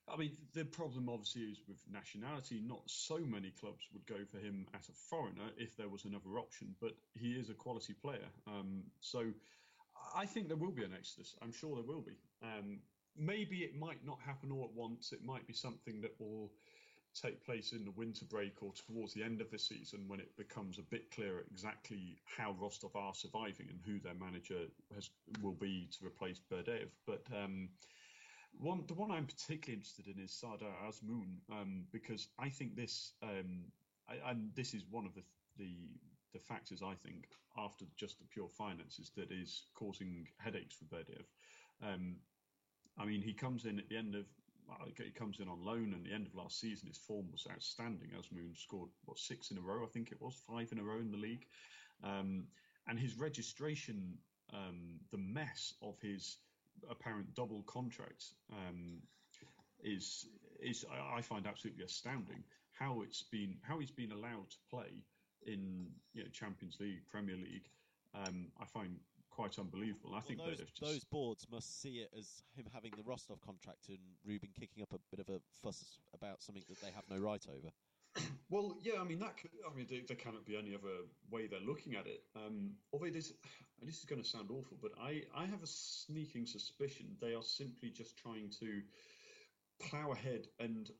I 0.07 0.17
mean, 0.17 0.31
the 0.53 0.65
problem 0.65 1.09
obviously 1.09 1.43
is 1.43 1.61
with 1.67 1.83
nationality. 1.89 2.59
Not 2.59 2.81
so 2.87 3.19
many 3.19 3.51
clubs 3.51 3.87
would 3.93 4.05
go 4.07 4.25
for 4.25 4.39
him 4.39 4.67
as 4.73 4.89
a 4.89 4.93
foreigner 4.93 5.51
if 5.57 5.77
there 5.77 5.89
was 5.89 6.05
another 6.05 6.39
option, 6.39 6.75
but 6.81 6.93
he 7.13 7.33
is 7.33 7.49
a 7.49 7.53
quality 7.53 7.93
player. 7.93 8.27
Um, 8.47 8.83
so 8.99 9.31
I 10.15 10.25
think 10.25 10.47
there 10.47 10.57
will 10.57 10.71
be 10.71 10.83
an 10.83 10.93
exodus. 10.93 11.35
I'm 11.41 11.51
sure 11.51 11.75
there 11.75 11.85
will 11.85 12.01
be. 12.01 12.17
Um, 12.43 12.79
maybe 13.17 13.59
it 13.59 13.77
might 13.77 14.05
not 14.05 14.19
happen 14.25 14.51
all 14.51 14.63
at 14.63 14.73
once. 14.73 15.11
It 15.11 15.23
might 15.23 15.47
be 15.47 15.53
something 15.53 16.01
that 16.01 16.15
will 16.19 16.51
take 17.13 17.43
place 17.45 17.73
in 17.73 17.83
the 17.83 17.91
winter 17.91 18.25
break 18.25 18.63
or 18.63 18.71
towards 18.73 19.13
the 19.13 19.23
end 19.23 19.41
of 19.41 19.51
the 19.51 19.59
season 19.59 20.07
when 20.07 20.19
it 20.19 20.35
becomes 20.37 20.77
a 20.77 20.83
bit 20.83 21.11
clearer 21.11 21.43
exactly 21.51 22.17
how 22.37 22.55
Rostov 22.57 22.95
are 22.95 23.13
surviving 23.13 23.67
and 23.69 23.79
who 23.85 23.99
their 23.99 24.13
manager 24.13 24.65
has 24.95 25.09
will 25.41 25.51
be 25.51 25.89
to 25.99 26.05
replace 26.05 26.39
Berdiev. 26.49 26.87
But 27.05 27.23
um, 27.35 27.69
one, 28.57 28.83
the 28.87 28.93
one 28.93 29.11
I'm 29.11 29.25
particularly 29.25 29.79
interested 29.79 30.07
in 30.07 30.23
is 30.23 30.31
Sardar 30.31 30.71
Azmoun 30.87 31.35
um, 31.51 31.83
because 31.91 32.29
I 32.39 32.47
think 32.47 32.75
this, 32.75 33.13
um, 33.23 33.65
I, 34.07 34.31
and 34.31 34.51
this 34.55 34.73
is 34.73 34.83
one 34.89 35.05
of 35.05 35.13
the, 35.13 35.23
the 35.57 35.73
the 36.33 36.39
factors 36.39 36.81
I 36.81 36.93
think 36.93 37.27
after 37.57 37.85
just 37.97 38.19
the 38.19 38.25
pure 38.25 38.47
finances 38.47 39.11
that 39.17 39.31
is 39.31 39.65
causing 39.75 40.27
headaches 40.37 40.75
for 40.75 40.85
Berdiev. 40.85 41.25
Um, 41.83 42.15
I 42.97 43.05
mean, 43.05 43.21
he 43.21 43.33
comes 43.33 43.65
in 43.65 43.79
at 43.79 43.89
the 43.89 43.97
end 43.97 44.15
of 44.15 44.25
he 44.97 45.11
comes 45.11 45.39
in 45.39 45.49
on 45.49 45.65
loan, 45.65 45.93
and 45.93 46.05
the 46.05 46.13
end 46.13 46.27
of 46.27 46.35
last 46.35 46.59
season, 46.59 46.87
his 46.87 46.97
form 46.97 47.25
was 47.31 47.45
outstanding. 47.51 48.09
Azmoun 48.17 48.57
scored 48.57 48.89
what 49.05 49.19
six 49.19 49.51
in 49.51 49.57
a 49.57 49.61
row, 49.61 49.83
I 49.83 49.87
think 49.87 50.11
it 50.11 50.21
was 50.21 50.41
five 50.47 50.71
in 50.71 50.79
a 50.79 50.83
row 50.83 50.99
in 50.99 51.11
the 51.11 51.17
league, 51.17 51.45
um, 52.03 52.47
and 52.87 52.97
his 52.97 53.17
registration 53.17 54.17
um, 54.53 54.99
the 55.11 55.17
mess 55.17 55.73
of 55.81 55.99
his 56.01 56.37
apparent 56.89 57.33
double 57.35 57.63
contract 57.63 58.25
um, 58.51 59.01
is 59.83 60.27
is 60.61 60.85
I 61.13 61.21
find 61.21 61.47
absolutely 61.47 61.83
astounding. 61.83 62.43
How 62.71 63.01
it's 63.01 63.23
been 63.23 63.57
how 63.61 63.79
he's 63.79 63.91
been 63.91 64.11
allowed 64.11 64.49
to 64.49 64.57
play 64.69 65.03
in 65.45 65.87
you 66.13 66.23
know 66.23 66.29
Champions 66.31 66.77
League, 66.79 67.01
Premier 67.09 67.35
League, 67.35 67.69
um, 68.15 68.47
I 68.59 68.65
find 68.65 68.97
quite 69.31 69.57
unbelievable. 69.57 70.11
I 70.11 70.13
well, 70.13 70.21
think 70.21 70.39
those, 70.39 70.57
just... 70.57 70.81
those 70.81 71.03
boards 71.05 71.47
must 71.51 71.81
see 71.81 72.03
it 72.03 72.09
as 72.17 72.43
him 72.55 72.65
having 72.73 72.91
the 72.95 73.03
Rostov 73.03 73.39
contract 73.41 73.89
and 73.89 73.99
Rubin 74.25 74.49
kicking 74.59 74.83
up 74.83 74.93
a 74.93 74.99
bit 75.15 75.25
of 75.25 75.33
a 75.33 75.39
fuss 75.63 75.83
about 76.13 76.41
something 76.41 76.63
that 76.69 76.81
they 76.81 76.91
have 76.91 77.05
no 77.09 77.17
right 77.17 77.45
over. 77.49 77.71
Well, 78.49 78.75
yeah, 78.83 78.99
I 78.99 79.05
mean 79.05 79.19
that. 79.19 79.37
Could, 79.37 79.51
I 79.65 79.73
mean, 79.73 79.87
there, 79.89 80.17
cannot 80.17 80.45
be 80.45 80.57
any 80.57 80.75
other 80.75 81.07
way 81.29 81.47
they're 81.47 81.61
looking 81.65 81.95
at 81.95 82.05
it. 82.05 82.25
Um, 82.35 82.71
although 82.91 83.05
it 83.05 83.15
is, 83.15 83.31
and 83.79 83.87
this 83.87 83.99
is 83.99 84.03
going 84.03 84.21
to 84.21 84.27
sound 84.27 84.49
awful, 84.51 84.77
but 84.81 84.91
I, 85.01 85.21
I 85.33 85.45
have 85.45 85.63
a 85.63 85.67
sneaking 85.67 86.45
suspicion 86.47 87.15
they 87.21 87.33
are 87.33 87.43
simply 87.43 87.91
just 87.91 88.17
trying 88.17 88.51
to 88.59 88.81
plow 89.79 90.11
ahead 90.11 90.47
and 90.59 90.91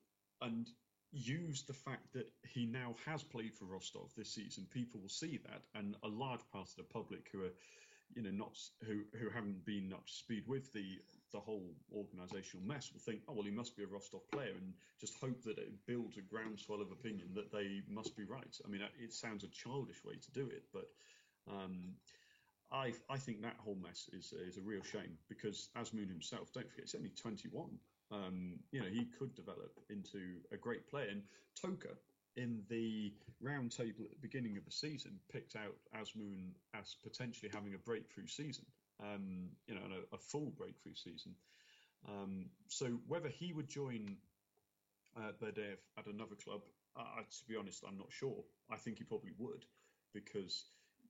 and 0.41 0.69
use 1.11 1.63
the 1.63 1.73
fact 1.73 2.13
that 2.13 2.31
he 2.47 2.65
now 2.65 2.95
has 3.05 3.21
played 3.21 3.53
for 3.53 3.65
Rostov 3.65 4.11
this 4.15 4.33
season. 4.33 4.65
People 4.71 5.01
will 5.01 5.09
see 5.09 5.39
that, 5.45 5.61
and 5.75 5.95
a 6.03 6.07
large 6.07 6.41
part 6.51 6.69
of 6.69 6.75
the 6.77 6.83
public 6.83 7.27
who 7.31 7.43
are, 7.43 7.53
you 8.15 8.23
know, 8.23 8.31
not 8.31 8.57
who 8.85 9.01
who 9.19 9.29
haven't 9.29 9.65
been 9.65 9.93
up 9.93 10.05
to 10.05 10.13
speed 10.13 10.43
with 10.47 10.71
the 10.73 10.99
the 11.31 11.39
whole 11.39 11.73
organisational 11.95 12.65
mess 12.65 12.91
will 12.91 12.99
think, 12.99 13.21
oh 13.27 13.33
well, 13.33 13.43
he 13.43 13.51
must 13.51 13.77
be 13.77 13.83
a 13.83 13.87
Rostov 13.87 14.21
player, 14.31 14.53
and 14.59 14.73
just 14.99 15.19
hope 15.19 15.41
that 15.43 15.57
it 15.57 15.85
builds 15.85 16.17
a 16.17 16.21
groundswell 16.21 16.81
of 16.81 16.91
opinion 16.91 17.29
that 17.35 17.51
they 17.51 17.81
must 17.87 18.15
be 18.17 18.23
right. 18.23 18.57
I 18.65 18.69
mean, 18.69 18.81
it 19.01 19.13
sounds 19.13 19.43
a 19.43 19.47
childish 19.47 20.03
way 20.03 20.15
to 20.15 20.31
do 20.31 20.47
it, 20.47 20.63
but. 20.73 20.87
Um, 21.49 21.95
I, 22.71 22.93
I 23.09 23.17
think 23.17 23.41
that 23.41 23.57
whole 23.57 23.75
mess 23.75 24.09
is 24.13 24.33
is 24.47 24.55
a 24.55 24.61
real 24.61 24.83
shame 24.83 25.17
because 25.27 25.67
Azmoun 25.75 26.07
himself, 26.07 26.53
don't 26.53 26.69
forget, 26.69 26.85
he's 26.85 26.95
only 26.95 27.09
21. 27.09 27.69
Um, 28.11 28.59
you 28.71 28.79
know, 28.79 28.87
he 28.87 29.05
could 29.05 29.35
develop 29.35 29.77
into 29.89 30.39
a 30.51 30.57
great 30.57 30.87
player. 30.89 31.07
And 31.09 31.23
Toka, 31.61 31.89
in 32.35 32.63
the 32.69 33.13
round 33.41 33.71
table 33.71 34.03
at 34.05 34.11
the 34.11 34.21
beginning 34.21 34.57
of 34.57 34.65
the 34.65 34.71
season, 34.71 35.19
picked 35.31 35.55
out 35.55 35.75
Azmoun 35.95 36.51
as 36.73 36.95
potentially 37.03 37.51
having 37.53 37.73
a 37.73 37.77
breakthrough 37.77 38.27
season, 38.27 38.65
um, 39.01 39.49
you 39.67 39.75
know, 39.75 39.81
a, 39.81 40.15
a, 40.15 40.17
full 40.17 40.51
breakthrough 40.57 40.95
season. 40.95 41.33
Um, 42.07 42.45
so 42.67 42.99
whether 43.07 43.29
he 43.29 43.53
would 43.53 43.67
join 43.67 44.15
uh, 45.17 45.31
Berdiev 45.41 45.77
at 45.97 46.07
another 46.07 46.35
club, 46.35 46.61
uh, 46.97 47.21
to 47.21 47.45
be 47.47 47.55
honest, 47.55 47.83
I'm 47.87 47.97
not 47.97 48.11
sure. 48.11 48.43
I 48.69 48.77
think 48.77 48.97
he 48.97 49.03
probably 49.03 49.31
would 49.37 49.65
because, 50.13 50.65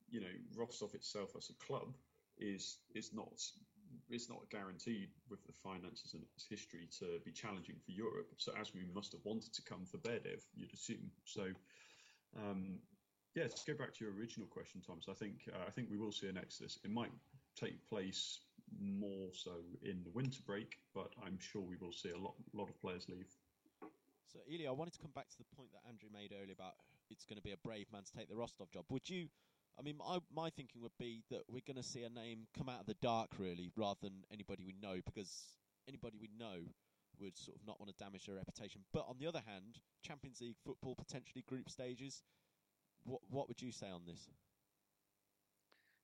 you 0.09 0.21
know, 0.21 0.33
Rostov 0.55 0.93
itself 0.93 1.35
as 1.37 1.49
a 1.49 1.65
club 1.65 1.95
is 2.37 2.77
is 2.95 3.13
not 3.13 3.41
it's 4.09 4.29
not 4.29 4.49
guaranteed 4.49 5.09
with 5.29 5.45
the 5.45 5.53
finances 5.53 6.13
and 6.13 6.23
its 6.35 6.45
history 6.47 6.87
to 6.99 7.19
be 7.25 7.31
challenging 7.31 7.75
for 7.83 7.91
Europe. 7.91 8.31
So 8.37 8.51
as 8.59 8.73
we 8.73 8.85
must 8.93 9.11
have 9.13 9.21
wanted 9.23 9.53
to 9.53 9.61
come 9.61 9.85
for 9.85 9.97
Berdiev, 9.97 10.41
you'd 10.55 10.73
assume. 10.73 11.11
So, 11.25 11.47
um, 12.37 12.79
yeah, 13.35 13.47
to 13.47 13.71
go 13.71 13.77
back 13.77 13.93
to 13.95 14.05
your 14.05 14.13
original 14.13 14.47
question, 14.47 14.81
Thomas, 14.85 15.05
I 15.09 15.13
think 15.13 15.49
uh, 15.53 15.63
I 15.67 15.71
think 15.71 15.89
we 15.89 15.97
will 15.97 16.11
see 16.11 16.27
an 16.27 16.37
exodus. 16.37 16.79
It 16.83 16.91
might 16.91 17.11
take 17.55 17.87
place 17.89 18.39
more 18.79 19.29
so 19.33 19.51
in 19.83 20.03
the 20.03 20.11
winter 20.11 20.41
break, 20.45 20.79
but 20.93 21.11
I'm 21.25 21.39
sure 21.39 21.61
we 21.61 21.77
will 21.77 21.93
see 21.93 22.09
a 22.09 22.17
lot 22.17 22.35
lot 22.53 22.69
of 22.69 22.79
players 22.81 23.07
leave. 23.07 23.31
So, 24.27 24.39
Ilya, 24.47 24.69
I 24.69 24.71
wanted 24.71 24.93
to 24.93 24.99
come 24.99 25.11
back 25.13 25.29
to 25.29 25.37
the 25.37 25.55
point 25.55 25.71
that 25.73 25.83
Andrew 25.87 26.09
made 26.11 26.31
earlier 26.31 26.53
about 26.53 26.75
it's 27.09 27.25
going 27.25 27.35
to 27.35 27.43
be 27.43 27.51
a 27.51 27.57
brave 27.57 27.87
man 27.91 28.03
to 28.03 28.11
take 28.15 28.29
the 28.29 28.35
Rostov 28.35 28.71
job. 28.71 28.85
Would 28.89 29.09
you 29.09 29.27
I 29.79 29.81
mean, 29.81 29.97
my 29.97 30.19
my 30.33 30.49
thinking 30.49 30.81
would 30.81 30.97
be 30.99 31.23
that 31.29 31.41
we're 31.49 31.65
going 31.65 31.81
to 31.81 31.87
see 31.87 32.03
a 32.03 32.09
name 32.09 32.47
come 32.57 32.69
out 32.69 32.81
of 32.81 32.85
the 32.85 32.95
dark, 33.01 33.31
really, 33.37 33.71
rather 33.75 33.99
than 34.01 34.23
anybody 34.31 34.63
we 34.63 34.75
know, 34.81 34.99
because 35.05 35.57
anybody 35.87 36.17
we 36.19 36.29
know 36.37 36.67
would 37.19 37.37
sort 37.37 37.57
of 37.57 37.65
not 37.65 37.79
want 37.79 37.89
to 37.95 38.03
damage 38.03 38.25
their 38.25 38.35
reputation. 38.35 38.81
But 38.93 39.05
on 39.07 39.17
the 39.19 39.27
other 39.27 39.41
hand, 39.45 39.79
Champions 40.01 40.41
League 40.41 40.57
football, 40.65 40.95
potentially 40.95 41.43
group 41.47 41.69
stages. 41.69 42.23
What 43.03 43.21
what 43.29 43.47
would 43.47 43.61
you 43.61 43.71
say 43.71 43.89
on 43.89 44.01
this? 44.05 44.29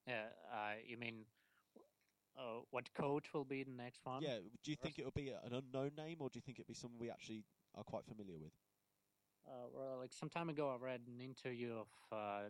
Yeah, 0.08 0.28
uh, 0.52 0.80
you 0.86 0.98
mean 0.98 1.26
uh, 2.38 2.62
what 2.72 2.94
coach 2.94 3.34
will 3.34 3.46
be 3.46 3.64
the 3.64 3.72
next 3.72 4.02
one? 4.06 4.22
Yeah, 4.22 4.38
do 4.64 4.72
you 4.72 4.78
think 4.78 5.00
it 5.00 5.04
will 5.04 5.12
be 5.12 5.30
an 5.30 5.54
unknown 5.54 5.92
name, 5.98 6.18
or 6.20 6.30
do 6.30 6.38
you 6.38 6.42
think 6.42 6.60
it'll 6.60 6.68
be 6.68 6.74
someone 6.74 7.00
we 7.00 7.10
actually 7.10 7.44
are 7.76 7.84
quite 7.84 8.06
familiar 8.06 8.38
with? 8.40 8.54
Uh, 9.48 9.68
well, 9.74 9.98
like 10.00 10.14
some 10.14 10.30
time 10.30 10.50
ago, 10.50 10.70
I 10.70 10.84
read 10.84 11.02
an 11.08 11.22
interview 11.22 11.74
of 11.74 11.88
uh, 12.12 12.50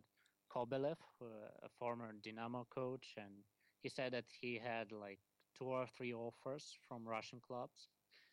Kobelev, 0.53 0.97
a 1.21 1.69
former 1.79 2.11
Dynamo 2.23 2.65
coach, 2.73 3.15
and 3.17 3.43
he 3.81 3.89
said 3.89 4.13
that 4.13 4.25
he 4.41 4.59
had 4.63 4.91
like 4.91 5.19
two 5.57 5.65
or 5.65 5.85
three 5.97 6.13
offers 6.13 6.77
from 6.87 7.07
Russian 7.07 7.39
clubs. 7.45 7.89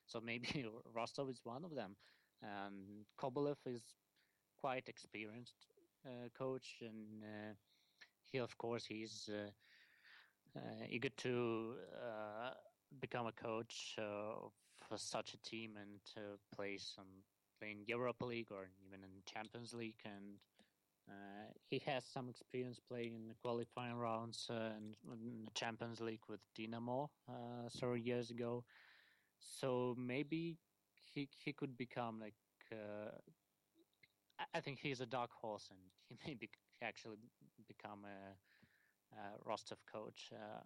So 0.07 0.21
maybe 0.21 0.67
Rostov 0.95 1.31
is 1.31 1.41
one 1.45 1.65
of 1.65 1.75
them. 1.75 1.97
And 2.43 3.07
Kobelev 3.19 3.57
is 3.67 3.83
quite 4.59 4.89
experienced 4.89 5.67
uh, 6.07 6.29
coach, 6.37 6.77
and 6.81 7.23
uh, 7.23 7.55
he, 8.25 8.39
of 8.39 8.57
course, 8.59 8.85
he's 8.85 9.29
uh, 9.33 9.51
uh 10.57 10.85
eager 10.89 11.09
to 11.09 11.75
uh, 11.97 12.51
become 13.01 13.27
a 13.27 13.33
coach 13.33 13.97
for 13.97 14.97
such 14.97 15.35
a 15.35 15.43
team 15.49 15.77
and 15.81 16.01
to 16.15 16.39
play 16.55 16.77
some 16.79 17.25
play 17.59 17.71
in 17.73 17.85
Europa 17.87 18.25
League 18.25 18.51
or 18.51 18.69
even 18.87 19.03
in 19.05 19.11
Champions 19.25 19.73
League 19.73 20.03
and 20.05 20.39
uh, 21.09 21.53
he 21.69 21.79
has 21.87 22.05
some 22.05 22.29
experience 22.29 22.81
playing 22.89 23.15
in 23.15 23.29
the 23.29 23.35
qualifying 23.43 23.95
rounds 23.95 24.47
uh, 24.51 24.71
and 24.77 24.97
in 25.13 25.45
the 25.45 25.51
Champions 25.55 26.01
League 26.01 26.25
with 26.29 26.41
Dinamo 26.59 27.09
uh, 27.29 27.69
several 27.69 27.99
years 27.99 28.31
ago. 28.31 28.65
So 29.39 29.95
maybe 29.99 30.59
he 31.15 31.29
he 31.45 31.53
could 31.53 31.77
become 31.77 32.21
like 32.21 32.35
uh, 32.73 33.11
I 34.55 34.61
think 34.61 34.79
he's 34.79 35.01
a 35.01 35.07
dark 35.07 35.31
horse 35.33 35.69
and 35.71 35.79
he 36.09 36.17
may 36.27 36.35
be 36.35 36.49
actually 36.83 37.17
become 37.69 38.05
a, 38.05 39.17
a 39.17 39.21
Rostov 39.45 39.79
coach. 39.91 40.31
Uh, 40.33 40.63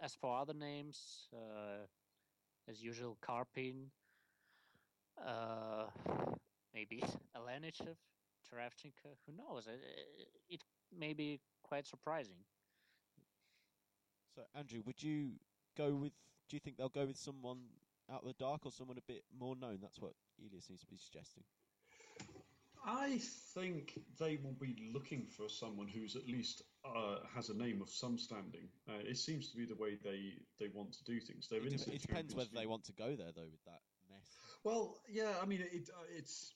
as 0.00 0.14
for 0.14 0.36
other 0.38 0.54
names, 0.54 1.28
as 2.68 2.82
usual, 2.82 3.16
Karpin, 3.22 3.90
maybe 6.74 7.02
Alenichev 7.36 7.96
Taravchenko, 8.52 9.16
who 9.26 9.32
knows? 9.32 9.66
It, 9.66 10.28
it 10.48 10.60
may 10.96 11.12
be 11.12 11.40
quite 11.62 11.86
surprising. 11.86 12.36
So, 14.34 14.42
Andrew, 14.54 14.82
would 14.86 15.02
you 15.02 15.32
go 15.76 15.94
with? 15.94 16.12
Do 16.48 16.56
you 16.56 16.60
think 16.60 16.76
they'll 16.76 16.88
go 16.88 17.06
with 17.06 17.16
someone 17.16 17.58
out 18.12 18.20
of 18.20 18.28
the 18.28 18.34
dark 18.34 18.66
or 18.66 18.72
someone 18.72 18.98
a 18.98 19.12
bit 19.12 19.24
more 19.38 19.56
known? 19.56 19.78
That's 19.80 19.98
what 20.00 20.12
Ilya 20.38 20.60
seems 20.60 20.80
to 20.80 20.86
be 20.86 20.96
suggesting. 20.96 21.42
I 22.86 23.18
think 23.52 23.98
they 24.18 24.38
will 24.44 24.54
be 24.60 24.76
looking 24.94 25.26
for 25.26 25.48
someone 25.48 25.88
who's 25.88 26.14
at 26.14 26.28
least 26.28 26.62
uh, 26.84 27.16
has 27.34 27.48
a 27.48 27.54
name 27.54 27.82
of 27.82 27.90
some 27.90 28.16
standing. 28.16 28.68
Uh, 28.88 28.92
it 29.00 29.18
seems 29.18 29.50
to 29.50 29.56
be 29.56 29.64
the 29.64 29.74
way 29.74 29.98
they, 30.04 30.34
they 30.60 30.68
want 30.72 30.92
to 30.92 31.04
do 31.04 31.18
things. 31.18 31.48
They're 31.50 31.58
it, 31.64 31.84
de- 31.84 31.94
it 31.94 32.02
depends 32.02 32.34
whether 32.34 32.50
they 32.54 32.66
want 32.66 32.84
to 32.84 32.92
go 32.92 33.16
there, 33.16 33.32
though, 33.34 33.48
with 33.50 33.64
that 33.64 33.80
mess. 34.08 34.28
Well, 34.62 34.98
yeah, 35.08 35.32
I 35.42 35.46
mean, 35.46 35.62
it, 35.62 35.90
uh, 35.90 36.04
it's 36.16 36.54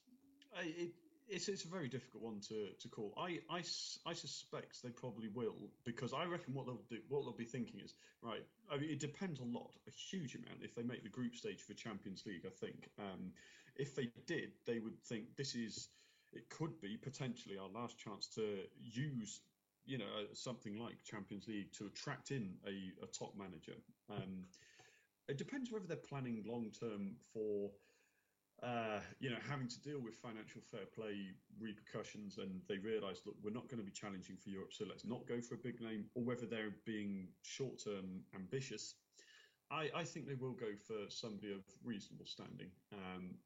it, 0.62 0.92
it's 1.30 1.48
it's 1.48 1.64
a 1.64 1.68
very 1.68 1.88
difficult 1.88 2.22
one 2.22 2.40
to, 2.48 2.68
to 2.80 2.88
call. 2.88 3.14
I, 3.16 3.38
I, 3.48 3.62
I 4.06 4.12
suspect 4.12 4.82
they 4.82 4.90
probably 4.90 5.28
will 5.28 5.70
because 5.84 6.12
I 6.12 6.24
reckon 6.24 6.54
what 6.54 6.66
they'll 6.66 6.82
do, 6.90 6.98
what 7.08 7.22
they'll 7.22 7.32
be 7.32 7.44
thinking 7.44 7.80
is 7.80 7.94
right. 8.22 8.44
I 8.70 8.78
mean, 8.78 8.90
it 8.90 9.00
depends 9.00 9.40
a 9.40 9.44
lot, 9.44 9.70
a 9.86 9.90
huge 9.90 10.34
amount, 10.34 10.62
if 10.62 10.74
they 10.74 10.82
make 10.82 11.02
the 11.02 11.08
group 11.08 11.36
stage 11.36 11.62
for 11.62 11.74
Champions 11.74 12.24
League. 12.26 12.44
I 12.46 12.50
think 12.50 12.88
um, 12.98 13.32
if 13.76 13.94
they 13.94 14.08
did, 14.26 14.50
they 14.66 14.78
would 14.80 15.00
think 15.04 15.36
this 15.36 15.54
is 15.54 15.88
it 16.32 16.48
could 16.50 16.80
be 16.80 16.96
potentially 16.96 17.56
our 17.58 17.68
last 17.68 17.98
chance 17.98 18.28
to 18.34 18.58
use 18.80 19.40
you 19.86 19.98
know 19.98 20.04
something 20.34 20.78
like 20.78 21.02
Champions 21.04 21.46
League 21.48 21.72
to 21.74 21.86
attract 21.86 22.30
in 22.30 22.54
a, 22.66 23.04
a 23.04 23.06
top 23.06 23.34
manager. 23.36 23.78
Um, 24.10 24.44
it 25.28 25.38
depends 25.38 25.70
whether 25.70 25.86
they're 25.86 25.96
planning 25.96 26.42
long 26.46 26.70
term 26.78 27.12
for 27.32 27.70
uh, 28.62 29.00
you 29.20 29.30
know, 29.30 29.38
having 29.48 29.68
to 29.68 29.80
deal 29.80 30.00
with 30.00 30.14
financial 30.14 30.60
fair 30.60 30.86
play 30.94 31.32
repercussions, 31.58 32.38
and 32.38 32.60
they 32.68 32.78
realise, 32.78 33.22
look, 33.24 33.36
we're 33.42 33.50
not 33.54 33.68
going 33.68 33.78
to 33.78 33.84
be 33.84 33.92
challenging 33.92 34.36
for 34.36 34.50
Europe, 34.50 34.72
so 34.72 34.84
let's 34.88 35.04
not 35.04 35.26
go 35.26 35.40
for 35.40 35.54
a 35.54 35.58
big 35.58 35.80
name, 35.80 36.04
or 36.14 36.22
whether 36.22 36.46
they're 36.46 36.74
being 36.84 37.28
short-term 37.42 38.20
ambitious. 38.34 38.94
I, 39.70 39.88
I 39.94 40.04
think 40.04 40.26
they 40.26 40.34
will 40.34 40.52
go 40.52 40.72
for 40.86 41.08
somebody 41.08 41.52
of 41.52 41.62
reasonable 41.84 42.26
standing. 42.26 42.70
Um, 42.92 43.36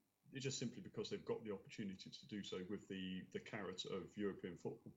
just 0.41 0.59
simply 0.59 0.83
because 0.83 1.11
they've 1.11 1.25
got 1.25 1.45
the 1.45 1.53
opportunity 1.53 2.11
to 2.11 2.27
do 2.27 2.43
so 2.43 2.59
with 2.69 2.89
the 2.89 3.23
the 3.33 3.39
carrot 3.39 3.85
of 3.87 4.11
European 4.17 4.57
football. 4.57 4.93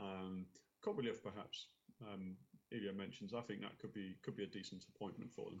Um, 0.00 0.46
Kobelev, 0.84 1.22
perhaps, 1.22 1.68
um, 2.02 2.36
Ilya 2.72 2.92
mentions. 2.92 3.34
I 3.34 3.42
think 3.42 3.60
that 3.60 3.78
could 3.78 3.92
be 3.92 4.16
could 4.22 4.36
be 4.36 4.44
a 4.44 4.46
decent 4.46 4.84
appointment 4.94 5.30
for 5.30 5.50
them. 5.50 5.60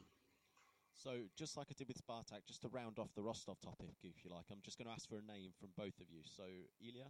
So, 0.92 1.10
just 1.36 1.56
like 1.56 1.68
I 1.70 1.74
did 1.76 1.88
with 1.88 1.98
Spartak, 1.98 2.46
just 2.46 2.62
to 2.62 2.68
round 2.68 2.98
off 2.98 3.14
the 3.14 3.22
Rostov 3.22 3.60
topic, 3.60 3.96
if 4.02 4.24
you 4.24 4.30
like, 4.30 4.44
I'm 4.50 4.60
just 4.62 4.78
going 4.78 4.86
to 4.86 4.92
ask 4.92 5.08
for 5.08 5.18
a 5.18 5.22
name 5.22 5.50
from 5.58 5.70
both 5.76 5.98
of 6.00 6.10
you. 6.10 6.22
So, 6.24 6.44
Ilya? 6.80 7.06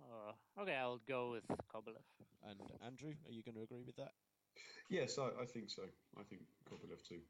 Uh, 0.00 0.60
okay, 0.60 0.74
I'll 0.76 1.00
go 1.08 1.30
with 1.30 1.46
Kobelev. 1.72 2.04
And 2.48 2.60
Andrew, 2.84 3.14
are 3.26 3.32
you 3.32 3.42
going 3.42 3.54
to 3.54 3.62
agree 3.62 3.84
with 3.84 3.96
that? 3.96 4.12
Yes, 4.88 5.18
I, 5.18 5.28
I 5.40 5.46
think 5.46 5.70
so. 5.70 5.82
I 6.18 6.22
think 6.22 6.42
Kobelev 6.70 7.02
too. 7.02 7.20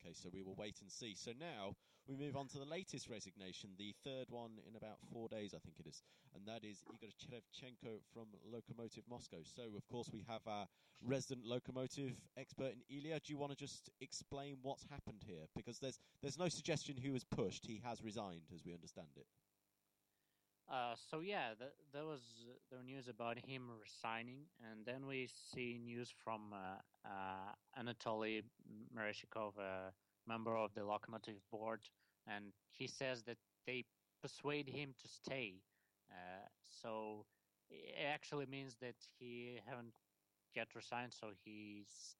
Okay, 0.00 0.12
so 0.12 0.28
we 0.32 0.42
will 0.42 0.56
wait 0.56 0.80
and 0.80 0.90
see. 0.90 1.14
So 1.14 1.32
now 1.38 1.76
we 2.08 2.16
move 2.16 2.36
on 2.36 2.48
to 2.48 2.58
the 2.58 2.64
latest 2.64 3.08
resignation, 3.10 3.70
the 3.78 3.94
third 4.02 4.26
one 4.30 4.52
in 4.66 4.76
about 4.76 4.98
four 5.12 5.28
days, 5.28 5.52
I 5.54 5.58
think 5.58 5.76
it 5.78 5.86
is, 5.86 6.02
and 6.34 6.46
that 6.46 6.64
is 6.64 6.82
Igor 6.90 7.10
Cherevchenko 7.20 8.00
from 8.12 8.26
Lokomotiv 8.50 9.02
Moscow. 9.08 9.38
So, 9.44 9.62
of 9.76 9.86
course, 9.86 10.08
we 10.12 10.24
have 10.28 10.40
our 10.46 10.66
resident 11.04 11.46
Lokomotiv 11.46 12.14
expert 12.36 12.72
in 12.72 12.96
Ilya. 12.96 13.20
Do 13.20 13.32
you 13.32 13.38
want 13.38 13.52
to 13.52 13.58
just 13.58 13.90
explain 14.00 14.56
what's 14.62 14.84
happened 14.90 15.22
here? 15.26 15.44
Because 15.54 15.78
there's 15.78 15.98
there's 16.22 16.38
no 16.38 16.48
suggestion 16.48 16.96
who 16.96 17.12
was 17.12 17.24
pushed. 17.24 17.66
He 17.66 17.80
has 17.84 18.02
resigned, 18.02 18.48
as 18.54 18.64
we 18.64 18.72
understand 18.72 19.08
it. 19.16 19.26
Uh, 20.70 20.94
so 21.10 21.20
yeah, 21.20 21.54
the, 21.58 21.66
there 21.94 22.04
was 22.04 22.20
the 22.70 22.82
news 22.82 23.08
about 23.08 23.38
him 23.38 23.70
resigning, 23.80 24.40
and 24.70 24.84
then 24.84 25.06
we 25.06 25.26
see 25.26 25.78
news 25.82 26.12
from 26.22 26.52
uh, 26.52 27.08
uh, 27.08 27.80
Anatoly 27.80 28.42
Mereshikov, 28.94 29.56
a 29.58 29.92
member 30.28 30.56
of 30.56 30.74
the 30.74 30.82
Lokomotiv 30.82 31.40
board, 31.52 31.80
and 32.28 32.46
he 32.72 32.86
says 32.88 33.24
that 33.24 33.38
they 33.66 33.84
persuade 34.22 34.68
him 34.68 34.94
to 35.02 35.08
stay. 35.08 35.54
Uh, 36.10 36.46
so 36.64 37.26
it 37.70 37.96
actually 38.14 38.46
means 38.46 38.76
that 38.80 38.96
he 39.18 39.60
haven't 39.66 39.94
yet 40.56 40.68
resigned, 40.74 41.12
so 41.14 41.28
he's 41.44 42.16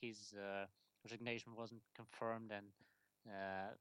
his 0.00 0.34
uh, 0.38 0.66
resignation 1.04 1.54
wasn't 1.56 1.82
confirmed, 1.96 2.52
and 2.52 2.66
uh, 3.28 3.74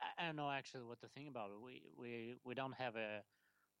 I, 0.00 0.22
I 0.22 0.26
don't 0.26 0.36
know 0.36 0.50
actually 0.50 0.84
what 0.84 1.00
to 1.00 1.08
think 1.08 1.28
about 1.28 1.50
it. 1.50 1.60
We 1.60 1.82
we 1.96 2.34
we 2.44 2.54
don't 2.54 2.74
have 2.74 2.96
a 2.96 3.22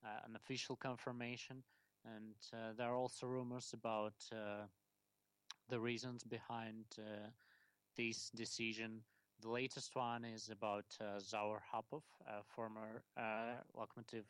uh, 0.04 0.20
an 0.26 0.36
official 0.36 0.76
confirmation, 0.76 1.64
and 2.04 2.34
uh, 2.54 2.74
there 2.76 2.88
are 2.88 2.96
also 2.96 3.26
rumors 3.26 3.72
about 3.74 4.14
uh, 4.32 4.66
the 5.68 5.80
reasons 5.80 6.24
behind 6.24 6.84
this 7.96 8.30
decision. 8.30 9.02
The 9.40 9.50
latest 9.50 9.96
one 9.96 10.24
is 10.24 10.48
about 10.50 10.84
Zaur 11.20 11.60
Khapov, 11.72 12.02
a 12.26 12.42
former 12.44 13.02
Lokomotiv 13.76 14.24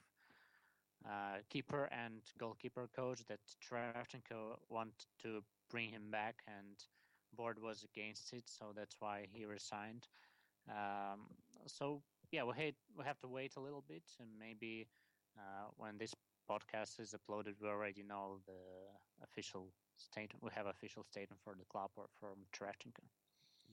uh, 1.06 1.38
keeper 1.48 1.88
and 1.92 2.20
goalkeeper 2.38 2.88
coach 2.94 3.24
that 3.28 3.40
Cherevchenko 3.62 4.58
wanted 4.68 5.06
to 5.22 5.42
bring 5.70 5.90
him 5.90 6.10
back 6.10 6.42
and 6.46 6.76
board 7.34 7.58
was 7.60 7.84
against 7.84 8.32
it 8.32 8.44
so 8.46 8.72
that's 8.76 8.96
why 9.00 9.26
he 9.32 9.44
resigned 9.44 10.08
um, 10.68 11.20
so 11.66 12.02
yeah, 12.32 12.44
we 12.44 12.54
hate, 12.54 12.76
we 12.96 13.04
have 13.04 13.18
to 13.20 13.28
wait 13.28 13.56
a 13.56 13.60
little 13.60 13.84
bit, 13.88 14.02
and 14.20 14.28
maybe 14.38 14.88
uh, 15.38 15.68
when 15.76 15.98
this 15.98 16.14
podcast 16.48 17.00
is 17.00 17.14
uploaded, 17.14 17.54
we 17.60 17.68
already 17.68 18.02
know 18.02 18.38
the 18.46 18.52
official 19.24 19.72
statement. 19.96 20.42
We 20.42 20.50
have 20.54 20.66
official 20.66 21.04
statement 21.04 21.40
for 21.42 21.54
the 21.58 21.64
club 21.66 21.90
or 21.96 22.06
from 22.20 22.46
Cherevchenko. 22.56 23.04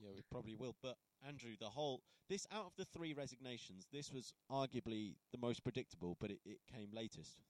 Yeah, 0.00 0.10
we 0.14 0.22
probably 0.30 0.54
will. 0.54 0.76
But 0.82 0.96
Andrew, 1.26 1.52
the 1.58 1.66
whole 1.66 2.02
this 2.28 2.46
out 2.52 2.66
of 2.66 2.72
the 2.76 2.84
three 2.84 3.14
resignations, 3.14 3.86
this 3.92 4.12
was 4.12 4.32
arguably 4.50 5.14
the 5.32 5.38
most 5.40 5.64
predictable, 5.64 6.16
but 6.20 6.30
it, 6.30 6.38
it 6.44 6.58
came 6.72 6.88
latest. 6.92 7.40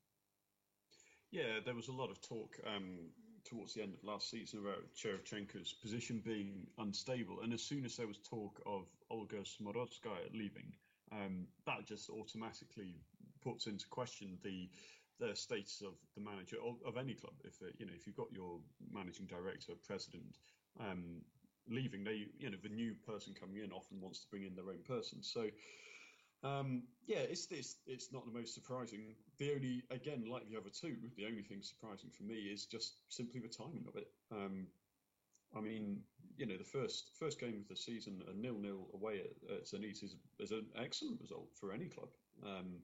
Yeah, 1.30 1.60
there 1.64 1.74
was 1.74 1.88
a 1.88 1.92
lot 1.92 2.10
of 2.10 2.20
talk 2.22 2.56
um, 2.66 3.10
towards 3.44 3.74
the 3.74 3.82
end 3.82 3.92
of 3.94 4.04
last 4.04 4.30
season 4.30 4.60
about 4.60 4.84
Cherevchenko's 4.96 5.74
position 5.74 6.22
being 6.24 6.66
unstable, 6.78 7.40
and 7.42 7.52
as 7.52 7.62
soon 7.62 7.84
as 7.84 7.96
there 7.96 8.06
was 8.06 8.18
talk 8.18 8.60
of 8.66 8.86
Olga 9.10 9.42
Smorodskaya 9.42 10.32
leaving, 10.32 10.72
um, 11.12 11.46
that 11.66 11.86
just 11.86 12.08
automatically 12.08 12.94
puts 13.42 13.66
into 13.66 13.86
question 13.88 14.38
the 14.42 14.68
the 15.20 15.34
status 15.34 15.82
of 15.84 15.94
the 16.14 16.20
manager 16.20 16.56
of, 16.64 16.76
of 16.86 16.96
any 16.96 17.12
club. 17.12 17.34
If 17.44 17.60
uh, 17.60 17.66
you 17.78 17.86
know, 17.86 17.92
if 17.94 18.06
you've 18.06 18.16
got 18.16 18.32
your 18.32 18.60
managing 18.92 19.26
director, 19.26 19.72
president 19.84 20.36
um, 20.78 21.22
leaving, 21.70 22.04
they 22.04 22.26
you 22.38 22.50
know 22.50 22.58
the 22.62 22.68
new 22.68 22.94
person 23.06 23.34
coming 23.38 23.62
in 23.62 23.72
often 23.72 24.00
wants 24.00 24.20
to 24.20 24.26
bring 24.30 24.44
in 24.44 24.54
their 24.54 24.68
own 24.68 24.82
person. 24.86 25.22
So 25.22 25.48
um, 26.44 26.82
yeah, 27.06 27.18
it's, 27.18 27.48
it's 27.50 27.76
it's 27.86 28.12
not 28.12 28.24
the 28.24 28.38
most 28.38 28.54
surprising. 28.54 29.14
The 29.38 29.52
only, 29.54 29.82
again, 29.90 30.24
like 30.30 30.48
the 30.48 30.56
other 30.56 30.70
two, 30.70 30.96
the 31.16 31.26
only 31.26 31.42
thing 31.42 31.62
surprising 31.62 32.10
for 32.10 32.22
me 32.22 32.34
is 32.34 32.66
just 32.66 32.94
simply 33.08 33.40
the 33.40 33.48
timing 33.48 33.84
of 33.88 33.96
it. 33.96 34.08
Um, 34.30 34.66
I 35.56 35.60
mean, 35.60 36.00
you 36.36 36.46
know, 36.46 36.56
the 36.56 36.64
first 36.64 37.10
first 37.18 37.40
game 37.40 37.60
of 37.60 37.68
the 37.68 37.76
season, 37.76 38.22
a 38.30 38.34
nil 38.34 38.58
nil 38.58 38.86
away 38.94 39.20
at, 39.20 39.56
at 39.56 39.64
Zenit 39.64 40.04
is, 40.04 40.16
is 40.38 40.52
an 40.52 40.66
excellent 40.76 41.20
result 41.20 41.48
for 41.58 41.72
any 41.72 41.86
club. 41.86 42.08
Um, 42.46 42.82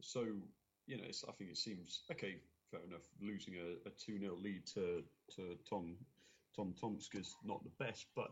so, 0.00 0.26
you 0.86 0.96
know, 0.96 1.04
I 1.04 1.32
think 1.32 1.50
it 1.50 1.58
seems 1.58 2.02
okay. 2.10 2.36
Fair 2.70 2.80
enough. 2.86 3.02
Losing 3.20 3.54
a, 3.54 3.88
a 3.88 3.90
two 3.90 4.20
0 4.20 4.36
lead 4.40 4.64
to 4.74 5.02
to 5.34 5.56
Tom 5.68 5.96
Tom 6.54 6.74
Tomsk 6.80 7.14
is 7.14 7.36
not 7.44 7.62
the 7.62 7.84
best, 7.84 8.06
but 8.14 8.30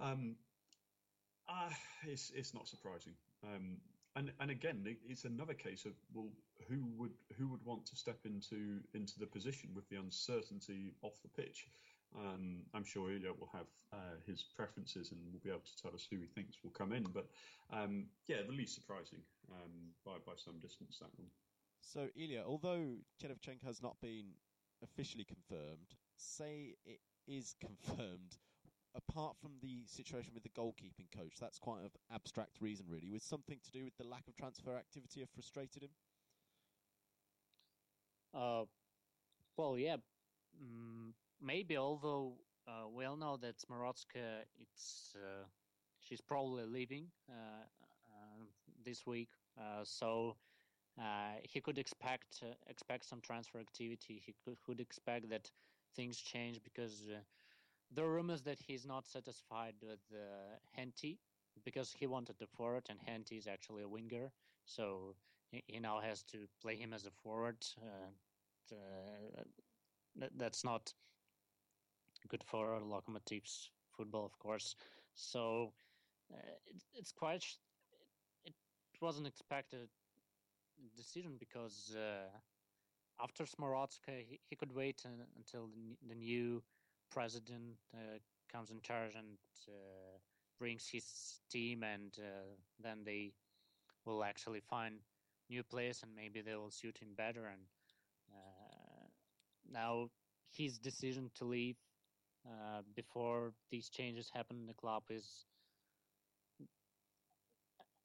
um, 0.00 0.36
uh, 1.48 1.70
it's 2.06 2.32
it's 2.34 2.54
not 2.54 2.68
surprising. 2.68 3.14
Um, 3.44 3.76
and 4.16 4.32
and 4.40 4.50
again, 4.50 4.84
it's 5.08 5.24
another 5.24 5.54
case 5.54 5.84
of 5.84 5.92
well, 6.12 6.28
who 6.68 6.84
would 6.96 7.12
who 7.38 7.48
would 7.48 7.64
want 7.64 7.86
to 7.86 7.96
step 7.96 8.18
into 8.24 8.80
into 8.94 9.18
the 9.18 9.26
position 9.26 9.70
with 9.74 9.88
the 9.88 9.96
uncertainty 9.96 10.94
off 11.02 11.20
the 11.22 11.42
pitch? 11.42 11.68
Um, 12.16 12.62
I'm 12.74 12.84
sure 12.84 13.12
Ilya 13.12 13.32
will 13.38 13.50
have 13.52 13.66
uh, 13.92 14.16
his 14.26 14.42
preferences 14.56 15.12
and 15.12 15.20
will 15.30 15.40
be 15.44 15.50
able 15.50 15.60
to 15.60 15.82
tell 15.82 15.94
us 15.94 16.06
who 16.10 16.16
he 16.16 16.26
thinks 16.26 16.56
will 16.64 16.70
come 16.70 16.92
in. 16.92 17.04
But 17.04 17.26
um, 17.70 18.06
yeah, 18.26 18.38
the 18.46 18.52
least 18.52 18.74
surprising 18.74 19.20
um, 19.52 19.92
by 20.04 20.12
by 20.26 20.32
some 20.36 20.58
distance 20.60 20.98
that 21.00 21.10
one. 21.16 21.28
So 21.80 22.08
Ilya, 22.16 22.44
although 22.46 22.96
Cherevchenko 23.22 23.64
has 23.64 23.82
not 23.82 23.96
been 24.00 24.32
officially 24.82 25.24
confirmed, 25.24 25.94
say 26.16 26.74
it 26.84 27.00
is 27.28 27.54
confirmed 27.60 28.38
apart 28.94 29.36
from 29.40 29.52
the 29.62 29.84
situation 29.86 30.32
with 30.34 30.42
the 30.42 30.48
goalkeeping 30.60 31.10
coach, 31.16 31.34
that's 31.40 31.58
quite 31.58 31.82
an 31.82 31.90
abstract 32.12 32.60
reason, 32.60 32.86
really. 32.88 33.10
Was 33.10 33.22
something 33.22 33.58
to 33.64 33.70
do 33.70 33.84
with 33.84 33.96
the 33.96 34.04
lack 34.04 34.26
of 34.28 34.36
transfer 34.36 34.76
activity 34.76 35.20
have 35.20 35.30
frustrated 35.30 35.82
him? 35.82 35.90
Uh, 38.34 38.64
well, 39.56 39.78
yeah, 39.78 39.96
mm, 40.62 41.12
maybe. 41.40 41.76
Although 41.76 42.34
uh, 42.66 42.88
we 42.88 43.04
all 43.04 43.16
know 43.16 43.36
that 43.38 43.56
Smorodskaya, 43.58 44.44
it's 44.60 45.14
uh, 45.16 45.44
she's 46.00 46.20
probably 46.20 46.64
leaving 46.64 47.06
uh, 47.28 47.32
uh 47.32 48.44
this 48.84 49.06
week, 49.06 49.30
uh, 49.58 49.82
so 49.84 50.36
uh, 51.00 51.38
he 51.42 51.60
could 51.60 51.78
expect 51.78 52.42
expect 52.68 53.04
some 53.04 53.20
transfer 53.20 53.58
activity. 53.58 54.22
He 54.24 54.34
could, 54.44 54.60
could 54.62 54.80
expect 54.80 55.30
that 55.30 55.50
things 55.98 56.18
change 56.20 56.62
because 56.64 57.10
there 57.90 58.04
are 58.04 58.14
rumors 58.14 58.42
that 58.42 58.60
he's 58.66 58.86
not 58.86 59.06
satisfied 59.06 59.74
with 59.82 60.00
uh, 60.12 60.56
Henty 60.72 61.18
because 61.64 61.92
he 61.92 62.06
wanted 62.06 62.36
the 62.38 62.46
forward, 62.46 62.84
and 62.90 62.98
Henty 63.04 63.36
is 63.36 63.46
actually 63.46 63.82
a 63.82 63.88
winger. 63.88 64.32
So 64.64 65.16
he, 65.50 65.64
he 65.66 65.80
now 65.80 66.00
has 66.00 66.22
to 66.24 66.46
play 66.62 66.76
him 66.76 66.92
as 66.92 67.06
a 67.06 67.10
forward. 67.10 67.56
Uh, 67.82 68.10
uh, 68.72 69.42
that, 70.16 70.30
that's 70.36 70.64
not 70.64 70.92
good 72.28 72.44
for 72.44 72.80
Lokomotiv's 72.80 73.70
football, 73.96 74.24
of 74.26 74.38
course. 74.38 74.76
So 75.14 75.72
uh, 76.32 76.36
it, 76.66 76.82
it's 76.94 77.12
quite. 77.12 77.44
It, 78.44 78.54
it 78.94 79.00
wasn't 79.02 79.26
expected 79.26 79.88
decision 80.96 81.36
because 81.38 81.94
uh, 81.96 82.28
after 83.22 83.44
Smorodskaya, 83.44 84.24
he, 84.28 84.40
he 84.48 84.56
could 84.56 84.74
wait 84.74 85.04
until 85.36 85.68
the, 85.68 85.96
the 86.08 86.14
new 86.14 86.62
president 87.10 87.76
uh, 87.94 88.18
comes 88.52 88.70
in 88.70 88.80
charge 88.80 89.14
and 89.14 89.38
uh, 89.68 90.18
brings 90.58 90.86
his 90.88 91.40
team, 91.50 91.82
and 91.82 92.12
uh, 92.18 92.54
then 92.80 93.04
they 93.04 93.32
will 94.04 94.24
actually 94.24 94.60
find 94.60 94.96
new 95.50 95.62
players, 95.62 96.02
and 96.02 96.14
maybe 96.14 96.40
they 96.40 96.54
will 96.56 96.70
suit 96.70 96.98
him 96.98 97.14
better. 97.16 97.46
And 97.46 97.62
now 99.70 100.10
his 100.50 100.78
decision 100.78 101.30
to 101.36 101.44
leave 101.44 101.76
uh, 102.46 102.82
before 102.94 103.52
these 103.70 103.88
changes 103.88 104.30
happen 104.34 104.56
in 104.58 104.66
the 104.66 104.74
club 104.74 105.04
is 105.10 105.46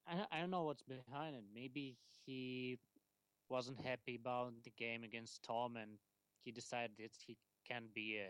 I, 0.08 0.26
I 0.32 0.40
don't 0.40 0.52
know 0.52 0.64
what's 0.64 0.84
behind 0.84 1.36
it. 1.36 1.44
Maybe 1.54 1.98
he 2.26 2.78
wasn't 3.50 3.80
happy 3.82 4.16
about 4.16 4.54
the 4.64 4.72
game 4.72 5.04
against 5.04 5.44
Tom 5.44 5.78
and 5.78 6.00
he 6.44 6.52
decided 6.52 6.98
that 7.00 7.12
he 7.26 7.38
can't 7.68 7.94
be 7.94 8.18
a 8.18 8.30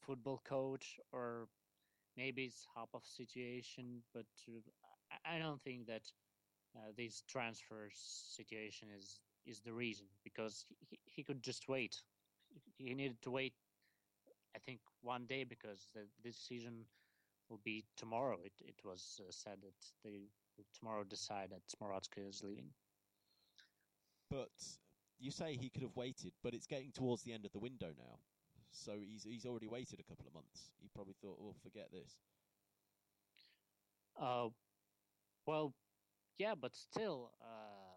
football 0.00 0.40
coach 0.44 0.98
or 1.12 1.48
maybe 2.16 2.44
it's 2.44 2.66
half 2.74 2.88
of 2.94 3.04
situation, 3.04 4.02
but 4.14 4.26
uh, 4.48 5.16
I 5.24 5.38
don't 5.38 5.62
think 5.62 5.86
that 5.86 6.02
uh, 6.76 6.92
this 6.96 7.22
transfer 7.28 7.88
situation 7.92 8.88
is 8.96 9.20
is 9.46 9.60
the 9.60 9.72
reason 9.72 10.06
because 10.24 10.66
he, 10.80 10.98
he 11.04 11.22
could 11.22 11.42
just 11.42 11.68
wait. 11.68 12.02
He 12.78 12.94
needed 12.94 13.22
to 13.22 13.30
wait, 13.30 13.54
I 14.54 14.58
think, 14.58 14.80
one 15.02 15.26
day 15.26 15.44
because 15.44 15.88
the 15.94 16.06
decision 16.22 16.86
will 17.48 17.60
be 17.64 17.84
tomorrow. 17.96 18.38
It 18.44 18.54
it 18.60 18.84
was 18.84 19.20
uh, 19.20 19.30
said 19.30 19.60
that 19.62 19.80
they 20.04 20.28
tomorrow 20.78 21.04
decide 21.04 21.50
that 21.50 21.66
Smorodskaya 21.68 22.28
is 22.28 22.42
leaving. 22.42 22.70
But 24.30 24.50
you 25.18 25.30
say 25.30 25.56
he 25.56 25.70
could 25.70 25.82
have 25.82 25.96
waited, 25.96 26.32
but 26.42 26.54
it's 26.54 26.66
getting 26.66 26.92
towards 26.92 27.22
the 27.22 27.32
end 27.32 27.44
of 27.44 27.52
the 27.52 27.58
window 27.58 27.92
now. 27.96 28.18
So 28.70 28.98
he's 29.00 29.24
he's 29.24 29.46
already 29.46 29.68
waited 29.68 30.00
a 30.00 30.04
couple 30.04 30.26
of 30.26 30.34
months. 30.34 30.70
He 30.80 30.88
probably 30.94 31.14
thought, 31.14 31.38
"Oh, 31.40 31.54
forget 31.62 31.90
this." 31.92 32.18
Uh, 34.18 34.48
well, 35.46 35.74
yeah, 36.38 36.54
but 36.54 36.74
still, 36.76 37.32
uh, 37.40 37.96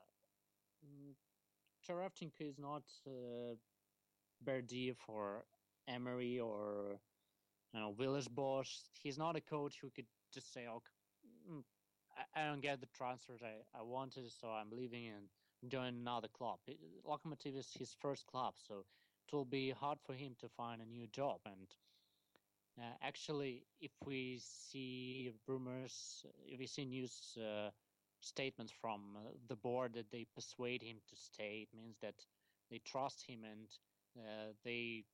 is 2.39 2.57
not 2.57 2.83
uh, 3.07 3.55
Berdiev 4.43 4.97
or 5.07 5.45
Emery 5.87 6.39
or 6.39 6.99
you 7.73 7.79
know 7.79 7.93
Villas-Boas. 7.93 8.89
He's 8.93 9.17
not 9.17 9.35
a 9.35 9.41
coach 9.41 9.79
who 9.81 9.89
could 9.89 10.07
just 10.33 10.53
say, 10.53 10.67
"Okay, 10.67 10.93
mm, 11.51 11.63
I, 12.17 12.41
I 12.41 12.47
don't 12.47 12.61
get 12.61 12.79
the 12.81 12.87
transfers 12.87 13.41
I, 13.43 13.55
I 13.77 13.81
wanted, 13.83 14.31
so 14.31 14.49
I'm 14.49 14.71
leaving 14.71 15.07
and 15.07 15.29
join 15.67 15.87
another 15.95 16.29
club." 16.29 16.59
Lokomotiv 17.05 17.57
is 17.57 17.73
his 17.73 17.93
first 17.93 18.25
club, 18.27 18.55
so 18.57 18.85
it 19.27 19.35
will 19.35 19.45
be 19.45 19.71
hard 19.71 19.99
for 20.01 20.13
him 20.13 20.35
to 20.39 20.49
find 20.49 20.81
a 20.81 20.85
new 20.85 21.07
job. 21.07 21.41
And 21.45 21.67
uh, 22.77 22.95
actually, 23.01 23.67
if 23.81 23.91
we 24.05 24.39
see 24.39 25.33
rumors, 25.47 26.25
if 26.45 26.59
we 26.59 26.67
see 26.67 26.85
news 26.85 27.37
uh, 27.37 27.71
statements 28.21 28.71
from 28.71 29.17
uh, 29.17 29.31
the 29.47 29.55
board 29.55 29.93
that 29.93 30.11
they 30.11 30.25
persuade 30.35 30.81
him 30.81 30.97
to 31.07 31.15
stay, 31.15 31.67
it 31.71 31.75
means 31.75 31.97
that 32.01 32.25
they 32.69 32.79
trust 32.79 33.25
him 33.27 33.43
and 33.43 33.67
uh, 34.17 34.53
they 34.63 35.05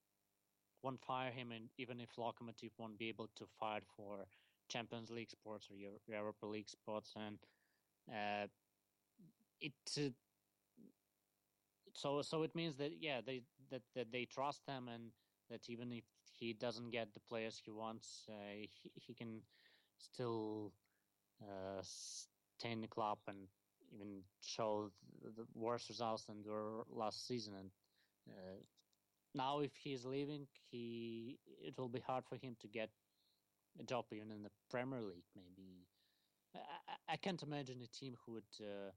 won't 0.83 1.01
fire 1.01 1.31
him, 1.31 1.51
and 1.51 1.69
even 1.77 1.99
if 1.99 2.15
Lokomotiv 2.15 2.71
won't 2.77 2.97
be 2.99 3.09
able 3.09 3.29
to 3.35 3.45
fight 3.59 3.83
for 3.97 4.25
Champions 4.69 5.09
League 5.09 5.29
spots 5.29 5.69
or 5.69 5.75
Europa 6.07 6.45
League 6.45 6.69
spots, 6.69 7.13
and 7.15 7.39
uh, 8.09 8.47
it 9.61 9.73
uh, 9.97 10.09
so 11.95 12.21
so 12.21 12.43
it 12.43 12.55
means 12.55 12.75
that 12.75 12.91
yeah 13.01 13.21
they 13.25 13.41
that 13.71 13.81
that 13.95 14.11
they 14.11 14.25
trust 14.25 14.61
him 14.67 14.89
and 14.89 15.11
that 15.49 15.69
even 15.69 15.91
if 15.91 16.03
he 16.39 16.53
doesn't 16.53 16.91
get 16.91 17.13
the 17.13 17.19
players 17.21 17.61
he 17.63 17.71
wants, 17.71 18.25
uh, 18.29 18.33
he, 18.53 18.91
he 18.95 19.13
can 19.13 19.41
still 19.97 20.73
uh, 21.41 21.81
stay 21.81 22.71
in 22.71 22.81
the 22.81 22.87
club 22.87 23.19
and 23.27 23.47
even 23.93 24.23
show 24.41 24.91
the 25.23 25.45
worse 25.53 25.89
results 25.89 26.25
than 26.25 26.43
last 26.89 27.27
season. 27.27 27.53
And 27.59 27.71
uh, 28.29 28.57
now, 29.35 29.59
if 29.59 29.75
he's 29.75 30.05
leaving, 30.05 30.47
he 30.71 31.39
it 31.61 31.77
will 31.77 31.89
be 31.89 31.99
hard 32.01 32.25
for 32.25 32.35
him 32.37 32.55
to 32.61 32.67
get 32.67 32.89
a 33.79 33.83
job 33.83 34.05
even 34.11 34.31
in 34.31 34.43
the 34.43 34.51
Premier 34.69 35.01
League. 35.01 35.29
Maybe 35.35 35.87
I, 36.55 37.13
I 37.13 37.17
can't 37.17 37.41
imagine 37.43 37.81
a 37.81 37.87
team 37.87 38.15
who 38.25 38.33
would 38.33 38.43
uh, 38.61 38.91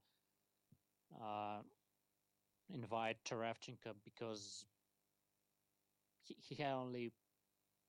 uh, 1.22 1.62
invite 2.74 3.16
Cherevchenko 3.24 3.94
because 4.04 4.64
he, 6.24 6.36
he 6.40 6.54
had 6.62 6.72
only 6.74 7.12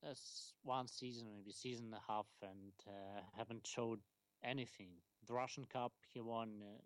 uh, 0.06 0.14
one 0.62 0.88
season, 0.88 1.28
maybe 1.34 1.52
season 1.52 1.86
and 1.86 1.94
a 1.94 2.12
half, 2.12 2.26
and 2.42 2.72
uh, 2.88 3.20
haven't 3.36 3.66
showed 3.66 4.00
anything. 4.44 4.88
The 5.26 5.34
Russian 5.34 5.66
Cup 5.66 5.92
he 6.12 6.20
won, 6.20 6.62
uh, 6.62 6.80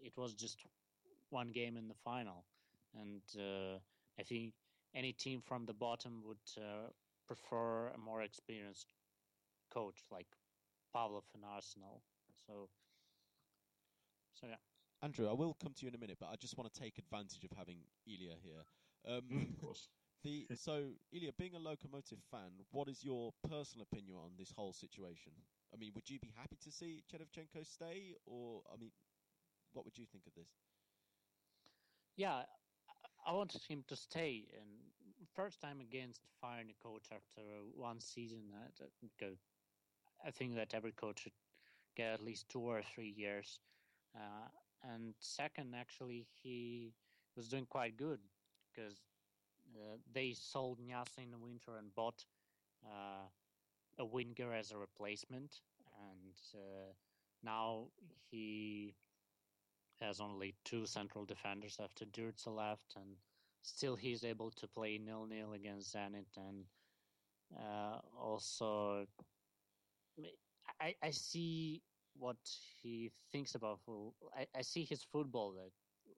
it 0.00 0.12
was 0.16 0.34
just 0.34 0.64
one 1.30 1.50
game 1.52 1.76
in 1.76 1.88
the 1.88 1.94
final, 2.04 2.44
and 2.94 3.22
uh, 3.38 3.78
I 4.18 4.22
think 4.24 4.54
any 4.94 5.12
team 5.12 5.42
from 5.42 5.66
the 5.66 5.74
bottom 5.74 6.22
would 6.24 6.38
uh, 6.58 6.90
prefer 7.26 7.88
a 7.88 7.98
more 7.98 8.22
experienced 8.22 8.92
coach 9.72 10.00
like 10.10 10.26
Pavlov 10.94 11.24
in 11.34 11.42
Arsenal. 11.44 12.02
So, 12.46 12.68
so 14.34 14.46
yeah. 14.48 14.69
Andrew, 15.02 15.28
I 15.28 15.32
will 15.32 15.54
come 15.54 15.72
to 15.74 15.82
you 15.84 15.88
in 15.88 15.94
a 15.94 15.98
minute, 15.98 16.18
but 16.20 16.28
I 16.30 16.36
just 16.36 16.56
want 16.56 16.72
to 16.72 16.80
take 16.80 16.98
advantage 16.98 17.44
of 17.44 17.52
having 17.52 17.86
Ilya 18.06 18.36
here. 18.42 18.64
Um, 19.06 19.22
Mm, 19.30 19.46
of 19.48 19.56
course. 19.56 19.88
the 20.22 20.46
so 20.54 20.94
Ilya, 21.12 21.32
being 21.38 21.54
a 21.54 21.58
Lokomotiv 21.60 22.22
fan, 22.30 22.52
what 22.70 22.88
is 22.88 23.02
your 23.04 23.32
personal 23.48 23.86
opinion 23.90 24.16
on 24.16 24.36
this 24.36 24.52
whole 24.52 24.72
situation? 24.72 25.32
I 25.72 25.76
mean, 25.76 25.92
would 25.94 26.10
you 26.10 26.18
be 26.18 26.30
happy 26.36 26.56
to 26.56 26.70
see 26.70 27.02
Cherevchenko 27.10 27.66
stay, 27.66 28.14
or 28.26 28.62
I 28.72 28.76
mean, 28.76 28.92
what 29.72 29.84
would 29.84 29.98
you 29.98 30.06
think 30.06 30.26
of 30.26 30.34
this? 30.34 30.58
Yeah, 32.16 32.44
I 33.26 33.32
wanted 33.32 33.62
him 33.64 33.84
to 33.88 33.96
stay, 33.96 34.48
and 34.56 34.92
first 35.34 35.60
time 35.60 35.80
against 35.80 36.22
firing 36.40 36.70
a 36.70 36.74
coach 36.82 37.08
after 37.12 37.42
one 37.74 38.00
season. 38.00 38.50
That 38.50 38.90
go. 39.18 39.36
I 40.24 40.30
think 40.30 40.54
that 40.56 40.74
every 40.74 40.92
coach 40.92 41.20
should 41.20 41.32
get 41.96 42.12
at 42.14 42.20
least 42.20 42.48
two 42.48 42.60
or 42.60 42.82
three 42.82 43.10
years. 43.10 43.60
Uh, 44.14 44.48
and 44.82 45.14
second, 45.18 45.74
actually, 45.74 46.26
he 46.42 46.92
was 47.36 47.48
doing 47.48 47.66
quite 47.68 47.96
good 47.96 48.20
because 48.74 49.00
uh, 49.76 49.96
they 50.12 50.32
sold 50.32 50.78
Niasse 50.80 51.18
in 51.22 51.30
the 51.30 51.38
winter 51.38 51.76
and 51.78 51.94
bought 51.94 52.24
uh, 52.84 53.26
a 53.98 54.04
winger 54.04 54.52
as 54.52 54.70
a 54.72 54.78
replacement, 54.78 55.60
and 55.98 56.34
uh, 56.54 56.92
now 57.42 57.88
he 58.30 58.94
has 60.00 60.20
only 60.20 60.54
two 60.64 60.86
central 60.86 61.24
defenders 61.24 61.78
after 61.82 62.04
Ďurica 62.06 62.48
left, 62.54 62.94
and 62.96 63.16
still 63.62 63.96
he's 63.96 64.24
able 64.24 64.50
to 64.52 64.66
play 64.66 64.98
nil 64.98 65.26
nil 65.26 65.52
against 65.52 65.94
Zenit, 65.94 66.36
and 66.36 66.64
uh, 67.58 67.98
also 68.18 69.06
I, 70.80 70.94
I 71.02 71.10
see 71.10 71.82
what 72.20 72.38
he 72.82 73.12
thinks 73.32 73.56
about. 73.56 73.80
I, 74.36 74.46
I 74.56 74.62
see 74.62 74.84
his 74.84 75.04
football 75.04 75.52
that 75.54 75.72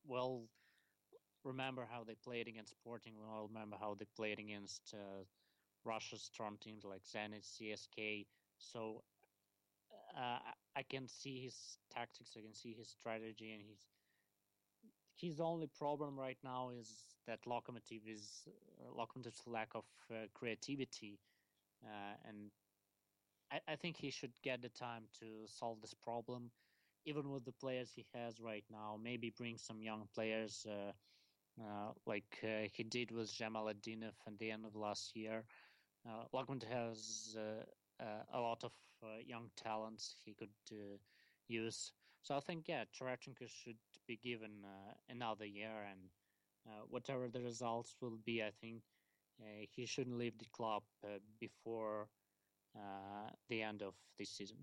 well 0.07 0.49
remember 1.45 1.87
how 1.91 2.05
they 2.05 2.15
played 2.15 2.49
against 2.49 2.73
Sporting. 2.73 3.15
We 3.19 3.27
all 3.27 3.49
remember 3.49 3.77
how 3.81 3.95
they 3.95 4.07
played 4.17 4.41
against 4.41 4.95
uh, 4.95 5.25
Russia's 5.85 6.23
strong 6.23 6.59
teams 6.61 6.85
like 6.85 7.03
Zenit, 7.05 7.45
CSK. 7.45 8.27
So 8.59 9.05
uh, 10.17 10.39
I 10.77 10.83
can 10.83 11.09
see 11.09 11.43
his 11.45 11.79
tactics. 11.91 12.37
I 12.37 12.43
can 12.43 12.55
see 12.55 12.75
his 12.75 12.89
strategy, 12.89 13.53
and 13.53 13.63
he's 13.63 13.89
his 15.17 15.41
only 15.41 15.67
problem 15.69 16.19
right 16.19 16.39
now 16.45 16.71
is 16.71 17.17
that 17.27 17.43
Lokomotiv 17.47 18.03
is 18.07 18.49
uh, 18.49 18.91
Lokomotiv's 18.93 19.47
lack 19.47 19.71
of 19.75 19.85
uh, 20.11 20.27
creativity, 20.35 21.19
uh, 21.85 22.17
and 22.29 22.51
I, 23.53 23.61
I 23.73 23.77
think 23.77 23.97
he 23.97 24.11
should 24.11 24.33
get 24.43 24.63
the 24.63 24.71
time 24.71 25.05
to 25.21 25.47
solve 25.47 25.81
this 25.81 25.95
problem. 25.95 26.51
Even 27.05 27.31
with 27.31 27.45
the 27.45 27.53
players 27.53 27.93
he 27.95 28.07
has 28.15 28.41
right 28.41 28.65
now, 28.71 28.99
maybe 29.03 29.31
bring 29.37 29.59
some 29.59 29.83
young 29.83 30.09
players 30.15 30.67
uh, 30.69 30.93
uh, 31.63 31.93
like 32.07 32.39
uh, 32.45 32.69
he 32.73 32.85
did 32.85 33.11
with 33.11 33.31
Zhemaletdinov 33.31 34.15
at 34.27 34.39
the 34.39 34.51
end 34.51 34.65
of 34.65 34.77
last 34.77 35.17
year. 35.17 35.45
Uh, 36.09 36.25
has 36.71 37.37
uh, 37.39 38.03
uh, 38.03 38.23
a 38.35 38.41
lot 38.41 38.65
of 38.65 38.73
uh, 39.05 39.19
young 39.25 39.51
talents 39.57 40.17
he 40.25 40.35
could 40.35 40.51
use. 41.49 41.93
So 42.23 42.37
I 42.37 42.41
think, 42.41 42.69
yeah, 42.69 42.85
Cherevchenko 42.95 43.49
should 43.49 43.79
be 44.07 44.17
given 44.17 44.65
another 45.09 45.45
year, 45.47 45.87
and 45.91 46.01
whatever 46.89 47.29
the 47.29 47.41
results 47.41 47.97
will 48.01 48.19
be, 48.25 48.43
I 48.43 48.51
think 48.61 48.83
he 49.71 49.87
shouldn't 49.87 50.19
leave 50.19 50.39
the 50.39 50.47
club 50.53 50.83
before 51.41 52.09
the 53.49 53.63
end 53.63 53.83
of 53.83 53.95
this 54.19 54.31
season. 54.31 54.59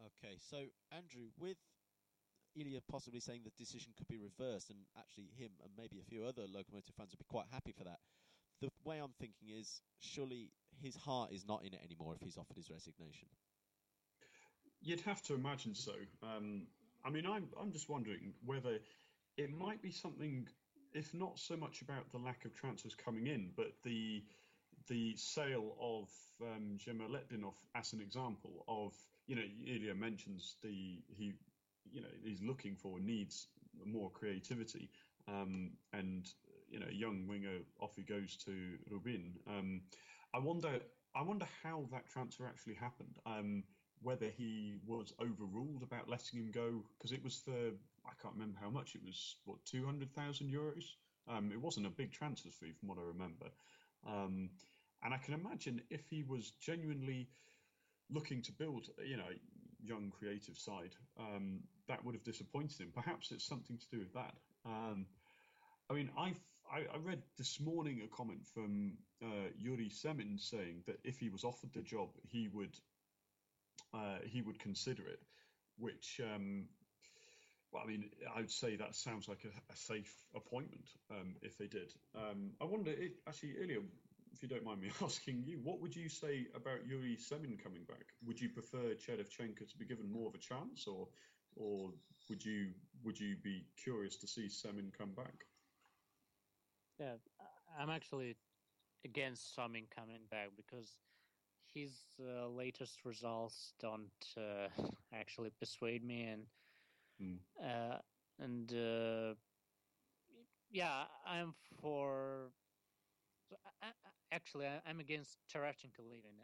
Okay, 0.00 0.36
so 0.38 0.56
Andrew, 0.92 1.28
with 1.38 1.58
Ilya 2.56 2.80
possibly 2.90 3.20
saying 3.20 3.42
the 3.44 3.52
decision 3.58 3.92
could 3.96 4.08
be 4.08 4.18
reversed, 4.18 4.70
and 4.70 4.78
actually 4.98 5.28
him 5.36 5.50
and 5.62 5.70
maybe 5.76 6.00
a 6.00 6.04
few 6.04 6.24
other 6.24 6.42
Lokomotiv 6.42 6.94
fans 6.96 7.12
would 7.12 7.18
be 7.18 7.28
quite 7.28 7.46
happy 7.52 7.72
for 7.76 7.84
that. 7.84 7.98
The 8.60 8.70
way 8.84 8.98
I'm 8.98 9.12
thinking 9.18 9.48
is, 9.48 9.80
surely 10.00 10.50
his 10.82 10.96
heart 10.96 11.32
is 11.32 11.46
not 11.46 11.64
in 11.64 11.74
it 11.74 11.80
anymore 11.84 12.14
if 12.14 12.20
he's 12.20 12.36
offered 12.36 12.56
his 12.56 12.70
resignation. 12.70 13.28
You'd 14.82 15.00
have 15.02 15.22
to 15.24 15.34
imagine 15.34 15.74
so. 15.74 15.92
Um, 16.22 16.66
I 17.04 17.10
mean, 17.10 17.26
I'm 17.26 17.48
I'm 17.60 17.72
just 17.72 17.88
wondering 17.88 18.34
whether 18.44 18.78
it 19.36 19.50
might 19.50 19.82
be 19.82 19.90
something, 19.90 20.48
if 20.94 21.12
not 21.14 21.38
so 21.38 21.56
much 21.56 21.82
about 21.82 22.10
the 22.12 22.18
lack 22.18 22.44
of 22.44 22.54
transfers 22.54 22.94
coming 22.94 23.26
in, 23.26 23.50
but 23.56 23.72
the 23.84 24.22
the 24.88 25.14
sale 25.16 25.76
of 25.80 26.08
um, 26.42 26.78
Zhemaletdinov 26.78 27.54
as 27.74 27.92
an 27.92 28.00
example 28.00 28.64
of, 28.68 28.94
you 29.26 29.36
know, 29.36 29.42
Ilya 29.66 29.94
mentions 29.94 30.56
the 30.62 31.02
he 31.08 31.34
you 31.90 32.00
know 32.02 32.08
he's 32.22 32.42
looking 32.42 32.76
for 32.76 33.00
needs 33.00 33.48
more 33.84 34.10
creativity 34.10 34.90
um, 35.28 35.70
and 35.92 36.28
you 36.68 36.78
know 36.78 36.86
young 36.90 37.26
winger 37.26 37.58
off 37.80 37.96
he 37.96 38.02
goes 38.02 38.36
to 38.44 38.52
Rubin. 38.90 39.34
Um, 39.48 39.82
I 40.34 40.38
wonder 40.38 40.80
I 41.14 41.22
wonder 41.22 41.46
how 41.62 41.88
that 41.92 42.08
transfer 42.08 42.46
actually 42.46 42.74
happened. 42.74 43.16
Um, 43.26 43.64
whether 44.02 44.26
he 44.28 44.76
was 44.86 45.12
overruled 45.20 45.82
about 45.82 46.08
letting 46.08 46.38
him 46.38 46.50
go 46.50 46.82
because 46.96 47.12
it 47.12 47.22
was 47.22 47.36
for 47.44 47.50
I 47.52 48.12
can't 48.22 48.34
remember 48.34 48.58
how 48.60 48.70
much 48.70 48.94
it 48.94 49.02
was 49.04 49.36
what 49.44 49.64
two 49.64 49.84
hundred 49.84 50.12
thousand 50.14 50.50
euros. 50.52 50.84
Um, 51.28 51.50
it 51.52 51.60
wasn't 51.60 51.86
a 51.86 51.90
big 51.90 52.12
transfer 52.12 52.48
fee 52.48 52.72
from 52.72 52.88
what 52.88 52.98
I 52.98 53.02
remember, 53.02 53.46
um, 54.06 54.50
and 55.02 55.14
I 55.14 55.18
can 55.18 55.34
imagine 55.34 55.80
if 55.90 56.02
he 56.08 56.22
was 56.22 56.52
genuinely 56.60 57.28
looking 58.10 58.42
to 58.42 58.52
build, 58.52 58.86
you 59.04 59.16
know, 59.16 59.30
young 59.82 60.10
creative 60.10 60.56
side, 60.56 60.94
um, 61.18 61.60
that 61.88 62.04
would 62.04 62.14
have 62.14 62.24
disappointed 62.24 62.80
him. 62.80 62.92
Perhaps 62.94 63.30
it's 63.32 63.46
something 63.46 63.78
to 63.78 63.86
do 63.90 63.98
with 63.98 64.12
that. 64.14 64.34
Um, 64.66 65.06
I 65.90 65.94
mean, 65.94 66.10
I've, 66.18 66.38
I, 66.70 66.80
I 66.94 66.98
read 66.98 67.22
this 67.38 67.60
morning 67.60 68.02
a 68.04 68.16
comment 68.16 68.46
from 68.52 68.92
uh, 69.22 69.48
Yuri 69.58 69.90
Semin 69.90 70.38
saying 70.38 70.82
that 70.86 70.98
if 71.04 71.18
he 71.18 71.28
was 71.28 71.44
offered 71.44 71.72
the 71.74 71.82
job, 71.82 72.10
he 72.22 72.48
would 72.48 72.76
uh, 73.92 74.18
he 74.24 74.42
would 74.42 74.58
consider 74.60 75.02
it. 75.02 75.20
Which, 75.78 76.20
um, 76.22 76.66
well, 77.72 77.82
I 77.84 77.86
mean, 77.86 78.10
I 78.34 78.40
would 78.40 78.50
say 78.50 78.76
that 78.76 78.94
sounds 78.94 79.28
like 79.28 79.44
a, 79.44 79.72
a 79.72 79.76
safe 79.76 80.26
appointment 80.34 80.90
um, 81.10 81.36
if 81.42 81.56
they 81.56 81.66
did. 81.66 81.92
Um, 82.14 82.50
I 82.60 82.64
wonder, 82.64 82.92
actually, 83.28 83.54
Ilya, 83.62 83.80
if 84.32 84.42
you 84.42 84.48
don't 84.48 84.64
mind 84.64 84.80
me 84.80 84.90
asking 85.02 85.44
you, 85.44 85.60
what 85.62 85.80
would 85.80 85.94
you 85.94 86.08
say 86.08 86.46
about 86.54 86.86
Yuri 86.86 87.16
Semin 87.16 87.62
coming 87.62 87.84
back? 87.84 88.06
Would 88.26 88.40
you 88.40 88.48
prefer 88.48 88.94
Cherevchenko 88.94 89.68
to 89.68 89.78
be 89.78 89.84
given 89.84 90.10
more 90.10 90.28
of 90.28 90.34
a 90.34 90.38
chance, 90.38 90.86
or 90.86 91.08
or 91.56 91.90
would 92.28 92.44
you 92.44 92.70
would 93.02 93.18
you 93.18 93.36
be 93.42 93.66
curious 93.76 94.16
to 94.18 94.26
see 94.26 94.46
Semin 94.48 94.92
come 94.96 95.12
back? 95.14 95.44
Yeah, 96.98 97.14
I'm 97.78 97.90
actually 97.90 98.36
against 99.04 99.56
Semin 99.56 99.88
coming 99.90 100.20
back 100.30 100.50
because 100.56 100.98
his 101.72 102.00
uh, 102.20 102.48
latest 102.48 103.04
results 103.04 103.74
don't 103.80 104.26
uh, 104.36 104.68
actually 105.14 105.50
persuade 105.50 106.04
me, 106.04 106.22
and 106.24 106.46
Mm. 107.20 107.38
uh, 107.62 107.98
and 108.38 108.72
uh, 108.72 109.34
yeah, 110.70 111.04
I'm 111.26 111.54
for. 111.80 112.52
so 113.48 113.56
I, 113.82 113.88
I, 113.88 113.90
actually, 114.32 114.66
I, 114.66 114.80
I'm 114.88 115.00
against 115.00 115.38
Tereshchenko 115.52 116.00
leaving. 116.10 116.36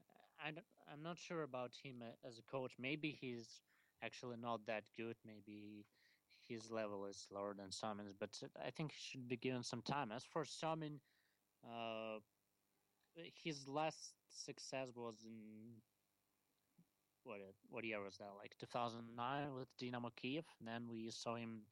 I 0.45 0.49
I'm 0.93 1.03
not 1.03 1.19
sure 1.19 1.43
about 1.43 1.73
him 1.83 2.03
as 2.27 2.39
a 2.39 2.43
coach. 2.43 2.73
Maybe 2.79 3.11
he's 3.21 3.61
actually 4.03 4.37
not 4.41 4.67
that 4.67 4.85
good. 4.97 5.17
Maybe 5.27 5.87
his 6.49 6.71
level 6.71 7.07
is 7.07 7.27
lower 7.33 7.55
than 7.55 7.71
Semin's, 7.73 8.15
but 8.19 8.39
I 8.65 8.71
think 8.71 8.93
he 8.93 8.99
should 9.01 9.29
be 9.29 9.37
given 9.37 9.63
some 9.63 9.83
time. 9.83 10.13
As 10.13 10.25
for 10.25 10.45
Semin, 10.45 11.01
uh, 11.65 12.21
his 13.43 13.69
last 13.69 14.15
success 14.29 14.89
was 14.95 15.25
in 15.25 15.81
what 17.27 17.41
what 17.71 17.85
year 17.85 18.01
was 18.03 18.17
that? 18.19 18.33
Like 18.39 18.57
2009 18.59 19.55
with 19.55 19.69
Dynamo 19.79 20.11
Kiev. 20.17 20.45
Then 20.61 20.89
we 20.91 21.11
saw 21.11 21.37
him 21.37 21.63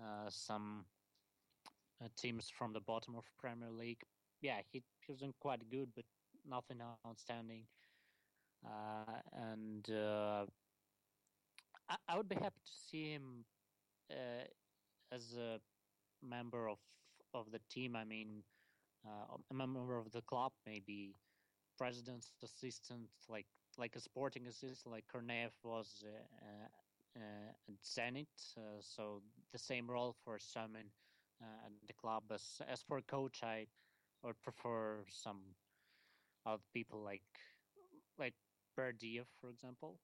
uh, 0.00 0.30
some 0.30 0.86
uh, 2.02 2.08
teams 2.16 2.48
from 2.50 2.72
the 2.72 2.80
bottom 2.80 3.16
of 3.16 3.24
Premier 3.38 3.70
League. 3.70 4.02
Yeah, 4.40 4.60
he, 4.72 4.82
he 5.00 5.12
wasn't 5.12 5.36
quite 5.40 5.68
good, 5.70 5.90
but 5.94 6.04
nothing 6.48 6.78
outstanding. 7.06 7.66
Uh, 8.64 9.20
and 9.32 9.88
uh, 9.90 10.46
I, 11.88 11.96
I 12.08 12.16
would 12.16 12.28
be 12.28 12.36
happy 12.36 12.60
to 12.64 12.72
see 12.90 13.12
him 13.12 13.44
uh, 14.10 14.44
as 15.12 15.34
a 15.36 15.60
member 16.22 16.68
of 16.68 16.78
of 17.34 17.50
the 17.52 17.60
team. 17.70 17.96
I 17.96 18.04
mean, 18.04 18.44
uh, 19.06 19.36
a 19.50 19.54
member 19.54 19.98
of 19.98 20.10
the 20.12 20.22
club, 20.22 20.52
maybe 20.66 21.14
president's 21.78 22.32
assistant, 22.42 23.08
like 23.28 23.46
like 23.78 23.96
a 23.96 24.00
sporting 24.00 24.46
assistant, 24.46 24.92
like 24.92 25.04
Kornev 25.12 25.50
was 25.62 26.04
uh, 26.06 26.46
uh, 26.46 26.68
uh, 27.16 27.50
at 27.68 27.82
Zenit. 27.82 28.56
Uh, 28.56 28.80
so 28.80 29.22
the 29.52 29.58
same 29.58 29.90
role 29.90 30.14
for 30.24 30.38
Semin 30.38 30.90
uh, 31.42 31.66
at 31.66 31.72
the 31.86 31.94
club. 31.94 32.24
As 32.32 32.60
as 32.68 32.82
for 32.82 33.00
coach, 33.02 33.42
I 33.42 33.66
would 34.22 34.40
prefer 34.42 35.04
some 35.08 35.54
other 36.46 36.62
people 36.72 37.02
like 37.02 37.22
like 38.18 38.34
Berdiev, 38.78 39.26
for 39.40 39.50
example. 39.50 39.98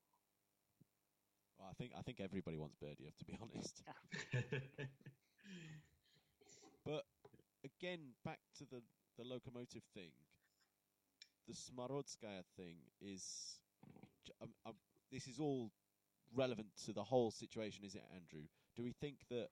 Well, 1.59 1.69
I 1.71 1.75
think 1.75 1.93
I 1.97 2.03
think 2.03 2.21
everybody 2.21 2.57
wants 2.57 2.77
Berdiev, 2.77 3.17
to 3.19 3.25
be 3.25 3.37
honest. 3.43 3.83
But 6.85 7.05
again, 7.65 8.15
back 8.25 8.41
to 8.59 8.65
the 8.67 8.83
the 9.17 9.25
Lokomotiv 9.25 9.83
thing. 9.95 10.13
The 11.49 11.55
Smorodskaya 11.55 12.45
thing 12.57 12.77
is, 13.01 13.59
um, 14.41 14.51
um, 14.67 14.75
this 15.11 15.27
is 15.27 15.39
all 15.39 15.71
relevant 16.35 16.69
to 16.87 16.93
the 16.93 17.03
whole 17.03 17.31
situation, 17.31 17.85
is 17.85 17.95
it, 17.95 18.05
Andrew? 18.15 18.47
Do 18.77 18.83
we 18.83 18.93
think 19.01 19.17
that 19.31 19.49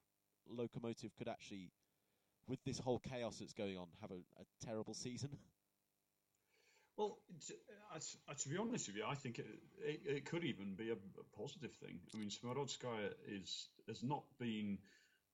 Lokomotiv 0.49 1.11
could 1.19 1.29
actually, 1.29 1.71
with 2.49 2.63
this 2.65 2.79
whole 2.79 3.01
chaos 3.01 3.39
that's 3.39 3.53
going 3.53 3.77
on, 3.77 3.89
have 4.01 4.11
a, 4.11 4.23
a 4.41 4.67
terrible 4.67 4.95
season? 4.95 5.31
Well, 6.97 7.17
t- 7.47 7.55
uh, 7.95 7.99
uh, 8.29 8.35
to 8.35 8.49
be 8.51 8.59
honest 8.59 8.89
with 8.89 8.97
you, 8.97 9.05
I 9.09 9.15
think 9.15 9.39
it, 9.39 9.47
it, 9.83 10.01
it 10.05 10.25
could 10.27 10.45
even 10.45 10.75
be 10.75 10.91
a, 10.91 10.95
a 10.95 11.39
positive 11.39 11.73
thing. 11.73 11.99
I 12.15 12.19
mean, 12.19 12.29
Smorodskaya 12.29 13.13
is 13.27 13.69
has 13.89 14.03
not 14.03 14.25
been, 14.39 14.77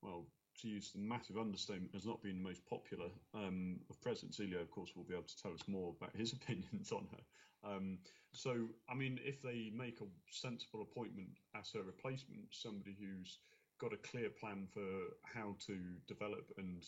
well, 0.00 0.26
to 0.62 0.68
use 0.68 0.92
the 0.92 1.00
massive 1.00 1.38
understatement, 1.38 1.92
has 1.94 2.07
not 2.07 2.22
been 2.22 2.38
the 2.38 2.48
most 2.48 2.64
popular 2.66 3.09
um, 3.34 3.80
of 3.90 4.00
presidents. 4.00 4.40
Ilya, 4.40 4.59
of 4.59 4.70
course, 4.70 4.90
will 4.96 5.04
be 5.04 5.14
able 5.14 5.24
to 5.24 5.42
tell 5.42 5.52
us 5.52 5.66
more 5.66 5.94
about 5.96 6.14
his 6.16 6.32
opinions 6.38 6.92
on 6.92 7.07
her. 7.11 7.70
Um, 7.70 7.98
so, 8.32 8.68
I 8.88 8.94
mean, 8.94 9.18
if 9.24 9.42
they 9.42 9.72
make 9.74 10.00
a 10.00 10.07
sensible 10.30 10.82
appointment 10.82 11.30
as 11.59 11.70
her 11.72 11.82
replacement, 11.82 12.42
somebody 12.50 12.96
who's 13.00 13.38
got 13.78 13.92
a 13.92 13.96
clear 13.96 14.30
plan 14.30 14.66
for 14.72 14.86
how 15.22 15.57
to 15.66 15.78
develop 16.07 16.50
and 16.59 16.82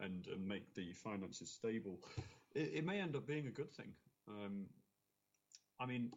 and, 0.00 0.26
and 0.28 0.46
make 0.46 0.74
the 0.74 0.92
finances 0.92 1.50
stable, 1.50 1.98
it, 2.54 2.70
it 2.74 2.84
may 2.84 3.00
end 3.00 3.16
up 3.16 3.26
being 3.26 3.48
a 3.48 3.50
good 3.50 3.72
thing. 3.72 3.92
Um, 4.28 4.66
I 5.80 5.86
mean, 5.86 6.12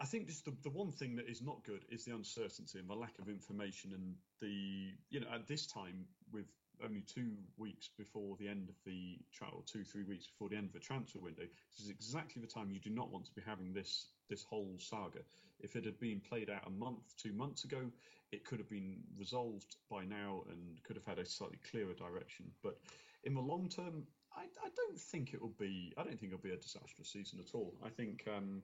I 0.00 0.06
think 0.06 0.28
just 0.28 0.46
the, 0.46 0.56
the 0.62 0.70
one 0.70 0.90
thing 0.92 1.16
that 1.16 1.28
is 1.28 1.42
not 1.42 1.62
good 1.64 1.84
is 1.90 2.04
the 2.04 2.14
uncertainty 2.14 2.78
and 2.78 2.88
the 2.88 2.94
lack 2.94 3.18
of 3.18 3.28
information 3.28 3.92
and 3.92 4.14
the 4.40 4.92
you 5.10 5.20
know 5.20 5.26
at 5.32 5.46
this 5.46 5.66
time 5.66 6.06
with 6.32 6.46
only 6.82 7.02
two 7.02 7.32
weeks 7.58 7.90
before 7.98 8.36
the 8.38 8.48
end 8.48 8.68
of 8.68 8.74
the 8.86 9.18
trial, 9.32 9.62
two 9.66 9.84
three 9.84 10.04
weeks 10.04 10.26
before 10.26 10.48
the 10.48 10.56
end 10.56 10.66
of 10.66 10.72
the 10.72 10.80
transfer 10.80 11.18
window, 11.18 11.42
this 11.42 11.84
is 11.84 11.90
exactly 11.90 12.40
the 12.40 12.48
time 12.48 12.70
you 12.70 12.80
do 12.80 12.90
not 12.90 13.10
want 13.10 13.26
to 13.26 13.32
be 13.32 13.42
having 13.46 13.72
this 13.72 14.08
this 14.28 14.42
whole 14.42 14.76
saga. 14.78 15.20
If 15.60 15.76
it 15.76 15.84
had 15.84 15.98
been 16.00 16.20
played 16.20 16.48
out 16.48 16.66
a 16.66 16.70
month, 16.70 17.14
two 17.16 17.32
months 17.32 17.64
ago, 17.64 17.90
it 18.32 18.44
could 18.44 18.58
have 18.58 18.70
been 18.70 18.98
resolved 19.18 19.76
by 19.90 20.04
now 20.04 20.44
and 20.48 20.82
could 20.84 20.96
have 20.96 21.04
had 21.04 21.18
a 21.18 21.26
slightly 21.26 21.58
clearer 21.70 21.94
direction. 21.94 22.46
But 22.62 22.78
in 23.24 23.34
the 23.34 23.40
long 23.40 23.68
term, 23.68 24.04
I, 24.36 24.42
I 24.42 24.68
don't 24.76 24.98
think 24.98 25.34
it 25.34 25.42
will 25.42 25.54
be. 25.58 25.92
I 25.98 26.04
don't 26.04 26.18
think 26.18 26.32
it'll 26.32 26.42
be 26.42 26.52
a 26.52 26.56
disastrous 26.56 27.12
season 27.12 27.40
at 27.40 27.54
all. 27.54 27.74
I 27.84 27.88
think 27.88 28.24
um, 28.34 28.62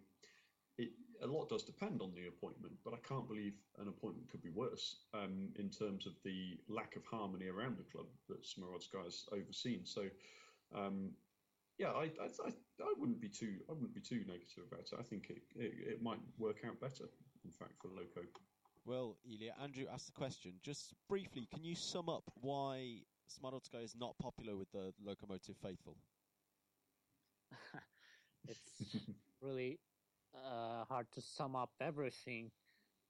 it, 0.79 0.91
a 1.23 1.27
lot 1.27 1.49
does 1.49 1.63
depend 1.63 2.01
on 2.03 2.13
the 2.15 2.29
appointment, 2.29 2.75
but 2.85 2.95
I 2.95 2.99
can't 3.07 3.29
believe 3.29 3.55
an 3.79 3.89
appointment 3.89 4.31
could 4.31 4.43
be 4.43 4.51
worse 4.51 4.97
um, 5.15 5.49
in 5.59 5.71
terms 5.71 6.07
of 6.07 6.15
the 6.25 6.59
lack 6.69 6.97
of 6.97 7.05
harmony 7.05 7.49
around 7.49 7.79
the 7.79 7.85
club 7.85 8.07
that 8.29 8.43
Smorodskaya's 8.43 9.29
overseen. 9.33 9.85
So, 9.85 10.03
um, 10.75 11.11
yeah, 11.79 11.91
I, 11.91 12.05
I, 12.21 12.29
I, 12.45 12.51
I 12.83 12.93
wouldn't 12.99 13.21
be 13.21 13.29
too 13.29 13.57
I 13.69 13.73
wouldn't 13.73 13.95
be 13.95 14.01
too 14.01 14.25
negative 14.27 14.65
about 14.71 14.81
it. 14.81 14.99
I 14.99 15.03
think 15.03 15.31
it, 15.31 15.43
it, 15.57 15.75
it 15.93 16.03
might 16.03 16.21
work 16.39 16.59
out 16.67 16.81
better, 16.81 17.05
in 17.45 17.51
fact, 17.51 17.73
for 17.81 17.89
Loco. 17.89 18.27
Well, 18.85 19.17
Ilya, 19.29 19.55
Andrew 19.63 19.87
asked 19.93 20.07
the 20.07 20.13
question. 20.13 20.53
Just 20.63 20.95
briefly, 21.09 21.49
can 21.53 21.65
you 21.65 21.75
sum 21.75 22.09
up 22.09 22.23
why 22.41 23.01
Smorodskaya 23.29 23.85
is 23.85 23.97
not 23.99 24.17
popular 24.19 24.57
with 24.57 24.71
the 24.71 24.93
Lokomotiv 25.05 25.57
faithful? 25.63 25.97
it's 28.49 28.97
really 29.41 29.79
uh, 30.45 30.85
hard 30.85 31.11
to 31.13 31.21
sum 31.23 31.57
up 31.57 31.71
everything. 31.81 32.51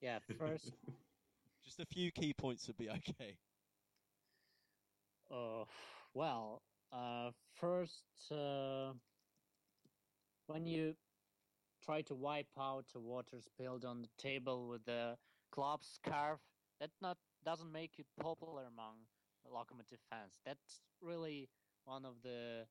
Yeah, 0.01 0.19
first, 0.37 0.73
Just 1.63 1.79
a 1.79 1.85
few 1.85 2.11
key 2.11 2.33
points 2.33 2.67
would 2.67 2.77
be 2.77 2.89
okay. 2.89 3.37
uh, 5.31 5.65
well, 6.13 6.61
uh, 6.91 7.31
first, 7.55 8.05
uh, 8.31 8.93
when 10.47 10.65
you 10.65 10.95
try 11.83 12.01
to 12.01 12.15
wipe 12.15 12.47
out 12.59 12.85
the 12.93 12.99
water 12.99 13.39
spilled 13.41 13.85
on 13.85 14.01
the 14.01 14.09
table 14.17 14.67
with 14.67 14.85
the 14.85 15.17
club 15.51 15.83
scarf, 15.83 16.39
that 16.79 16.91
not 17.01 17.17
doesn't 17.43 17.71
make 17.71 17.97
you 17.97 18.05
popular 18.19 18.65
among 18.65 18.97
Lokomotiv 19.47 19.99
fans. 20.09 20.39
That's 20.45 20.81
really 21.01 21.49
one 21.85 22.05
of 22.05 22.21
the 22.23 22.65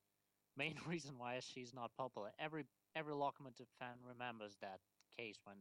main 0.55 0.75
reason 0.87 1.17
why 1.17 1.39
she's 1.39 1.73
not 1.73 1.91
popular. 1.97 2.31
Every 2.39 2.65
every 2.97 3.13
Lokomotiv 3.13 3.69
fan 3.79 3.97
remembers 4.03 4.57
that 4.61 4.79
case 5.17 5.39
when 5.45 5.57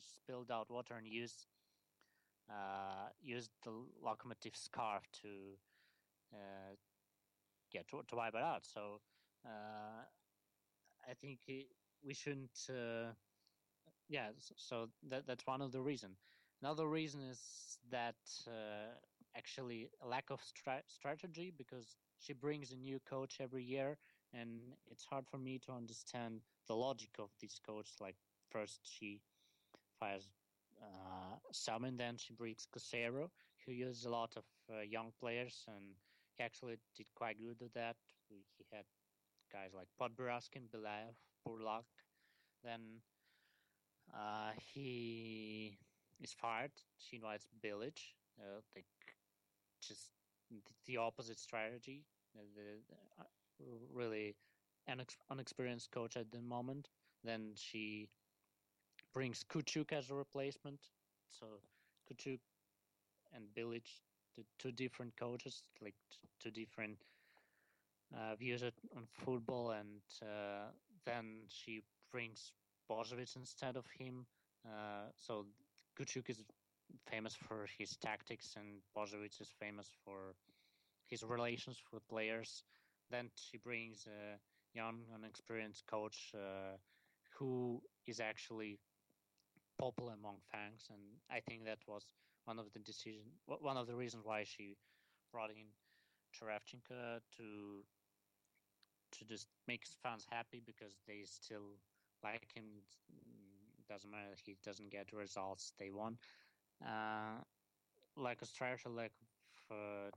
spilled 0.00 0.50
out 0.50 0.70
water 0.70 0.94
and 0.96 1.06
used 1.08 1.46
uh, 2.50 3.08
used 3.22 3.50
the 3.64 3.70
Lokomotiv 4.04 4.56
scarf 4.56 5.02
to 5.22 5.28
uh, 6.34 6.74
get 7.72 7.88
to, 7.88 8.02
to 8.08 8.16
wipe 8.16 8.34
it 8.34 8.42
out. 8.42 8.64
So 8.66 9.00
uh, 9.46 10.04
I 11.08 11.14
think 11.14 11.40
we 12.02 12.14
shouldn't. 12.14 12.58
Uh, 12.68 13.12
yeah, 14.08 14.28
so 14.56 14.88
that 15.08 15.26
that's 15.26 15.46
one 15.46 15.62
of 15.62 15.72
the 15.72 15.82
reason. 15.82 16.16
Another 16.62 16.88
reason 16.88 17.20
is 17.22 17.78
that 17.90 18.16
uh, 18.48 18.94
actually 19.36 19.90
lack 20.06 20.30
of 20.30 20.42
stra- 20.42 20.82
strategy 20.88 21.52
because 21.56 21.96
she 22.20 22.32
brings 22.32 22.72
a 22.72 22.76
new 22.76 23.00
coach 23.08 23.38
every 23.40 23.64
year, 23.64 23.98
and 24.34 24.60
it's 24.90 25.04
hard 25.04 25.26
for 25.30 25.38
me 25.38 25.58
to 25.66 25.72
understand 25.72 26.40
the 26.68 26.74
logic 26.74 27.10
of 27.18 27.30
this 27.40 27.58
coach. 27.64 27.90
Like 28.00 28.16
first 28.50 28.80
she 28.84 29.20
fires 29.98 30.28
uh, 30.82 31.36
Salmon, 31.52 31.96
then 31.96 32.16
she 32.16 32.32
brings 32.32 32.66
Couceiro, 32.74 33.30
who 33.64 33.72
uses 33.72 34.04
a 34.04 34.10
lot 34.10 34.34
of 34.36 34.44
uh, 34.70 34.82
young 34.82 35.12
players, 35.20 35.64
and 35.68 35.84
he 36.36 36.44
actually 36.44 36.76
did 36.96 37.06
quite 37.14 37.38
good 37.38 37.62
at 37.64 37.74
that. 37.74 37.96
He 38.28 38.44
had 38.72 38.84
guys 39.52 39.70
like 39.74 39.88
Podberezkin, 40.00 40.68
Belayev, 40.74 41.14
Burlak. 41.46 41.84
Then 42.64 42.80
uh, 44.12 44.50
he 44.74 45.78
is 46.20 46.32
fired. 46.32 46.72
She 46.98 47.16
invites 47.16 47.46
Bilic. 47.64 47.98
Uh, 48.38 48.60
like 48.74 48.86
just 49.86 50.10
the 50.86 50.96
opposite 50.96 51.38
strategy. 51.38 52.04
The, 52.34 52.40
the 52.56 52.94
uh, 53.20 53.24
really 53.92 54.36
unex- 54.88 55.16
unexperienced 55.30 55.90
coach 55.90 56.16
at 56.16 56.30
the 56.30 56.40
moment. 56.40 56.88
Then 57.24 57.52
she 57.56 58.08
brings 59.12 59.44
Kuchuk 59.44 59.92
as 59.92 60.10
a 60.10 60.14
replacement. 60.14 60.80
So 61.28 61.46
Kuchuk 62.10 62.40
and 63.34 63.44
Bilic, 63.56 64.00
the 64.36 64.44
two 64.58 64.72
different 64.72 65.16
coaches, 65.16 65.62
like 65.82 65.94
two 66.40 66.50
different 66.50 66.98
uh, 68.14 68.34
views 68.36 68.62
on 68.62 69.06
football, 69.10 69.70
and 69.72 70.00
uh, 70.22 70.70
then 71.04 71.42
she 71.48 71.82
brings 72.10 72.52
Bozovic 72.90 73.36
instead 73.36 73.76
of 73.76 73.86
him. 73.98 74.26
Uh, 74.66 75.08
so 75.16 75.46
Kuchuk 75.98 76.28
is 76.30 76.42
famous 77.06 77.34
for 77.34 77.66
his 77.78 77.96
tactics, 77.96 78.54
and 78.56 78.80
Bozovic 78.96 79.40
is 79.40 79.48
famous 79.60 79.90
for 80.04 80.34
his 81.08 81.22
relations 81.22 81.82
with 81.92 82.06
players. 82.08 82.64
Then 83.14 83.30
she 83.36 83.58
brings 83.58 84.06
a 84.08 84.38
young, 84.76 85.04
unexperienced 85.14 85.86
coach 85.86 86.32
uh, 86.34 86.76
who 87.38 87.80
is 88.06 88.20
actually 88.20 88.78
popular 89.78 90.14
among 90.14 90.38
fans, 90.50 90.88
and 90.90 91.00
I 91.30 91.40
think 91.40 91.64
that 91.64 91.78
was 91.86 92.04
one 92.44 92.58
of 92.58 92.72
the 92.72 92.80
decision, 92.80 93.22
one 93.46 93.76
of 93.76 93.86
the 93.86 93.94
reasons 93.94 94.24
why 94.24 94.44
she 94.44 94.76
brought 95.32 95.50
in 95.50 95.66
Cherevchenko 96.34 97.20
to 97.36 97.84
to 99.12 99.24
just 99.24 99.46
make 99.68 99.84
fans 100.02 100.26
happy 100.30 100.60
because 100.64 100.98
they 101.06 101.22
still 101.24 101.78
like 102.24 102.48
him. 102.54 102.64
Doesn't 103.88 104.10
matter 104.10 104.34
he 104.44 104.56
doesn't 104.64 104.90
get 104.90 105.10
the 105.10 105.16
results 105.18 105.72
they 105.78 105.90
want. 105.90 106.18
Uh, 106.84 107.42
like 108.16 108.42
a 108.42 108.46
strategy, 108.46 108.88
like 108.88 109.12
uh, 109.70 110.10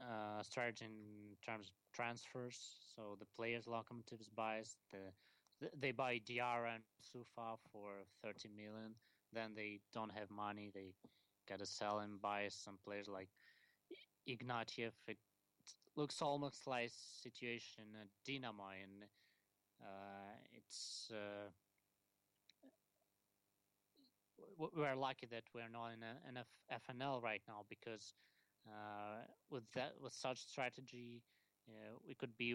uh, 0.00 0.42
strategy 0.42 0.84
in 0.86 1.36
terms 1.44 1.68
of 1.68 1.74
transfers. 1.92 2.58
So 2.94 3.16
the 3.18 3.26
players 3.36 3.66
locomotives 3.66 4.28
buys 4.28 4.76
the 4.90 5.12
they 5.78 5.90
buy 5.90 6.18
Diarra 6.18 6.74
and 6.74 6.84
Sufa 7.00 7.56
for 7.72 8.04
30 8.22 8.48
million. 8.54 8.94
Then 9.32 9.52
they 9.54 9.80
don't 9.94 10.12
have 10.12 10.30
money. 10.30 10.70
They 10.74 10.92
gotta 11.48 11.64
sell 11.66 12.00
and 12.00 12.20
buy 12.20 12.48
some 12.48 12.78
players 12.84 13.08
like 13.08 13.28
Ignatiev. 14.28 14.92
It 15.08 15.18
looks 15.96 16.20
almost 16.20 16.66
like 16.66 16.90
situation 17.22 17.84
at 18.00 18.08
Dynamo, 18.26 18.64
and 18.82 19.04
uh, 19.82 20.36
it's 20.52 21.10
uh, 21.10 21.50
we're 24.58 24.96
lucky 24.96 25.26
that 25.26 25.44
we're 25.54 25.68
not 25.68 25.92
in 25.92 26.02
an 26.02 26.44
FNL 26.72 27.22
right 27.22 27.42
now 27.48 27.64
because 27.68 28.14
uh, 28.68 29.22
with 29.50 29.64
that 29.74 29.92
with 30.00 30.12
such 30.12 30.38
strategy, 30.46 31.22
we 32.06 32.14
could 32.14 32.36
be 32.36 32.54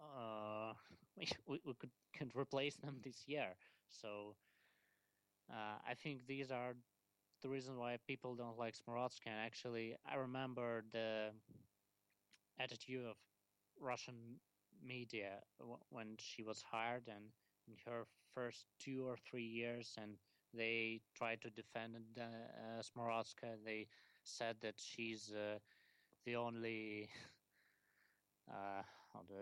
uh, 0.00 0.72
we, 1.46 1.60
we, 1.64 1.74
could, 1.78 1.90
could 2.16 2.32
replace 2.34 2.76
them 2.76 2.96
this 3.02 3.24
year. 3.26 3.54
So 3.88 4.34
uh, 5.50 5.78
I 5.88 5.94
think 5.94 6.26
these 6.26 6.50
are 6.50 6.74
the 7.42 7.48
reason 7.48 7.78
why 7.78 7.98
people 8.06 8.34
don't 8.36 8.58
like 8.58 8.74
Smorodskaya. 8.76 9.28
And 9.28 9.40
actually, 9.46 9.96
I 10.10 10.16
remember 10.16 10.84
the 10.92 11.30
attitude 12.58 13.04
of 13.06 13.16
Russian 13.80 14.38
media 14.84 15.40
when 15.90 16.16
she 16.18 16.42
was 16.42 16.62
hired 16.62 17.08
and 17.08 17.24
in 17.68 17.74
her 17.86 18.04
first 18.34 18.66
two 18.80 19.06
or 19.06 19.16
three 19.28 19.44
years, 19.44 19.94
and 20.00 20.16
they 20.54 21.00
tried 21.16 21.40
to 21.42 21.50
defend 21.50 21.94
uh. 22.96 23.56
They 23.64 23.86
said 24.24 24.56
that 24.62 24.74
she's 24.78 25.30
uh, 25.32 25.58
the 26.26 26.36
only 26.36 27.10
uh, 28.50 28.82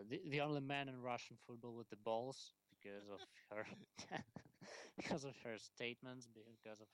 the 0.09 0.21
the 0.31 0.41
only 0.41 0.61
man 0.61 0.89
in 0.89 1.01
Russian 1.01 1.37
football 1.47 1.75
with 1.75 1.89
the 1.91 1.97
balls 1.97 2.53
because 2.71 3.09
of 3.09 3.21
her 3.51 3.67
because 4.97 5.25
of 5.25 5.35
her 5.45 5.59
statements, 5.59 6.29
because 6.29 6.81
of 6.81 6.89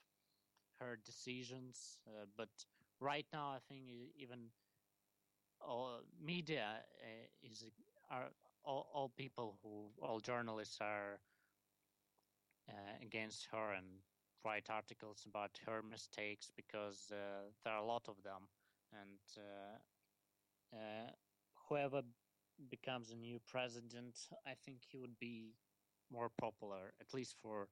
her 0.80 0.98
decisions. 1.04 1.98
Uh, 2.06 2.26
but 2.36 2.48
right 3.00 3.26
now, 3.32 3.50
I 3.50 3.58
think 3.68 3.82
even 4.18 4.50
all 5.60 6.00
media 6.22 6.66
uh, 7.02 7.26
is 7.42 7.64
are 8.10 8.28
all, 8.64 8.88
all 8.92 9.08
people 9.16 9.58
who 9.62 9.90
all 10.00 10.20
journalists 10.20 10.78
are 10.80 11.18
uh, 12.68 12.96
against 13.02 13.48
her 13.52 13.72
and 13.72 13.86
write 14.46 14.68
articles 14.70 15.26
about 15.26 15.58
her 15.66 15.82
mistakes 15.82 16.50
because 16.56 17.10
uh, 17.12 17.50
there 17.64 17.74
are 17.74 17.82
a 17.82 17.86
lot 17.86 18.08
of 18.08 18.22
them. 18.22 18.42
And 18.92 19.20
uh, 19.36 20.76
uh, 20.76 21.10
whoever 21.68 22.02
becomes 22.70 23.10
a 23.10 23.16
new 23.16 23.38
president 23.46 24.16
i 24.46 24.54
think 24.64 24.78
he 24.90 24.96
would 24.96 25.18
be 25.20 25.52
more 26.10 26.30
popular 26.40 26.94
at 27.02 27.12
least 27.12 27.36
for 27.42 27.68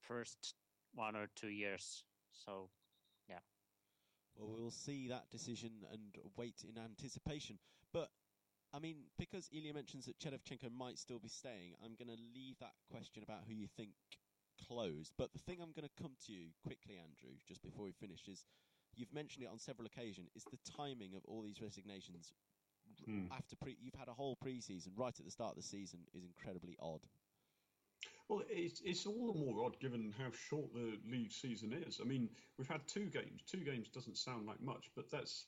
first 0.00 0.54
one 0.94 1.16
or 1.16 1.28
two 1.36 1.48
years. 1.48 2.04
So 2.32 2.70
yeah. 3.28 3.38
Well 4.36 4.54
we'll 4.58 4.70
see 4.70 5.08
that 5.08 5.30
decision 5.30 5.70
and 5.92 6.16
wait 6.36 6.64
in 6.68 6.80
anticipation. 6.82 7.58
But 7.92 8.08
I 8.72 8.78
mean, 8.78 8.96
because 9.18 9.48
Ilya 9.52 9.74
mentions 9.74 10.06
that 10.06 10.18
Cherevchenko 10.18 10.72
might 10.72 10.98
still 10.98 11.18
be 11.18 11.28
staying, 11.28 11.74
I'm 11.84 11.96
going 11.98 12.16
to 12.16 12.22
leave 12.34 12.58
that 12.60 12.74
question 12.90 13.22
about 13.24 13.40
who 13.48 13.54
you 13.54 13.66
think 13.76 13.90
closed. 14.66 15.12
But 15.16 15.32
the 15.32 15.38
thing 15.38 15.58
I'm 15.60 15.72
going 15.72 15.88
to 15.88 16.02
come 16.02 16.12
to 16.26 16.32
you 16.32 16.50
quickly, 16.64 16.96
Andrew, 16.96 17.36
just 17.46 17.62
before 17.62 17.84
we 17.84 17.92
finish, 17.92 18.28
is 18.28 18.44
you've 18.96 19.12
mentioned 19.12 19.44
it 19.44 19.50
on 19.50 19.58
several 19.58 19.86
occasions. 19.86 20.30
Is 20.34 20.44
the 20.44 20.58
timing 20.76 21.14
of 21.14 21.22
all 21.26 21.42
these 21.42 21.60
resignations 21.60 22.32
mm. 23.08 23.30
after 23.32 23.56
pre? 23.56 23.76
You've 23.80 23.98
had 23.98 24.08
a 24.08 24.14
whole 24.14 24.36
preseason 24.44 24.96
right 24.96 25.14
at 25.16 25.24
the 25.24 25.30
start 25.30 25.56
of 25.56 25.56
the 25.56 25.68
season 25.68 26.00
is 26.14 26.24
incredibly 26.24 26.76
odd. 26.80 27.06
Well, 28.28 28.42
it's, 28.48 28.80
it's 28.84 29.06
all 29.06 29.32
the 29.32 29.38
more 29.38 29.64
odd 29.64 29.78
given 29.80 30.14
how 30.16 30.30
short 30.48 30.72
the 30.72 30.98
league 31.10 31.32
season 31.32 31.72
is. 31.86 32.00
I 32.00 32.04
mean, 32.06 32.28
we've 32.58 32.68
had 32.68 32.86
two 32.86 33.06
games. 33.06 33.42
Two 33.50 33.58
games 33.58 33.88
doesn't 33.88 34.16
sound 34.16 34.46
like 34.46 34.60
much, 34.60 34.90
but 34.94 35.10
that's 35.10 35.46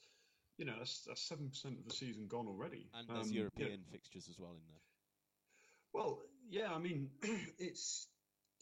you 0.58 0.64
know 0.64 0.74
that's 0.78 1.04
that's 1.06 1.22
seven 1.22 1.48
percent 1.48 1.78
of 1.78 1.84
the 1.84 1.94
season 1.94 2.26
gone 2.28 2.46
already. 2.48 2.88
And 2.94 3.08
there's 3.08 3.28
um, 3.28 3.32
European 3.32 3.70
yeah. 3.70 3.92
fixtures 3.92 4.26
as 4.28 4.38
well 4.38 4.50
in 4.50 4.66
there. 4.68 4.80
Well, 5.92 6.18
yeah, 6.48 6.72
I 6.74 6.78
mean, 6.78 7.10
it's 7.58 8.08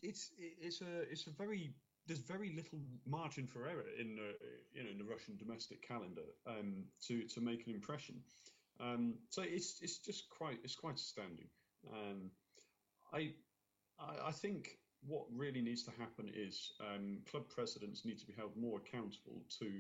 it's 0.03 0.30
it's 0.38 0.80
a 0.80 1.03
it's 1.11 1.26
a 1.26 1.30
very 1.30 1.72
there's 2.07 2.20
very 2.20 2.53
little 2.57 2.80
margin 3.07 3.46
for 3.46 3.68
error 3.68 3.84
in 3.98 4.16
the 4.16 4.34
you 4.72 4.82
know 4.82 4.90
in 4.90 4.98
the 4.98 5.05
Russian 5.05 5.36
domestic 5.36 5.86
calendar 5.86 6.26
um, 6.46 6.84
to 7.07 7.24
to 7.28 7.40
make 7.40 7.66
an 7.66 7.74
impression. 7.74 8.16
Um, 8.80 9.14
so 9.28 9.42
it's 9.42 9.80
it's 9.82 9.98
just 9.98 10.28
quite 10.30 10.59
it's 10.64 10.74
quite 10.74 10.96
astounding. 10.96 11.48
Um, 11.92 12.30
I, 13.12 13.32
I, 13.98 14.28
I 14.28 14.32
think 14.32 14.78
what 15.07 15.24
really 15.34 15.61
needs 15.62 15.82
to 15.84 15.90
happen 15.92 16.30
is 16.34 16.72
um, 16.80 17.18
club 17.30 17.48
presidents 17.48 18.05
need 18.05 18.18
to 18.18 18.26
be 18.26 18.34
held 18.36 18.57
more 18.57 18.78
accountable 18.78 19.42
to 19.59 19.70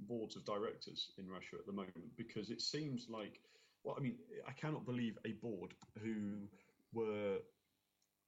boards 0.00 0.36
of 0.36 0.44
directors 0.44 1.10
in 1.18 1.28
Russia 1.28 1.56
at 1.58 1.66
the 1.66 1.72
moment 1.72 2.16
because 2.16 2.50
it 2.50 2.60
seems 2.60 3.06
like 3.08 3.40
well 3.84 3.94
I 3.98 4.02
mean 4.02 4.16
I 4.46 4.52
cannot 4.52 4.84
believe 4.86 5.18
a 5.24 5.32
board 5.32 5.74
who 6.02 6.48
were 6.92 7.38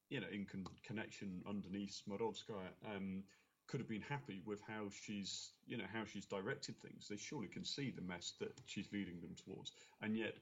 you 0.09 0.21
know, 0.21 0.27
in 0.33 0.45
con- 0.45 0.67
connection 0.85 1.43
underneath 1.49 2.03
Smorodskaya, 2.07 2.71
um, 2.85 3.23
could 3.67 3.81
have 3.81 3.89
been 3.89 4.03
happy 4.03 4.43
with 4.47 4.61
how 4.61 4.89
she's, 4.91 5.51
you 5.67 5.77
know, 5.77 5.85
how 5.93 6.05
she's 6.05 6.27
directed 6.27 6.81
things. 6.81 7.09
They 7.09 7.17
surely 7.17 7.49
can 7.49 7.65
see 7.65 7.91
the 7.91 8.03
mess 8.03 8.35
that 8.41 8.53
she's 8.67 8.87
leading 8.93 9.21
them 9.21 9.35
towards, 9.45 9.73
and 10.03 10.17
yet, 10.17 10.35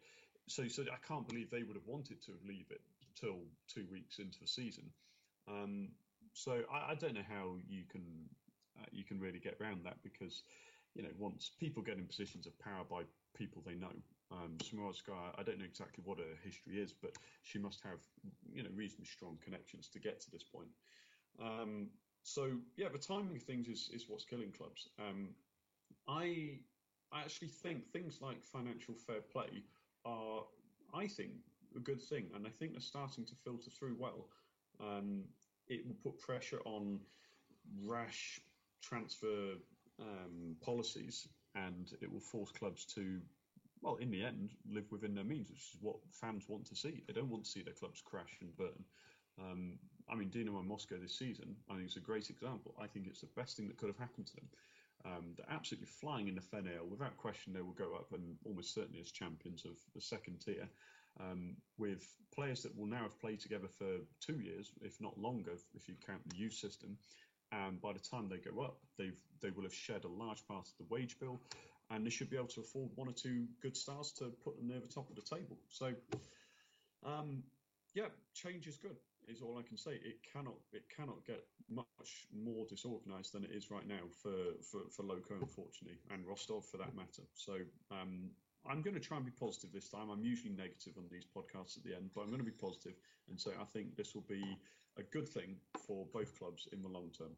so 0.47 0.69
so 0.69 0.83
I 0.83 0.99
can't 1.07 1.27
believe 1.27 1.51
they 1.51 1.63
would 1.63 1.77
have 1.77 1.87
wanted 1.87 2.23
to 2.27 2.33
leave 2.47 2.67
it 2.71 2.83
till 3.19 3.41
two 3.69 3.87
weeks 3.91 4.19
into 4.19 4.39
the 4.41 4.47
season. 4.47 4.85
Um, 5.49 5.89
so 6.33 6.63
I, 6.73 6.93
I, 6.93 6.95
don't 6.95 7.15
know 7.15 7.27
how 7.29 7.57
you 7.69 7.85
can 7.91 8.03
uh, 8.81 8.87
you 8.91 9.05
can 9.05 9.21
really 9.21 9.39
get 9.39 9.57
around 9.61 9.85
that 9.85 9.97
because, 10.03 10.43
you 10.95 11.03
know, 11.03 11.11
once 11.19 11.51
people 11.61 11.83
get 11.83 11.97
in 11.97 12.05
positions 12.07 12.47
of 12.47 12.59
power 12.59 12.85
by 12.89 13.03
people 13.37 13.63
they 13.65 13.75
know, 13.75 13.93
um, 14.35 14.57
I 15.39 15.43
don't 15.43 15.59
know 15.59 15.65
exactly 15.65 16.03
what 16.05 16.19
her 16.19 16.25
history 16.43 16.79
is, 16.79 16.93
but 16.93 17.13
she 17.43 17.59
must 17.59 17.81
have, 17.83 18.01
you 18.53 18.63
know, 18.63 18.71
reasonably 18.75 19.07
strong 19.07 19.39
connections 19.45 19.89
to 19.89 19.99
get 19.99 20.21
to 20.23 20.31
this 20.31 20.43
point. 20.43 20.69
Um, 21.41 21.89
so 22.23 22.51
yeah, 22.77 22.89
the 22.93 22.99
timing 22.99 23.37
of 23.37 23.43
things 23.43 23.69
is, 23.69 23.91
is 23.93 24.07
what's 24.09 24.25
killing 24.25 24.53
clubs. 24.53 24.89
Um, 24.99 25.29
I 26.09 26.59
I 27.13 27.21
actually 27.21 27.49
think 27.49 27.87
things 27.93 28.19
like 28.21 28.43
financial 28.43 28.95
fair 28.95 29.21
play 29.21 29.63
are, 30.05 30.43
I 30.93 31.07
think, 31.07 31.31
a 31.77 31.81
good 31.81 32.03
thing, 32.03 32.27
and 32.35 32.47
I 32.47 32.51
think 32.51 32.73
they're 32.73 32.81
starting 32.81 33.25
to 33.27 33.35
filter 33.45 33.71
through 33.71 33.97
well. 33.99 34.29
Um, 34.81 35.25
it 35.69 35.87
will 35.87 35.97
put 36.03 36.19
pressure 36.21 36.61
on 36.65 37.01
rash 37.87 38.41
transfer 38.83 39.55
um, 40.01 40.57
policies, 40.61 41.29
and 41.55 41.93
it 42.01 42.13
will 42.13 42.21
force 42.21 42.51
clubs 42.51 42.85
to 42.95 43.21
well, 43.85 43.97
in 43.97 44.11
the 44.11 44.25
end, 44.25 44.51
live 44.67 44.91
within 44.91 45.15
their 45.15 45.25
means, 45.25 45.51
which 45.51 45.59
is 45.59 45.77
what 45.83 45.97
fans 46.11 46.45
want 46.49 46.65
to 46.67 46.75
see. 46.75 47.03
They 47.07 47.13
don't 47.13 47.29
want 47.29 47.45
to 47.45 47.51
see 47.51 47.63
their 47.63 47.75
clubs 47.75 48.03
crash 48.03 48.39
and 48.41 48.57
burn. 48.57 48.85
Um, 49.39 49.79
I 50.09 50.15
mean, 50.15 50.31
Dinamo 50.31 50.67
Moscow 50.67 50.97
this 51.01 51.19
season, 51.19 51.55
I 51.71 51.75
think 51.75 51.87
it's 51.87 51.97
a 51.97 52.01
great 52.01 52.31
example. 52.31 52.75
I 52.81 52.87
think 52.87 53.07
it's 53.07 53.21
the 53.21 53.29
best 53.37 53.57
thing 53.57 53.69
that 53.69 53.77
could 53.77 53.89
have 53.89 53.99
happened 53.99 54.27
to 54.29 54.37
them. 54.37 54.49
Um, 55.05 55.35
they're 55.37 55.55
absolutely 55.55 55.87
flying 55.87 56.29
in 56.29 56.35
the 56.35 56.41
FNL. 56.41 56.89
Without 56.89 57.15
question, 57.19 57.53
they 57.53 57.61
will 57.61 57.73
go 57.73 57.95
up 57.95 58.13
and 58.15 58.37
almost 58.47 58.73
certainly 58.73 59.01
as 59.01 59.11
champions 59.11 59.67
of 59.67 59.77
the 59.95 60.01
second 60.01 60.41
tier. 60.41 60.67
Um, 61.21 61.57
with 61.79 62.09
players 62.35 62.63
that 62.63 62.77
will 62.77 62.87
now 62.87 63.03
have 63.03 63.21
played 63.21 63.39
together 63.39 63.69
for 63.69 63.99
two 64.21 64.41
years, 64.41 64.73
if 64.81 64.99
not 65.01 65.17
longer, 65.19 65.53
if 65.75 65.89
you 65.89 65.95
count 66.05 66.29
the 66.29 66.37
youth 66.37 66.55
system. 66.55 66.97
And 67.53 67.81
by 67.81 67.93
the 67.93 68.01
time 68.01 68.29
they 68.29 68.39
go 68.39 68.63
up, 68.63 68.79
they've 68.99 69.21
they 69.41 69.51
will 69.51 69.63
have 69.63 69.75
shed 69.75 70.05
a 70.05 70.09
large 70.09 70.45
part 70.49 70.67
of 70.67 70.73
the 70.79 70.93
wage 70.93 71.21
bill, 71.21 71.39
and 71.95 72.05
they 72.05 72.11
should 72.11 72.31
be 72.31 72.37
able 72.37 72.49
to 72.49 72.61
afford 72.61 72.91
one 72.97 73.09
or 73.09 73.13
two 73.13 73.47
good 73.63 73.77
stars 73.77 74.13
to 74.19 74.33
put 74.43 74.57
them 74.57 74.67
near 74.67 74.81
the 74.81 74.89
top 74.89 75.09
of 75.09 75.17
the 75.17 75.23
table. 75.23 75.57
So, 75.69 75.93
um, 77.07 77.43
yeah, 77.95 78.09
change 78.35 78.67
is 78.67 78.77
good 78.77 78.97
is 79.29 79.41
all 79.41 79.59
I 79.59 79.63
can 79.63 79.77
say. 79.77 79.93
It 79.93 80.19
cannot 80.33 80.57
it 80.73 80.85
cannot 80.95 81.25
get 81.27 81.45
much 81.71 82.27
more 82.35 82.67
disorganised 82.69 83.33
than 83.33 83.45
it 83.45 83.51
is 83.53 83.71
right 83.71 83.87
now 83.87 84.05
for, 84.23 84.35
for, 84.63 84.81
for 84.91 85.03
Loco, 85.03 85.35
unfortunately, 85.41 85.99
and 86.13 86.27
Rostov 86.27 86.65
for 86.65 86.77
that 86.79 86.95
matter. 86.95 87.23
So 87.35 87.55
um, 87.91 88.31
I'm 88.69 88.83
going 88.83 88.95
to 88.95 89.01
try 89.01 89.17
and 89.17 89.27
be 89.27 89.33
positive 89.33 89.73
this 89.73 89.89
time. 89.89 90.11
I'm 90.11 90.25
usually 90.25 90.53
negative 90.53 90.95
on 90.97 91.05
these 91.11 91.25
podcasts 91.25 91.77
at 91.77 91.85
the 91.85 91.95
end, 91.95 92.11
but 92.15 92.23
I'm 92.23 92.29
going 92.29 92.45
to 92.45 92.45
be 92.45 92.51
positive 92.51 92.95
and 93.29 93.41
say 93.41 93.53
I 93.61 93.65
think 93.65 93.97
this 93.97 94.15
will 94.15 94.27
be 94.29 94.43
a 94.99 95.03
good 95.03 95.29
thing 95.29 95.57
for 95.87 96.07
both 96.13 96.39
clubs 96.39 96.69
in 96.73 96.83
the 96.83 96.89
long 96.89 97.11
term. 97.17 97.33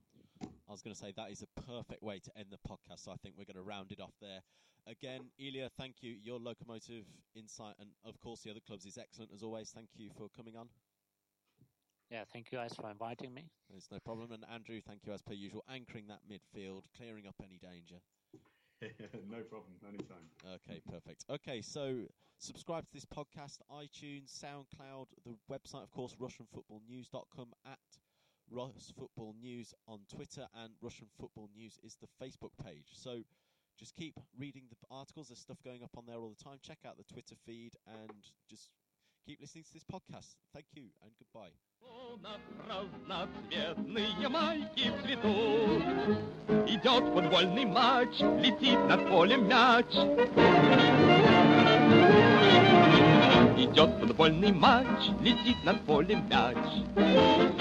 I 0.68 0.72
was 0.72 0.82
going 0.82 0.94
to 0.94 1.00
say 1.00 1.12
that 1.16 1.30
is 1.30 1.42
a 1.42 1.60
perfect 1.60 2.02
way 2.02 2.18
to 2.18 2.30
end 2.36 2.48
the 2.50 2.58
podcast. 2.68 3.04
So 3.04 3.12
I 3.12 3.16
think 3.16 3.34
we're 3.38 3.44
going 3.44 3.56
to 3.56 3.62
round 3.62 3.92
it 3.92 4.00
off 4.00 4.14
there. 4.20 4.40
Again, 4.88 5.30
Ilya, 5.38 5.70
thank 5.76 5.96
you. 6.00 6.16
Your 6.22 6.38
Lokomotiv 6.38 7.04
insight, 7.34 7.74
and 7.80 7.90
of 8.04 8.20
course 8.20 8.42
the 8.42 8.50
other 8.50 8.60
clubs, 8.66 8.84
is 8.84 8.98
excellent 8.98 9.32
as 9.34 9.42
always. 9.42 9.70
Thank 9.70 9.88
you 9.96 10.10
for 10.16 10.28
coming 10.36 10.56
on. 10.56 10.68
Yeah, 12.10 12.22
thank 12.32 12.52
you 12.52 12.58
guys 12.58 12.72
for 12.72 12.88
inviting 12.88 13.34
me. 13.34 13.50
There's 13.68 13.88
no 13.90 13.98
problem. 13.98 14.30
And 14.30 14.44
Andrew, 14.52 14.80
thank 14.86 15.00
you 15.04 15.12
as 15.12 15.22
per 15.22 15.32
usual, 15.32 15.64
anchoring 15.68 16.06
that 16.06 16.20
midfield, 16.30 16.82
clearing 16.96 17.26
up 17.26 17.34
any 17.42 17.58
danger. 17.58 17.96
no 19.28 19.42
problem, 19.42 19.72
anytime. 19.88 20.30
Okay, 20.44 20.80
perfect. 20.88 21.24
Okay, 21.30 21.60
so 21.62 22.02
subscribe 22.38 22.86
to 22.86 22.92
this 22.92 23.04
podcast, 23.04 23.58
iTunes, 23.72 24.30
SoundCloud, 24.30 25.06
the 25.24 25.34
website, 25.50 25.82
of 25.82 25.90
course, 25.90 26.14
RussianFootballNews.com 26.20 27.48
at 27.64 27.78
Russ 28.49 28.91
Football 28.97 29.35
News 29.41 29.73
on 29.87 29.99
Twitter, 30.13 30.47
and 30.61 30.73
Russian 30.81 31.07
Football 31.19 31.49
News 31.55 31.79
is 31.83 31.97
the 32.01 32.07
Facebook 32.23 32.51
page. 32.63 32.87
So 32.91 33.23
just 33.79 33.95
keep 33.95 34.19
reading 34.37 34.63
the 34.69 34.75
articles. 34.91 35.29
There's 35.29 35.39
stuff 35.39 35.57
going 35.63 35.83
up 35.83 35.97
on 35.97 36.05
there 36.05 36.17
all 36.17 36.33
the 36.37 36.43
time. 36.43 36.59
Check 36.61 36.79
out 36.85 36.97
the 36.97 37.13
Twitter 37.13 37.35
feed 37.45 37.73
and 37.87 38.11
just 38.49 38.69
keep 39.25 39.39
listening 39.39 39.63
to 39.63 39.73
this 39.73 39.83
podcast. 39.83 40.35
Thank 40.53 40.65
you 40.73 40.83
and 41.01 41.11
goodbye. 41.17 41.51
Разноцветные 42.69 44.29
майки 44.29 44.91
цветут 45.03 45.83
Идет 46.69 47.11
футбольный 47.11 47.65
матч, 47.65 48.19
летит 48.19 48.79
над 48.87 49.09
полем 49.09 49.47
мяч 49.47 49.87
Идет 53.57 53.99
футбольный 53.99 54.51
матч, 54.51 55.09
летит 55.21 55.63
над 55.63 55.83
полем 55.85 56.27
мяч 56.29 57.54